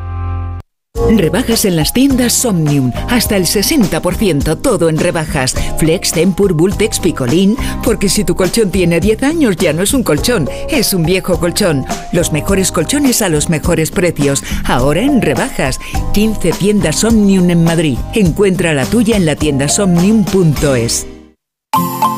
[1.09, 2.91] Rebajas en las tiendas Somnium.
[3.09, 5.55] Hasta el 60%, todo en rebajas.
[5.77, 7.57] Flex, Tempur, Bultex, Picolín.
[7.83, 11.39] Porque si tu colchón tiene 10 años ya no es un colchón, es un viejo
[11.39, 11.85] colchón.
[12.11, 14.43] Los mejores colchones a los mejores precios.
[14.65, 15.79] Ahora en rebajas.
[16.13, 17.97] 15 tiendas Omnium en Madrid.
[18.13, 21.07] Encuentra la tuya en la tienda somnium.es.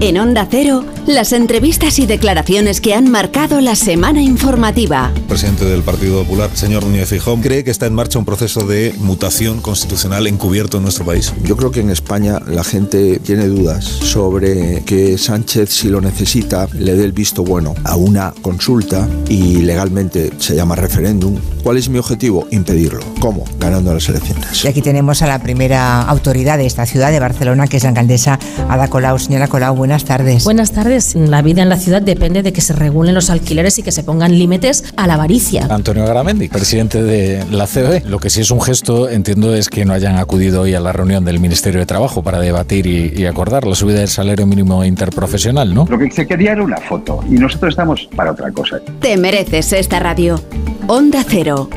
[0.00, 5.10] En Onda Cero, las entrevistas y declaraciones que han marcado la semana informativa.
[5.26, 8.94] presidente del Partido Popular, señor Núñez Fijón, cree que está en marcha un proceso de
[8.98, 11.34] mutación constitucional encubierto en nuestro país.
[11.42, 16.68] Yo creo que en España la gente tiene dudas sobre que Sánchez, si lo necesita,
[16.74, 21.40] le dé el visto bueno a una consulta y legalmente se llama referéndum.
[21.64, 22.46] ¿Cuál es mi objetivo?
[22.52, 23.00] Impedirlo.
[23.18, 23.44] ¿Cómo?
[23.58, 24.64] Ganando las elecciones.
[24.64, 27.88] Y aquí tenemos a la primera autoridad de esta ciudad, de Barcelona, que es la
[27.88, 28.38] alcaldesa
[28.68, 29.18] Ada Colau.
[29.18, 30.44] Señora Colau, buenas tardes.
[30.44, 31.14] Buenas tardes.
[31.14, 34.02] La vida en la ciudad depende de que se regulen los alquileres y que se
[34.02, 35.66] pongan límites a la avaricia.
[35.70, 38.02] Antonio Garamendi, presidente de la COE.
[38.04, 40.92] Lo que sí es un gesto, entiendo, es que no hayan acudido hoy a la
[40.92, 44.84] reunión del Ministerio de Trabajo para debatir y, y acordar la subida del salario mínimo
[44.84, 45.86] interprofesional, ¿no?
[45.88, 48.80] Lo que se quería era una foto y nosotros estamos para otra cosa.
[49.00, 50.38] Te mereces esta radio.
[50.86, 51.70] Onda Cero.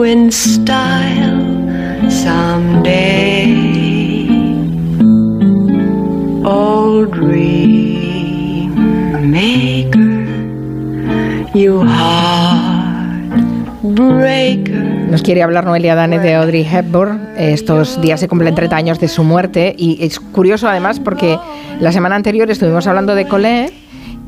[0.00, 1.40] You in style
[2.08, 3.46] someday.
[6.44, 8.74] Old dream
[9.30, 10.26] maker,
[11.54, 13.10] you heartbreaker.
[15.10, 17.34] Nos quiere hablar Noelia Danes de Audrey Hepburn.
[17.36, 21.38] Estos días se cumplen 30 años de su muerte y es curioso además porque
[21.80, 23.79] la semana anterior estuvimos hablando de Colette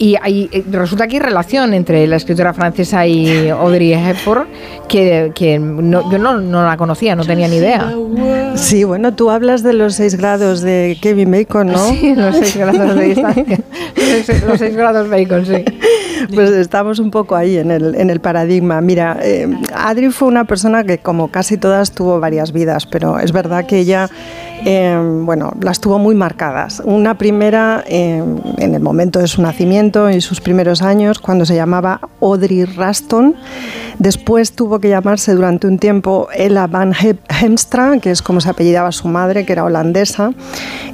[0.03, 4.49] y hay- eh, resulta que hay relación entre la escritora francesa y Audrey Hepburn
[4.89, 7.93] que, que no- yo no, no la conocía, no tenía ni idea.
[8.57, 11.79] Sí, bueno, tú hablas de los seis grados de Kevin Bacon, ¿no?
[11.89, 13.59] Sí, los seis grados de distancia.
[14.49, 15.65] Los seis- grados Bacon, sí.
[16.35, 18.81] Pues estamos un poco ahí en el, en el paradigma.
[18.81, 23.33] Mira, eh, Adri fue una persona que como casi todas tuvo varias vidas, pero es
[23.33, 24.09] verdad que ella
[24.65, 26.83] eh, bueno, las tuvo muy marcadas.
[26.85, 28.23] Una primera eh,
[28.59, 33.35] en el momento de su nacimiento y sus primeros años, cuando se llamaba Audrey Raston.
[33.99, 36.93] Después tuvo que llamarse durante un tiempo Ella van
[37.29, 40.33] Hemstra, que es como se apellidaba su madre, que era holandesa.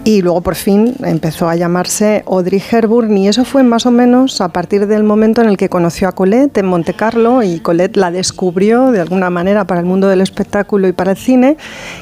[0.04, 4.40] Y luego por fin empezó a llamarse Audrey Hepburn y eso fue más o menos
[4.40, 7.96] a partir del momento en el que conoció a Colette en Monte Carlo y Colette
[7.96, 11.56] la descubrió de alguna manera para el mundo del espectáculo y para el cine.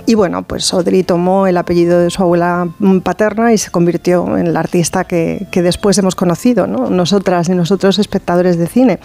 [0.06, 2.68] Y bueno, pues Audrey tomó el apellido de su abuela
[3.02, 6.90] paterna y se convirtió en la artista que, que después hemos conocido, ¿no?
[6.90, 8.98] nosotras y nosotros espectadores de cine.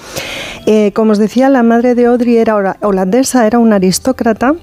[0.66, 4.56] Eh, como os decía, la madre de Audrey era holandesa, era una aristócrata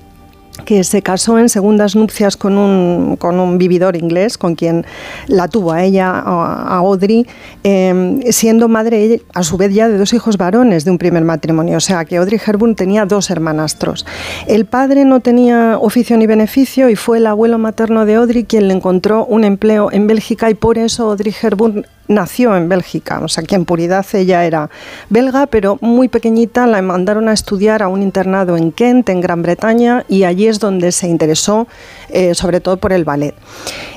[0.64, 4.86] que se casó en segundas nupcias con un, con un vividor inglés, con quien
[5.26, 7.26] la tuvo a ella, a, Audrey,
[7.62, 11.76] em, siendo madre a su vez ya de dos hijos varones de un primer matrimonio.
[11.76, 14.06] O sea que Audrey Hepburn tenía dos hermanastros.
[14.46, 18.68] El padre no tenía oficio ni beneficio y fue el abuelo materno de Audrey quien
[18.68, 23.28] le encontró un empleo en Bélgica y por eso Audrey Hepburn nació en Bélgica, o
[23.28, 24.70] sea que en puridad ella era
[25.10, 29.42] belga, pero muy pequeñita la mandaron a estudiar a un internado en Kent, en Gran
[29.42, 31.66] Bretaña, y allí es donde se interesó
[32.10, 33.34] eh, sobre todo por el ballet.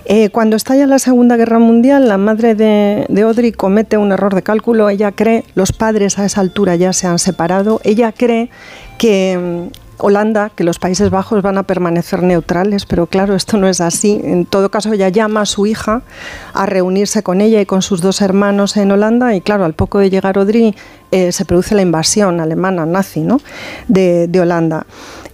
[0.06, 4.36] Eh, cuando estalla la Segunda Guerra Mundial, la madre de, de Audrey comete un error
[4.36, 8.49] de cálculo, ella cree, los padres a esa altura ya se han separado, ella cree
[8.98, 9.69] que
[10.02, 14.19] Holanda, que los Países Bajos van a permanecer neutrales, pero claro, esto no es así.
[14.23, 16.02] En todo caso, ella llama a su hija
[16.53, 19.99] a reunirse con ella y con sus dos hermanos en Holanda y claro, al poco
[19.99, 20.76] de llegar Audrey
[21.11, 23.40] eh, se produce la invasión alemana nazi ¿no?
[23.88, 24.86] de, Holanda.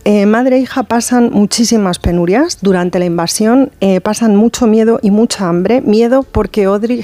[0.10, 5.12] Eh, madre e hija pasan muchísimas penurias durante la invasión, eh, pasan mucho miedo y
[5.12, 5.82] mucha hambre.
[5.82, 7.04] Miedo porque Audrey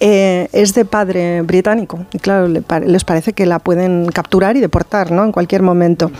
[0.00, 5.10] Hepburn es de padre británico y claro, les parece que la pueden capturar y deportar
[5.10, 5.24] ¿no?
[5.24, 6.10] en cualquier momento.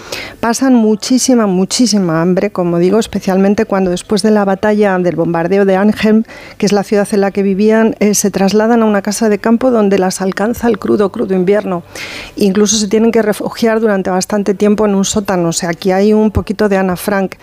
[0.41, 5.77] Pasan muchísima, muchísima hambre, como digo, especialmente cuando después de la batalla del bombardeo de
[5.77, 6.25] Arnhem,
[6.57, 9.71] que es la ciudad en la que vivían, se trasladan a una casa de campo
[9.71, 11.83] donde las alcanza el crudo, crudo invierno.
[12.37, 15.49] Incluso se tienen que refugiar durante bastante tiempo en un sótano.
[15.49, 17.35] O sea, aquí hay un poquito de Ana Frank.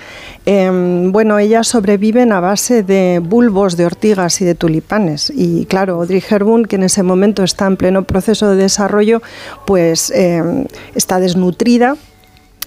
[0.46, 5.32] Em, bueno, ellas sobreviven a base de bulbos de ortigas y de tulipanes.
[5.36, 9.22] Y claro, Audrey Hepburn, que en ese momento está en pleno proceso de desarrollo,
[9.66, 11.96] pues em, está desnutrida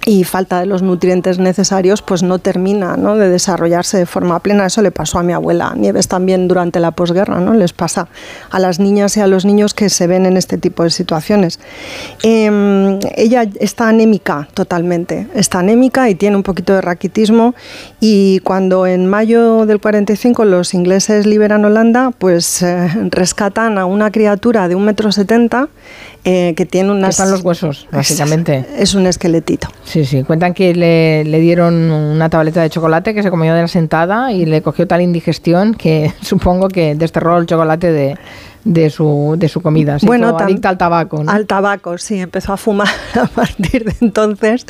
[0.06, 3.16] y falta de los nutrientes necesarios, pues no termina ¿no?
[3.16, 4.66] de desarrollarse de forma plena.
[4.66, 7.54] Eso le pasó a mi abuela Nieves también durante la posguerra, ¿no?
[7.54, 8.08] les pasa
[8.50, 11.60] a las niñas y a los niños que se ven en este tipo de situaciones.
[12.22, 17.54] Em, ella está anémica totalmente, está anémica y tiene un poquito de raquitismo
[18.00, 24.10] y cuando en mayo del 45 los ingleses liberan Holanda, pues eh, rescatan a una
[24.10, 25.68] criatura de un metro setenta
[26.24, 27.10] eh, que tiene unas...
[27.10, 28.66] están los huesos, básicamente.
[28.76, 29.68] Es, un esqueletito.
[29.84, 30.24] Sí, sí.
[30.24, 34.32] Cuentan que le, le, dieron una tableta de chocolate que se comió de la sentada
[34.32, 38.16] y le cogió tal indigestión que supongo que desterró el chocolate de,
[38.68, 39.98] de su, de su comida.
[39.98, 41.24] Se bueno, adicta al tabaco.
[41.26, 44.66] Al tabaco, sí, empezó a fumar a partir de entonces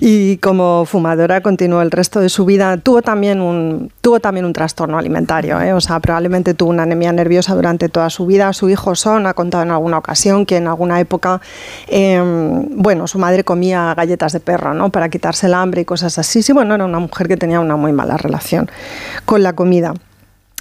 [0.00, 2.76] y como fumadora continuó el resto de su vida.
[2.76, 5.72] Tuvo también un, tuvo también un trastorno alimentario, ¿eh?
[5.72, 8.52] o sea, probablemente tuvo una anemia nerviosa durante toda su vida.
[8.52, 11.40] Su hijo Son ha contado en alguna ocasión que en alguna época,
[11.88, 14.90] em, bueno, su madre comía galletas de perro, ¿no?
[14.90, 16.42] Para quitarse el hambre y cosas así.
[16.42, 18.70] Sí, bueno, era una mujer que tenía una muy mala relación
[19.24, 19.94] con la comida.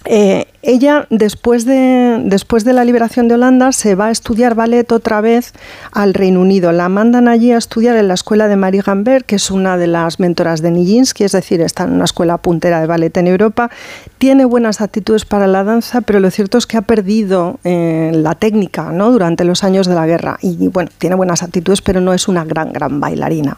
[0.06, 4.91] Eh, ella, después de, después de la liberación de Holanda, se va a estudiar ballet
[4.91, 5.53] otra vez
[5.91, 6.72] al Reino Unido.
[6.72, 9.88] La mandan allí a estudiar en la escuela de Marie Gambert, que es una de
[9.88, 13.72] las mentoras de Nijinsky, es decir, está en una escuela puntera de ballet en Europa.
[14.19, 18.36] Tiene buenas actitudes para la danza, pero lo cierto es que ha perdido eh, la
[18.36, 19.11] técnica ¿no?
[19.11, 20.38] durante los años de la guerra.
[20.41, 23.57] Y bueno, tiene buenas actitudes, pero no es una gran, gran bailarina.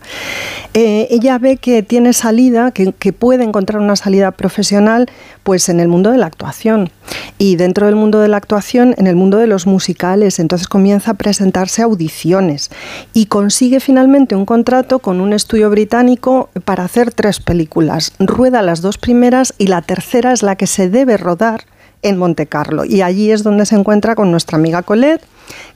[0.74, 5.08] Eh, ella ve que tiene salida, que, que puede encontrar una salida profesional
[5.44, 6.90] pues en el mundo de la actuación.
[7.38, 11.12] Y dentro del mundo de la actuación, en el mundo de los musicales, entonces comienza
[11.12, 12.70] a presentarse audiciones
[13.14, 18.14] y consigue finalmente un contrato con un estudio británico para hacer tres películas.
[18.20, 21.66] Rueda las dos primeras y la tercera es la que se debe rodar
[22.02, 22.86] en Monte Carlo.
[22.86, 25.24] Y allí es donde se encuentra con nuestra amiga Colette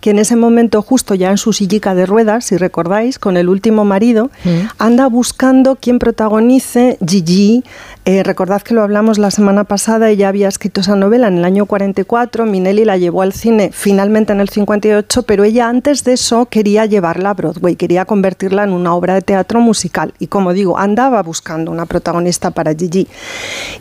[0.01, 3.49] que en ese momento, justo ya en su sillica de ruedas, si recordáis, con el
[3.49, 4.67] último marido, mm.
[4.77, 7.63] anda buscando quien protagonice Gigi.
[8.05, 11.45] Eh, recordad que lo hablamos la semana pasada, ella había escrito esa novela en el
[11.45, 16.13] año 44, Minelli la llevó al cine finalmente en el 58, pero ella antes de
[16.13, 20.13] eso quería llevarla a Broadway, quería convertirla en una obra de teatro musical.
[20.19, 23.07] Y como digo, andaba buscando una protagonista para Gigi.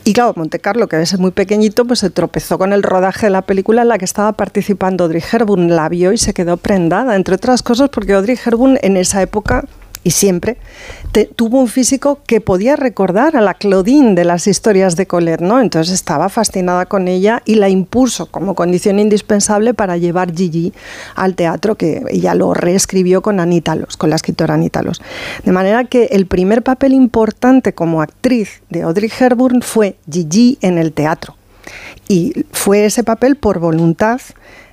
[0.03, 3.31] Y claro, Monte Carlo, que ser muy pequeñito, pues se tropezó con el rodaje de
[3.31, 7.15] la película en la que estaba participando Audrey Hepburn, la vio y se quedó prendada,
[7.15, 9.65] entre otras cosas porque Audrey Hepburn en esa época
[10.07, 10.55] y siempre,
[11.35, 15.59] tuvo un físico que podía recordar a la Claudine de las historias de Colette, ¿no?
[15.59, 20.71] Entonces estaba fascinada con ella y la impuso como condición indispensable para llevar Gigi
[21.15, 25.01] al teatro, que ella lo reescribió con Anita Los, con la escritora Anita Los.
[25.43, 30.77] De manera que el primer papel importante como actriz de Audrey Hepburn fue Gigi en
[30.77, 31.35] el teatro.
[32.07, 34.21] Y fue ese papel por voluntad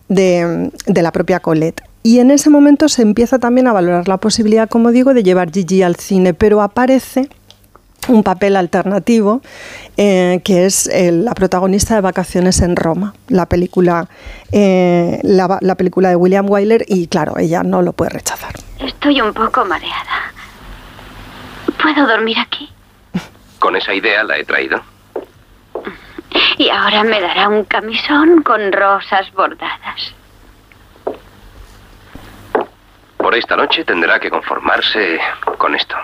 [0.09, 1.83] de, de la propia Colette.
[2.03, 5.51] Y en ese momento se empieza también a valorar la posibilidad, como digo, de llevar
[5.51, 7.29] Gigi al cine, pero aparece
[8.09, 9.41] un papel alternativo
[9.97, 14.09] eh, que es eh, la protagonista de Vacaciones en Roma, la película,
[14.53, 18.55] eh, la, la película de William Wyler y claro, ella no lo puede rechazar.
[18.81, 20.33] Estoy un poco mareada.
[21.81, 22.69] ¿Puedo dormir aquí?
[23.59, 24.81] Con esa idea la he traído.
[26.59, 30.15] Y ahora me dará un camisón con rosas bordadas.
[33.17, 35.19] Por esta noche tendrá que conformarse
[35.59, 35.97] con esto.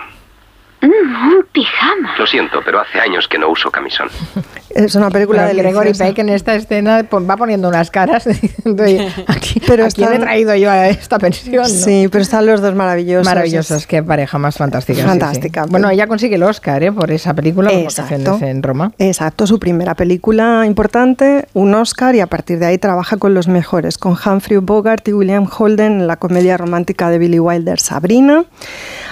[0.81, 2.15] Mm, un pijama.
[2.17, 4.09] Lo siento, pero hace años que no uso camisón.
[4.75, 8.83] Es una película Pero de Gregory Peck en esta escena va poniendo unas caras diciendo,
[8.83, 11.63] "Oye, aquí, Pero ¿a quién he traído yo a esta pensión?
[11.63, 11.67] no?".
[11.67, 13.25] Sí, pero están los dos maravillosos.
[13.25, 15.03] Maravillosos, qué pareja más fantástica.
[15.03, 15.63] Fantástica.
[15.63, 15.69] sí.
[15.69, 16.91] Bueno, ella consigue el Oscar ¿eh?
[16.91, 18.93] por esa película, Vacaciones en Roma.
[18.97, 23.47] Exacto, su primera película importante, un Oscar, y a partir de ahí trabaja con los
[23.47, 28.45] mejores, con Humphrey Bogart y William Holden en la comedia romántica de Billy Wilder, Sabrina.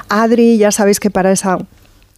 [0.09, 1.57] Adri, ya sabéis que para esa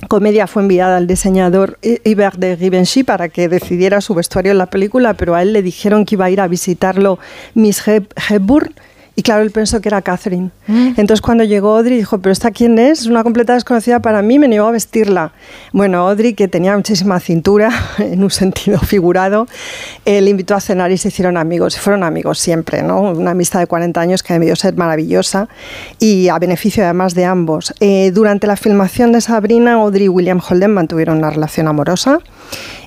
[0.07, 4.65] comedia fue enviada al diseñador Hubert de Givenchy para que decidiera su vestuario en la
[4.65, 7.19] película, pero a él le dijeron que iba a ir a visitarlo
[7.53, 8.73] Miss Hep- Hepburn.
[9.15, 10.51] Y claro, él pensó que era Catherine.
[10.67, 13.01] Entonces cuando llegó Audrey dijo, pero ¿esta quién es?
[13.01, 15.33] Es una completa desconocida para mí, me negó a vestirla.
[15.73, 19.47] Bueno, Audrey, que tenía muchísima cintura, en un sentido figurado,
[20.05, 21.75] eh, le invitó a cenar y se hicieron amigos.
[21.75, 23.01] Y fueron amigos siempre, ¿no?
[23.01, 25.49] Una amistad de 40 años que debió ser maravillosa
[25.99, 27.73] y a beneficio además de ambos.
[27.81, 32.19] Eh, durante la filmación de Sabrina, Audrey y William Holden mantuvieron una relación amorosa.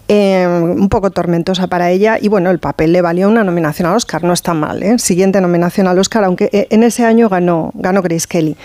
[0.09, 3.97] Eh, un poco tormentosa para ella y bueno, el papel le valió una nominación al
[3.97, 4.99] Oscar, no está mal, ¿eh?
[4.99, 8.57] siguiente nominación al Oscar, aunque eh, en ese año ganó, ganó Grace Kelly.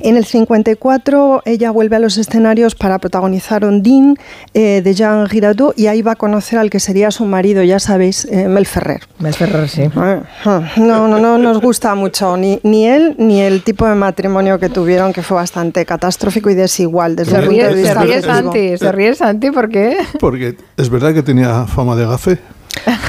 [0.00, 4.14] En el 54 ella vuelve a los escenarios para protagonizar Ondine
[4.54, 7.78] eh, de Jean Giraudoux y ahí va a conocer al que sería su marido, ya
[7.78, 9.02] sabéis, eh, Mel Ferrer.
[9.18, 9.88] Mel Ferrer, sí.
[9.96, 13.94] Ah, ah, No, no, no nos gusta mucho ni, ni él ni el tipo de
[13.94, 17.76] matrimonio que tuvieron, que fue bastante catastrófico y desigual desde Se el punto de ríe,
[17.76, 18.22] se vista ríe.
[18.22, 19.96] Santi, se ríe Santi, ¿por qué?
[20.20, 22.38] Porque es verdad que tenía fama de gafe.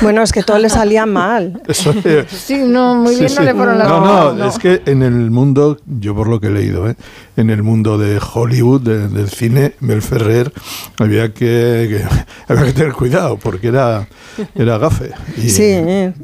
[0.01, 1.61] Bueno, es que todo le salía mal.
[1.67, 3.45] Eso, eh, Sí, no, muy sí, bien no sí.
[3.45, 6.47] le fueron las no, no, cosas, es que en el mundo, yo por lo que
[6.47, 6.95] he leído, ¿eh?
[7.37, 10.51] en el mundo de Hollywood, de- del cine, Mel Ferrer,
[10.97, 12.05] había que, que-
[12.51, 14.07] había que tener cuidado porque era,
[14.55, 15.11] era gafe.
[15.37, 15.75] Y, Sí,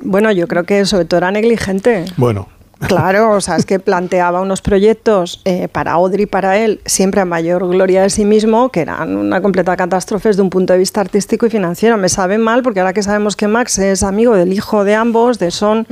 [0.02, 2.06] bueno, yo creo que sobre todo era negligente.
[2.18, 2.48] Bueno,
[2.80, 7.22] Claro, o sea, es que planteaba unos proyectos eh, para Audrey y para él, siempre
[7.22, 10.80] a mayor gloria de sí mismo, que eran una completa catástrofe desde un punto de
[10.80, 11.98] vista artístico y financiero.
[11.98, 15.40] Me sabe mal porque ahora que sabemos que Max es amigo del hijo de ambos,
[15.40, 15.88] de Son.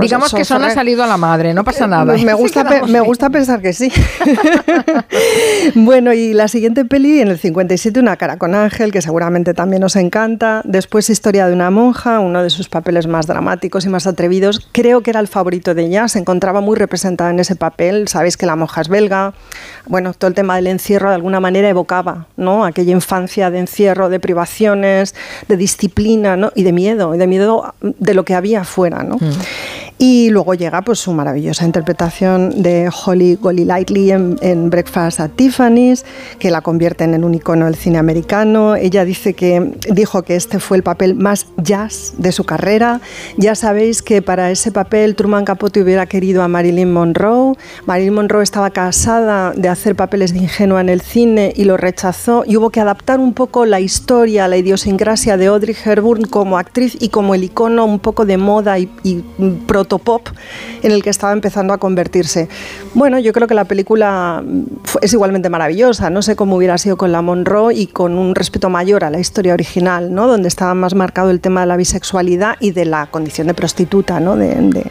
[0.00, 2.12] Digamos que Son ha salido a la madre, no pasa nada.
[2.14, 3.92] Me Sí, gusta pensar que sí.
[5.74, 9.80] bueno, y la siguiente peli, en el 57, Una cara con ángel, que seguramente también
[9.80, 10.62] nos encanta.
[10.64, 14.66] Después, Historia de una monja, uno de sus papeles más dramáticos y más atrevidos.
[14.72, 18.08] Creo que era el favorito de ella, se encontraba muy representada en ese papel.
[18.08, 19.34] Sabéis que la monja es belga.
[19.86, 22.64] Bueno, todo el tema del encierro de alguna manera evocaba ¿no?
[22.64, 25.14] aquella infancia de encierro, de privaciones,
[25.48, 26.52] de disciplina ¿no?
[26.54, 29.02] y de miedo, y de miedo de lo que había afuera.
[29.02, 29.18] ¿no?
[29.98, 36.04] Y luego llega pues su maravillosa interpretación de Holly Golightly en, en Breakfast at Tiffany's,
[36.38, 38.74] que la convierte en un icono del cine americano.
[38.74, 43.00] Ella dice que dijo que este fue el papel más jazz de su carrera.
[43.36, 47.54] Ya sabéis que para ese papel Truman Capote hubiera querido a Marilyn Monroe.
[47.86, 52.44] Marilyn Monroe estaba casada de hacer papeles de ingenua en el cine y lo rechazó
[52.46, 56.96] y hubo que adaptar un poco la historia, la idiosincrasia de Audrey Hepburn como actriz
[57.00, 59.22] y como el icono un poco de moda y, y
[59.84, 60.28] protopop
[60.82, 62.48] en el que estaba empezando a convertirse.
[62.94, 64.62] Bueno, yo creo que la película mm,
[65.02, 66.10] es igualmente maravillosa.
[66.10, 69.18] No sé cómo hubiera sido con la Monroe y con un respeto mayor a la
[69.20, 70.26] historia original, ¿no?
[70.26, 74.20] donde estaba más marcado el tema de la bisexualidad y de la condición de prostituta
[74.20, 74.36] ¿no?
[74.36, 74.90] de, de-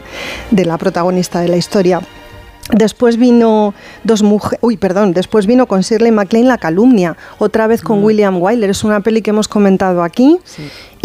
[0.52, 2.02] de la protagonista de la historia.
[2.72, 3.74] Después vino
[4.06, 8.41] dos mujeres, uy, perdón, después vino con Shirley MacLaine La calumnia, otra vez con William
[8.41, 10.38] Wyler, es una peli que hemos comentado aquí.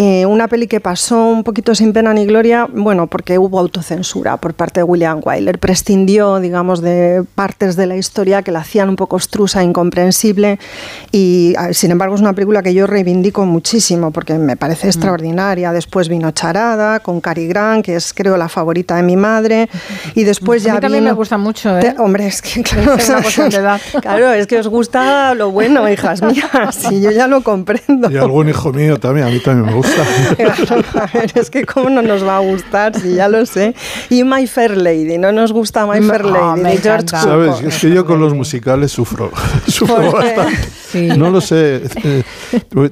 [0.00, 4.36] Eh, una peli que pasó un poquito sin pena ni gloria, bueno, porque hubo autocensura
[4.36, 5.58] por parte de William Wyler.
[5.58, 10.60] Prescindió, digamos, de partes de la historia que la hacían un poco obstrusa, incomprensible.
[11.10, 14.90] Y, sin embargo, es una película que yo reivindico muchísimo porque me parece Mm.
[14.90, 15.72] extraordinaria.
[15.72, 19.68] Después vino Charada con Cary Grant, que es, creo, la favorita de mi madre.
[20.14, 21.80] Y después A ya mí también vino- me gusta mucho, ¿eh?
[21.80, 23.80] Te- hombre, es que claro, ser una cuestión de edad.
[24.00, 28.08] claro, es que os gusta lo bueno, hijas mías, y yo ya lo comprendo.
[28.12, 29.87] Y algún hijo mío también, a mí también me gusta.
[31.34, 33.74] Es que cómo no nos va a gustar, si ya lo sé.
[34.10, 37.22] Y My Fair Lady, no nos gusta My Fair Ah, Lady de George encanta.
[37.22, 37.50] ¿Sabes?
[37.56, 37.68] Cukor.
[37.68, 39.30] Es que yo con los musicales sufro,
[39.66, 40.56] sufro bastante.
[41.18, 42.22] No lo sé, eh,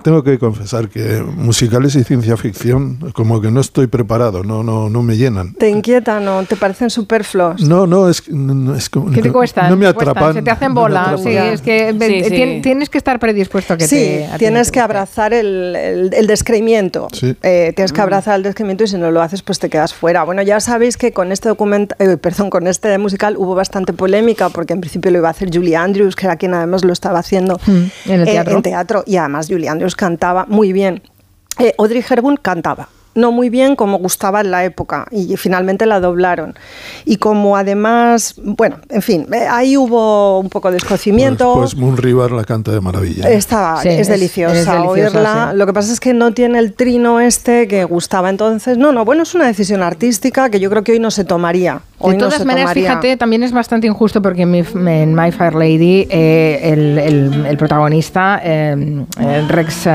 [0.02, 4.90] tengo que confesar que musicales y ciencia ficción como que no estoy preparado, no, no,
[4.90, 5.54] no me llenan.
[5.54, 6.44] ¿Te inquieta no?
[6.44, 7.62] ¿Te parecen superfluos?
[7.62, 9.70] No, no, es, no, es como- ¿Qué te cuesta?
[9.70, 10.34] No me atrapan.
[10.34, 11.00] Se te hacen no bola.
[11.02, 11.24] atrapan.
[11.24, 12.34] sí, es que Sí, eh, sí.
[12.34, 14.28] tien- tienes que estar predispuesto a que sí, te.
[14.32, 16.66] ti tienes que abrazar el, el- el descreimiento.
[17.12, 17.36] Sí.
[17.42, 17.94] Eh, tienes Mm.
[17.94, 20.22] que abrazar el descreimiento y si no lo haces, pues te quedas fuera.
[20.24, 24.72] Bueno, ya sabéis que con este documental, perdón, con este musical hubo bastante polémica porque
[24.72, 27.58] en principio lo iba a hacer Julie Andrews, que era quien además lo estaba haciendo
[27.66, 27.70] Mm,
[28.10, 28.56] en el eh, teatro.
[28.56, 29.04] en teatro.
[29.06, 31.02] Y además Julie Andrews cantaba muy bien.
[31.58, 32.88] Eh, Audrey Hepburn cantaba.
[33.16, 36.54] No muy bien como gustaba en la época y finalmente la doblaron.
[37.04, 41.54] Y como además, bueno, en fin, eh, ahí hubo un poco de escocimiento.
[41.54, 43.28] Pues Moon River la canta de maravilla.
[43.28, 45.48] Está, Sí, es, es- deliciosa es oírla.
[45.52, 45.56] sí.
[45.58, 48.78] Lo que pasa es que no tiene el trino este que gustaba entonces.
[48.78, 51.80] No, no, bueno, es una decisión artística que yo creo que hoy no se tomaría.
[51.98, 52.90] Hoy De todas maneras, tomaría.
[52.90, 54.58] fíjate, también es bastante injusto porque en, mi-
[54.90, 59.90] en My Fair Lady eh, el, el- el protagonista, eh, eh, Rex eh,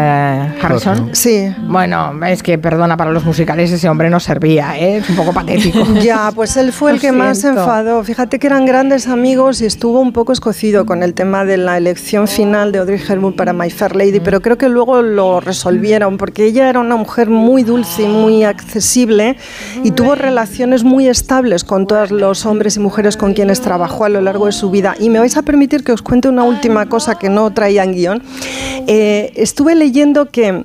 [0.61, 1.53] Harrison, Sí.
[1.67, 4.97] bueno, es que perdona para los musicales, ese hombre no servía, ¿eh?
[4.97, 5.79] es un poco patético.
[6.01, 8.03] Ya, pues él fue el que más se enfadó.
[8.03, 11.77] Fíjate que eran grandes amigos y estuvo un poco escocido con el tema de la
[11.77, 14.23] elección final de Audrey Hepburn para My Fair Lady, Mm.
[14.23, 18.43] pero creo que luego lo resolvieron porque ella era una mujer muy dulce y muy
[18.43, 19.35] accesible
[19.83, 24.09] y tuvo relaciones muy estables con todos los hombres y mujeres con quienes trabajó a
[24.09, 24.95] lo largo de su vida.
[24.99, 27.93] Y me vais a permitir que os cuente una última cosa que no traía en
[27.93, 28.23] guion.
[28.87, 30.63] Eh, estuve leyendo que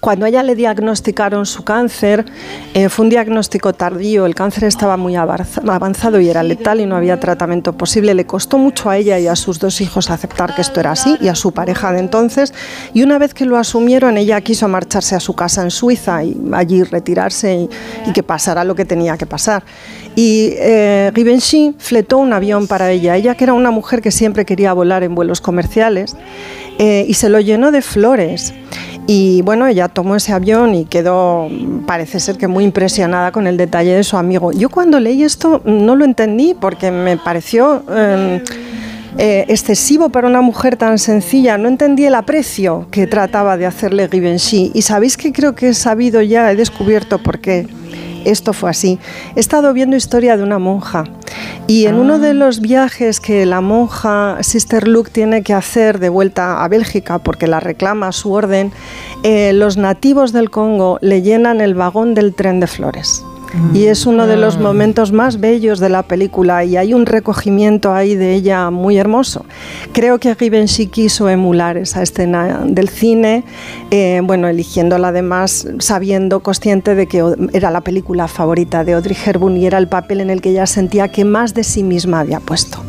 [0.00, 2.26] cuando a ella le diagnosticaron su cáncer,
[2.74, 6.86] eh, fue un diagnóstico tardío, el cáncer estaba muy avanza- avanzado y era letal y
[6.86, 8.14] no había tratamiento posible.
[8.14, 11.16] Le costó mucho a ella y a sus dos hijos aceptar que esto era así
[11.20, 12.52] y a su pareja de entonces.
[12.94, 16.36] Y una vez que lo asumieron, ella quiso marcharse a su casa en Suiza y
[16.52, 17.70] allí retirarse y,
[18.08, 19.64] y que pasara lo que tenía que pasar.
[20.14, 23.16] Y eh, Givenchy fletó un avión para ella.
[23.16, 26.16] Ella que era una mujer que siempre quería volar en vuelos comerciales
[26.78, 28.54] eh, y se lo llenó de flores.
[29.06, 31.48] Y bueno, ella tomó ese avión y quedó,
[31.86, 34.50] parece ser que muy impresionada con el detalle de su amigo.
[34.50, 38.42] Yo cuando leí esto no lo entendí porque me pareció eh,
[39.18, 41.56] eh, excesivo para una mujer tan sencilla.
[41.56, 44.72] No entendí el aprecio que trataba de hacerle Givenchy.
[44.74, 47.68] Y sabéis que creo que he sabido ya, he descubierto por qué
[48.30, 48.98] esto fue así.
[49.34, 51.04] He estado viendo historia de una monja
[51.66, 56.08] y en uno de los viajes que la monja Sister Luke tiene que hacer de
[56.08, 58.72] vuelta a Bélgica porque la reclama su orden,
[59.22, 63.24] eh, los nativos del Congo le llenan el vagón del tren de flores.
[63.72, 67.92] Y es uno de los momentos más bellos de la película y hay un recogimiento
[67.92, 69.44] ahí de ella muy hermoso.
[69.92, 73.44] Creo que Givenchy quiso emular esa escena del cine,
[73.90, 79.56] eh, bueno, eligiéndola además sabiendo, consciente de que era la película favorita de Audrey Hepburn
[79.56, 82.40] y era el papel en el que ella sentía que más de sí misma había
[82.40, 82.82] puesto.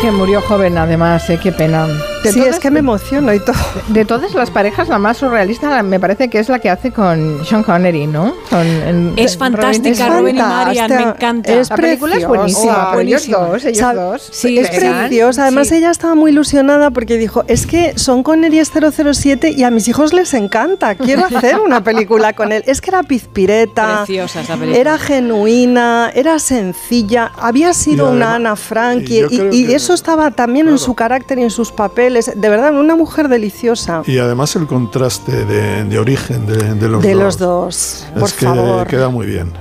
[0.00, 1.38] Que murió joven, además, ¿eh?
[1.42, 1.86] qué pena.
[2.24, 3.54] De Sí, todas- es que me emociono y todo.
[3.88, 7.44] De todas las parejas, la más surrealista me parece que es la que hace con
[7.44, 8.34] Sean Connery, ¿no?
[8.50, 11.52] Con, en- Es fantástica, Robin- Robin y Marian, me encanta.
[11.52, 12.28] Es La película es preciosa.
[12.36, 14.28] buenísima, pero ellos dos, ellos dos.
[14.32, 15.42] Sí, es preciosa.
[15.42, 15.76] Además, Sí.
[15.76, 19.86] ella estaba muy ilusionada porque dijo: Es que Son Connery es 007 y a mis
[19.88, 20.94] hijos les encanta.
[20.94, 22.62] Quiero hacer una película con él.
[22.66, 24.78] Es que era pizpireta, Preciosa esa película.
[24.80, 27.32] era genuina, era sencilla.
[27.38, 31.70] Había sido una Ana Frank y eso estaba también en su carácter y en sus
[31.72, 32.13] papeles.
[32.14, 34.02] De verdad, una mujer deliciosa.
[34.06, 37.22] Y además el contraste de, de origen de, de los de dos.
[37.22, 38.86] los dos, Es por que favor.
[38.86, 39.52] queda muy bien.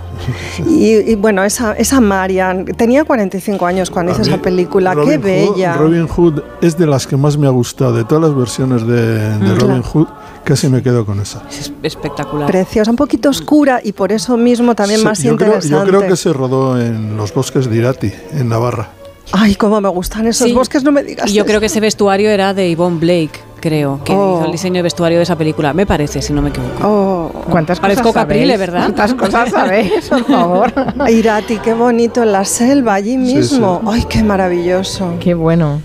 [0.67, 5.09] Y, y bueno, esa, esa Marian, tenía 45 años cuando A hizo esa película, Robin
[5.09, 5.73] qué Hood- bella.
[5.75, 7.93] Robin Hood es de las que más me ha gustado.
[7.93, 9.59] De todas las versiones de, de Mm.
[9.59, 9.83] Robin Claro.
[9.83, 10.07] Hood,
[10.45, 11.41] casi me quedo con esa.
[11.49, 12.47] Es espectacular.
[12.49, 15.75] Preciosa, un poquito oscura y por eso mismo también Sí, más yo, creo, interesante.
[15.91, 18.89] yo creo que se rodó en los bosques de Irati, en Navarra.
[19.31, 20.53] Ay, cómo me gustan esos Sí.
[20.53, 21.29] bosques, no me digas.
[21.29, 24.35] Y yo creo que ese vestuario era de Yvonne Blake, creo, que Oh.
[24.37, 25.73] hizo el diseño de vestuario de esa película.
[25.73, 26.87] Me parece, si no me equivoco.
[26.87, 28.59] Oh, ¿Cuántas Parezco cosas Caprile, sabéis?
[28.59, 28.81] ¿verdad?
[28.81, 30.73] ¿Cuántas cosas sabéis, por favor?
[31.09, 33.81] Irati, qué bonito en la selva, allí mismo.
[33.87, 35.13] Ay, qué maravilloso.
[35.19, 35.81] Qué bueno.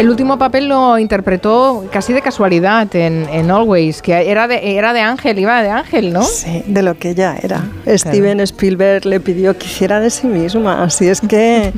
[0.00, 4.94] El último papel lo interpretó casi de casualidad en, en Always, que era de, era
[4.94, 6.22] de Ángel, iba de Ángel, ¿no?
[6.22, 7.68] Sí, de lo que ella era.
[7.86, 10.84] Steven Spielberg le pidió que hiciera de sí misma.
[10.84, 11.74] Así es que,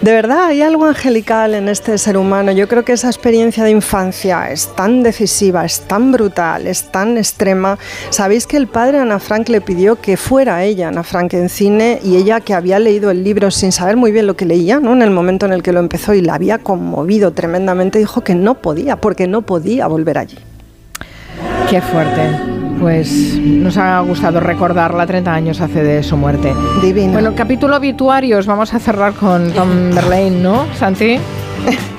[0.00, 2.50] de verdad, hay algo angelical en este ser humano.
[2.50, 7.16] Yo creo que esa experiencia de infancia es tan decisiva, es tan brutal, es tan
[7.16, 7.78] extrema.
[8.10, 12.00] Sabéis que el padre Ana Frank le pidió que fuera ella, Ana Frank, en cine,
[12.02, 14.94] y ella que había leído el libro sin saber muy bien lo que leía, ¿no?
[14.94, 17.51] En el momento en el que lo empezó y la había conmovido tremendamente,
[17.98, 20.38] dijo que no podía, porque no podía volver allí.
[21.68, 22.20] Qué fuerte.
[22.80, 26.52] Pues nos ha gustado recordarla 30 años hace de su muerte.
[26.82, 27.12] Divino.
[27.12, 31.18] Bueno, capítulo obituarios, vamos a cerrar con Tom Verlaine, ¿no, Santi?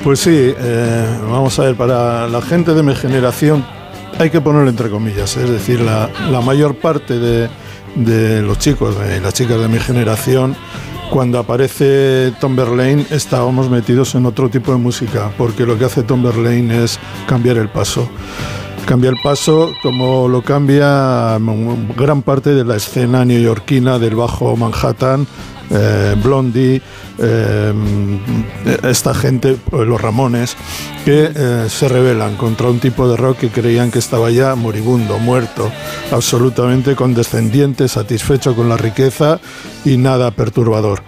[0.04, 3.64] Pues sí, eh, vamos a ver, para la gente de mi generación
[4.20, 7.48] hay que ponerlo entre comillas, es decir, la, la mayor parte de,
[7.96, 10.56] de los chicos y las chicas de mi generación
[11.14, 16.02] cuando aparece Tom Verlaine estábamos metidos en otro tipo de música, porque lo que hace
[16.02, 18.10] Tom Verlaine es cambiar el paso.
[18.88, 24.56] Cambia el paso como lo cambia mm, gran parte de la escena neoyorquina del bajo
[24.56, 25.28] Manhattan,
[25.70, 26.82] eh, Blondie,
[27.20, 27.74] eh,
[28.84, 30.56] esta gente, los Ramones,
[31.06, 35.20] que eh, se rebelan contra un tipo de rock que creían que estaba ya moribundo,
[35.20, 35.72] muerto,
[36.12, 39.40] absolutamente condescendiente, satisfecho con la riqueza
[39.86, 41.02] y nada perturbador.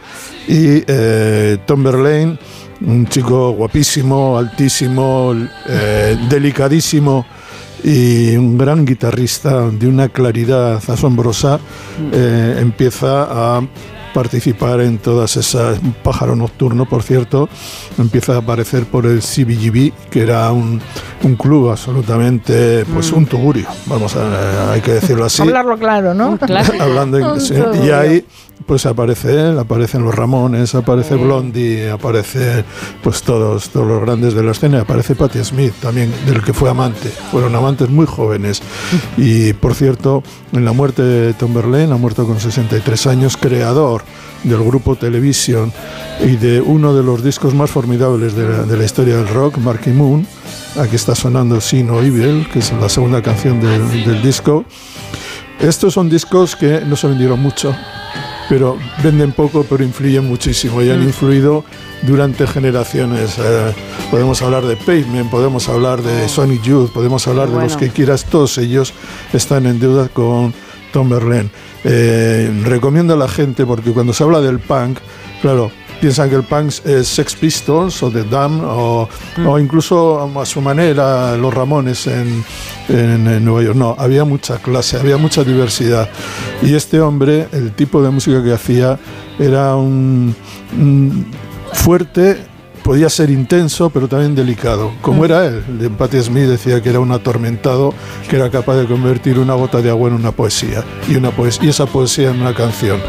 [0.47, 2.37] Y eh, Tom Verlaine,
[2.81, 5.33] un chico guapísimo, altísimo,
[5.67, 7.25] eh, delicadísimo,
[7.83, 11.59] y un gran guitarrista de una claridad asombrosa
[12.11, 13.61] eh, empieza a
[14.15, 17.49] participar en todas esas un pájaro nocturno por cierto
[17.97, 20.81] empieza a aparecer por el CBGB que era un,
[21.23, 26.39] un club absolutamente pues un tugurio vamos a hay que decirlo así Hablarlo claro, ¿no?
[26.79, 27.53] hablando inglés.
[27.83, 28.25] y ahí
[28.65, 32.63] pues aparece él, aparecen los Ramones, aparece Blondie, aparece
[33.03, 36.69] pues todos, todos los grandes de la escena, aparece Patti Smith también, del que fue
[36.69, 37.09] amante.
[37.31, 38.61] Fueron amantes muy jóvenes.
[39.17, 44.03] Y por cierto, en la muerte de Tom Verlaine, ha muerto con 63 años, creador
[44.43, 45.71] del grupo Television
[46.23, 49.57] y de uno de los discos más formidables de la, de la historia del rock,
[49.57, 50.27] Marky Moon.
[50.79, 54.65] Aquí está sonando Sin o Evil, que es la segunda canción del, del disco.
[55.59, 57.73] Estos son discos que no se vendieron mucho,
[58.49, 61.63] pero venden poco, pero influyen muchísimo y han influido
[62.03, 63.37] durante generaciones.
[63.39, 63.73] Eh,
[64.11, 68.25] podemos hablar de Pavement, podemos hablar de Sonic Youth, podemos hablar de los que quieras,
[68.25, 68.93] todos ellos
[69.33, 70.53] están en deuda con
[70.91, 71.49] Tom Verlaine.
[71.83, 74.97] Eh, recomiendo a la gente, porque cuando se habla del punk,
[75.41, 79.07] claro, piensan que el punk es Sex Pistols o The Damned o,
[79.45, 82.43] o incluso a su manera los Ramones en,
[82.89, 83.75] en- en Nueva York.
[83.77, 86.09] No, había mucha clase, había mucha diversidad.
[86.61, 88.99] Y este hombre, el tipo de música que hacía
[89.39, 90.35] era un,
[90.79, 91.25] un
[91.73, 92.37] fuerte,
[92.85, 95.63] podía ser intenso, pero también delicado, como era él.
[95.79, 97.95] De Patti Smith decía que era un atormentado,
[98.29, 101.59] que era capaz de convertir una gota de agua en una poesía y, una poes-
[101.63, 102.99] y esa poesía en una canción.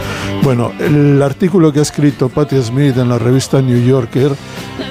[0.42, 4.32] Bueno, el artículo que ha escrito Patti Smith en la revista New Yorker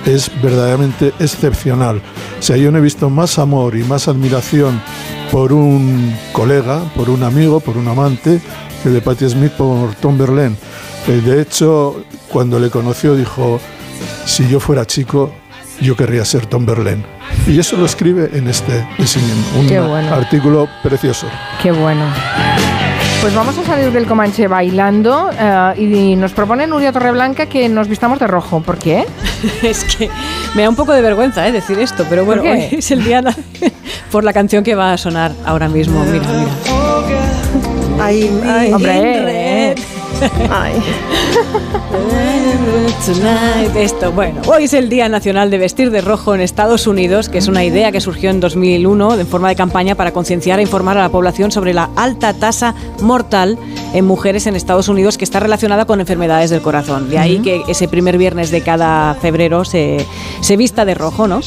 [0.05, 1.99] es verdaderamente excepcional.
[2.39, 4.79] O sea, yo no he visto más amor y más admiración
[5.31, 8.39] por un colega, por un amigo, por un amante,
[8.83, 10.55] que de Patti Smith por Tom Verlaine.
[11.07, 13.59] Eh, de hecho, cuando le conoció dijo,
[14.25, 15.31] si yo fuera chico,
[15.81, 17.03] yo querría ser Tom Verlaine.
[17.47, 18.85] Y eso lo escribe en este
[19.55, 20.13] un bueno.
[20.13, 21.27] artículo precioso.
[21.61, 22.05] Qué bueno.
[23.21, 27.87] Pues vamos a salir del Comanche bailando eh, y nos propone Nuria Torreblanca que nos
[27.87, 28.61] vistamos de rojo.
[28.61, 29.05] ¿Por qué?
[29.63, 30.09] es que
[30.53, 32.69] me da un poco de vergüenza eh, decir esto, pero bueno, ¿Por qué?
[32.71, 33.23] hoy es el día
[34.11, 36.03] por la canción que va a sonar ahora mismo.
[36.05, 36.51] Mira, mira.
[37.99, 39.75] Ay, ay, Hombre,
[40.51, 40.73] Ay.
[42.55, 47.27] Tonight, Esto, bueno, hoy es el Día Nacional de Vestir de Rojo en Estados Unidos,
[47.27, 50.61] que es una idea que surgió en 2001 en forma de campaña para concienciar e
[50.61, 53.57] informar a la población sobre la alta tasa mortal
[53.93, 57.09] en mujeres en Estados Unidos que está relacionada con enfermedades del corazón.
[57.09, 57.43] De ahí Ujú.
[57.43, 60.05] que ese primer viernes de cada febrero se,
[60.39, 61.41] se vista de rojo, ¿no?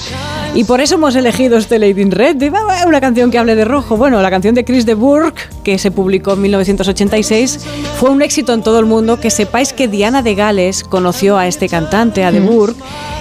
[0.54, 3.54] Y por eso hemos elegido este Lady in Red, de, "Ah, una canción que hable
[3.54, 3.96] de rojo.
[3.96, 7.60] Bueno, la canción de Chris de Burgh, que se publicó en 1986,
[7.98, 9.20] fue un éxito en todo el mundo.
[9.20, 12.74] Que sepáis que Diana de Gales conoció a este cantante, a de Burgh,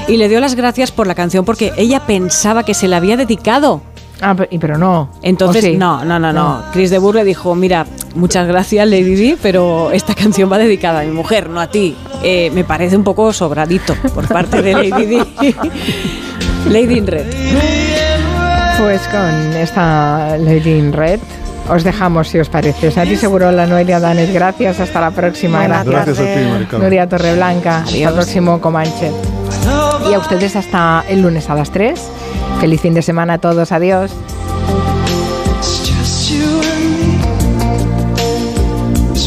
[0.07, 3.17] y le dio las gracias por la canción porque ella pensaba que se la había
[3.17, 3.81] dedicado.
[4.19, 5.11] Ah, pero no.
[5.21, 6.63] Entonces, no, no, no, no, No.
[6.73, 7.85] Chris de Burgh le dijo, mira,
[8.15, 11.95] muchas gracias Lady Di, pero esta canción va dedicada a mi mujer, no a ti.
[12.23, 15.19] Eh, me parece un poco sobradito por parte de Lady Di.
[16.71, 17.27] Lady in Red.
[18.79, 21.19] Pues con esta Lady in Red
[21.69, 22.87] os dejamos si os parece.
[22.99, 24.33] A ti seguro la Noelia Danes.
[24.33, 24.79] Gracias.
[24.79, 25.59] Hasta la próxima.
[25.59, 26.83] Buenas Gracias a ti, Mari Carmen.
[26.83, 27.77] Nuria Torreblanca.
[27.79, 29.11] Hasta el próximo Comanche.
[30.09, 31.99] Y a ustedes hasta el lunes a las 3.
[32.59, 33.71] Feliz fin de semana a todos.
[33.71, 34.11] Adiós.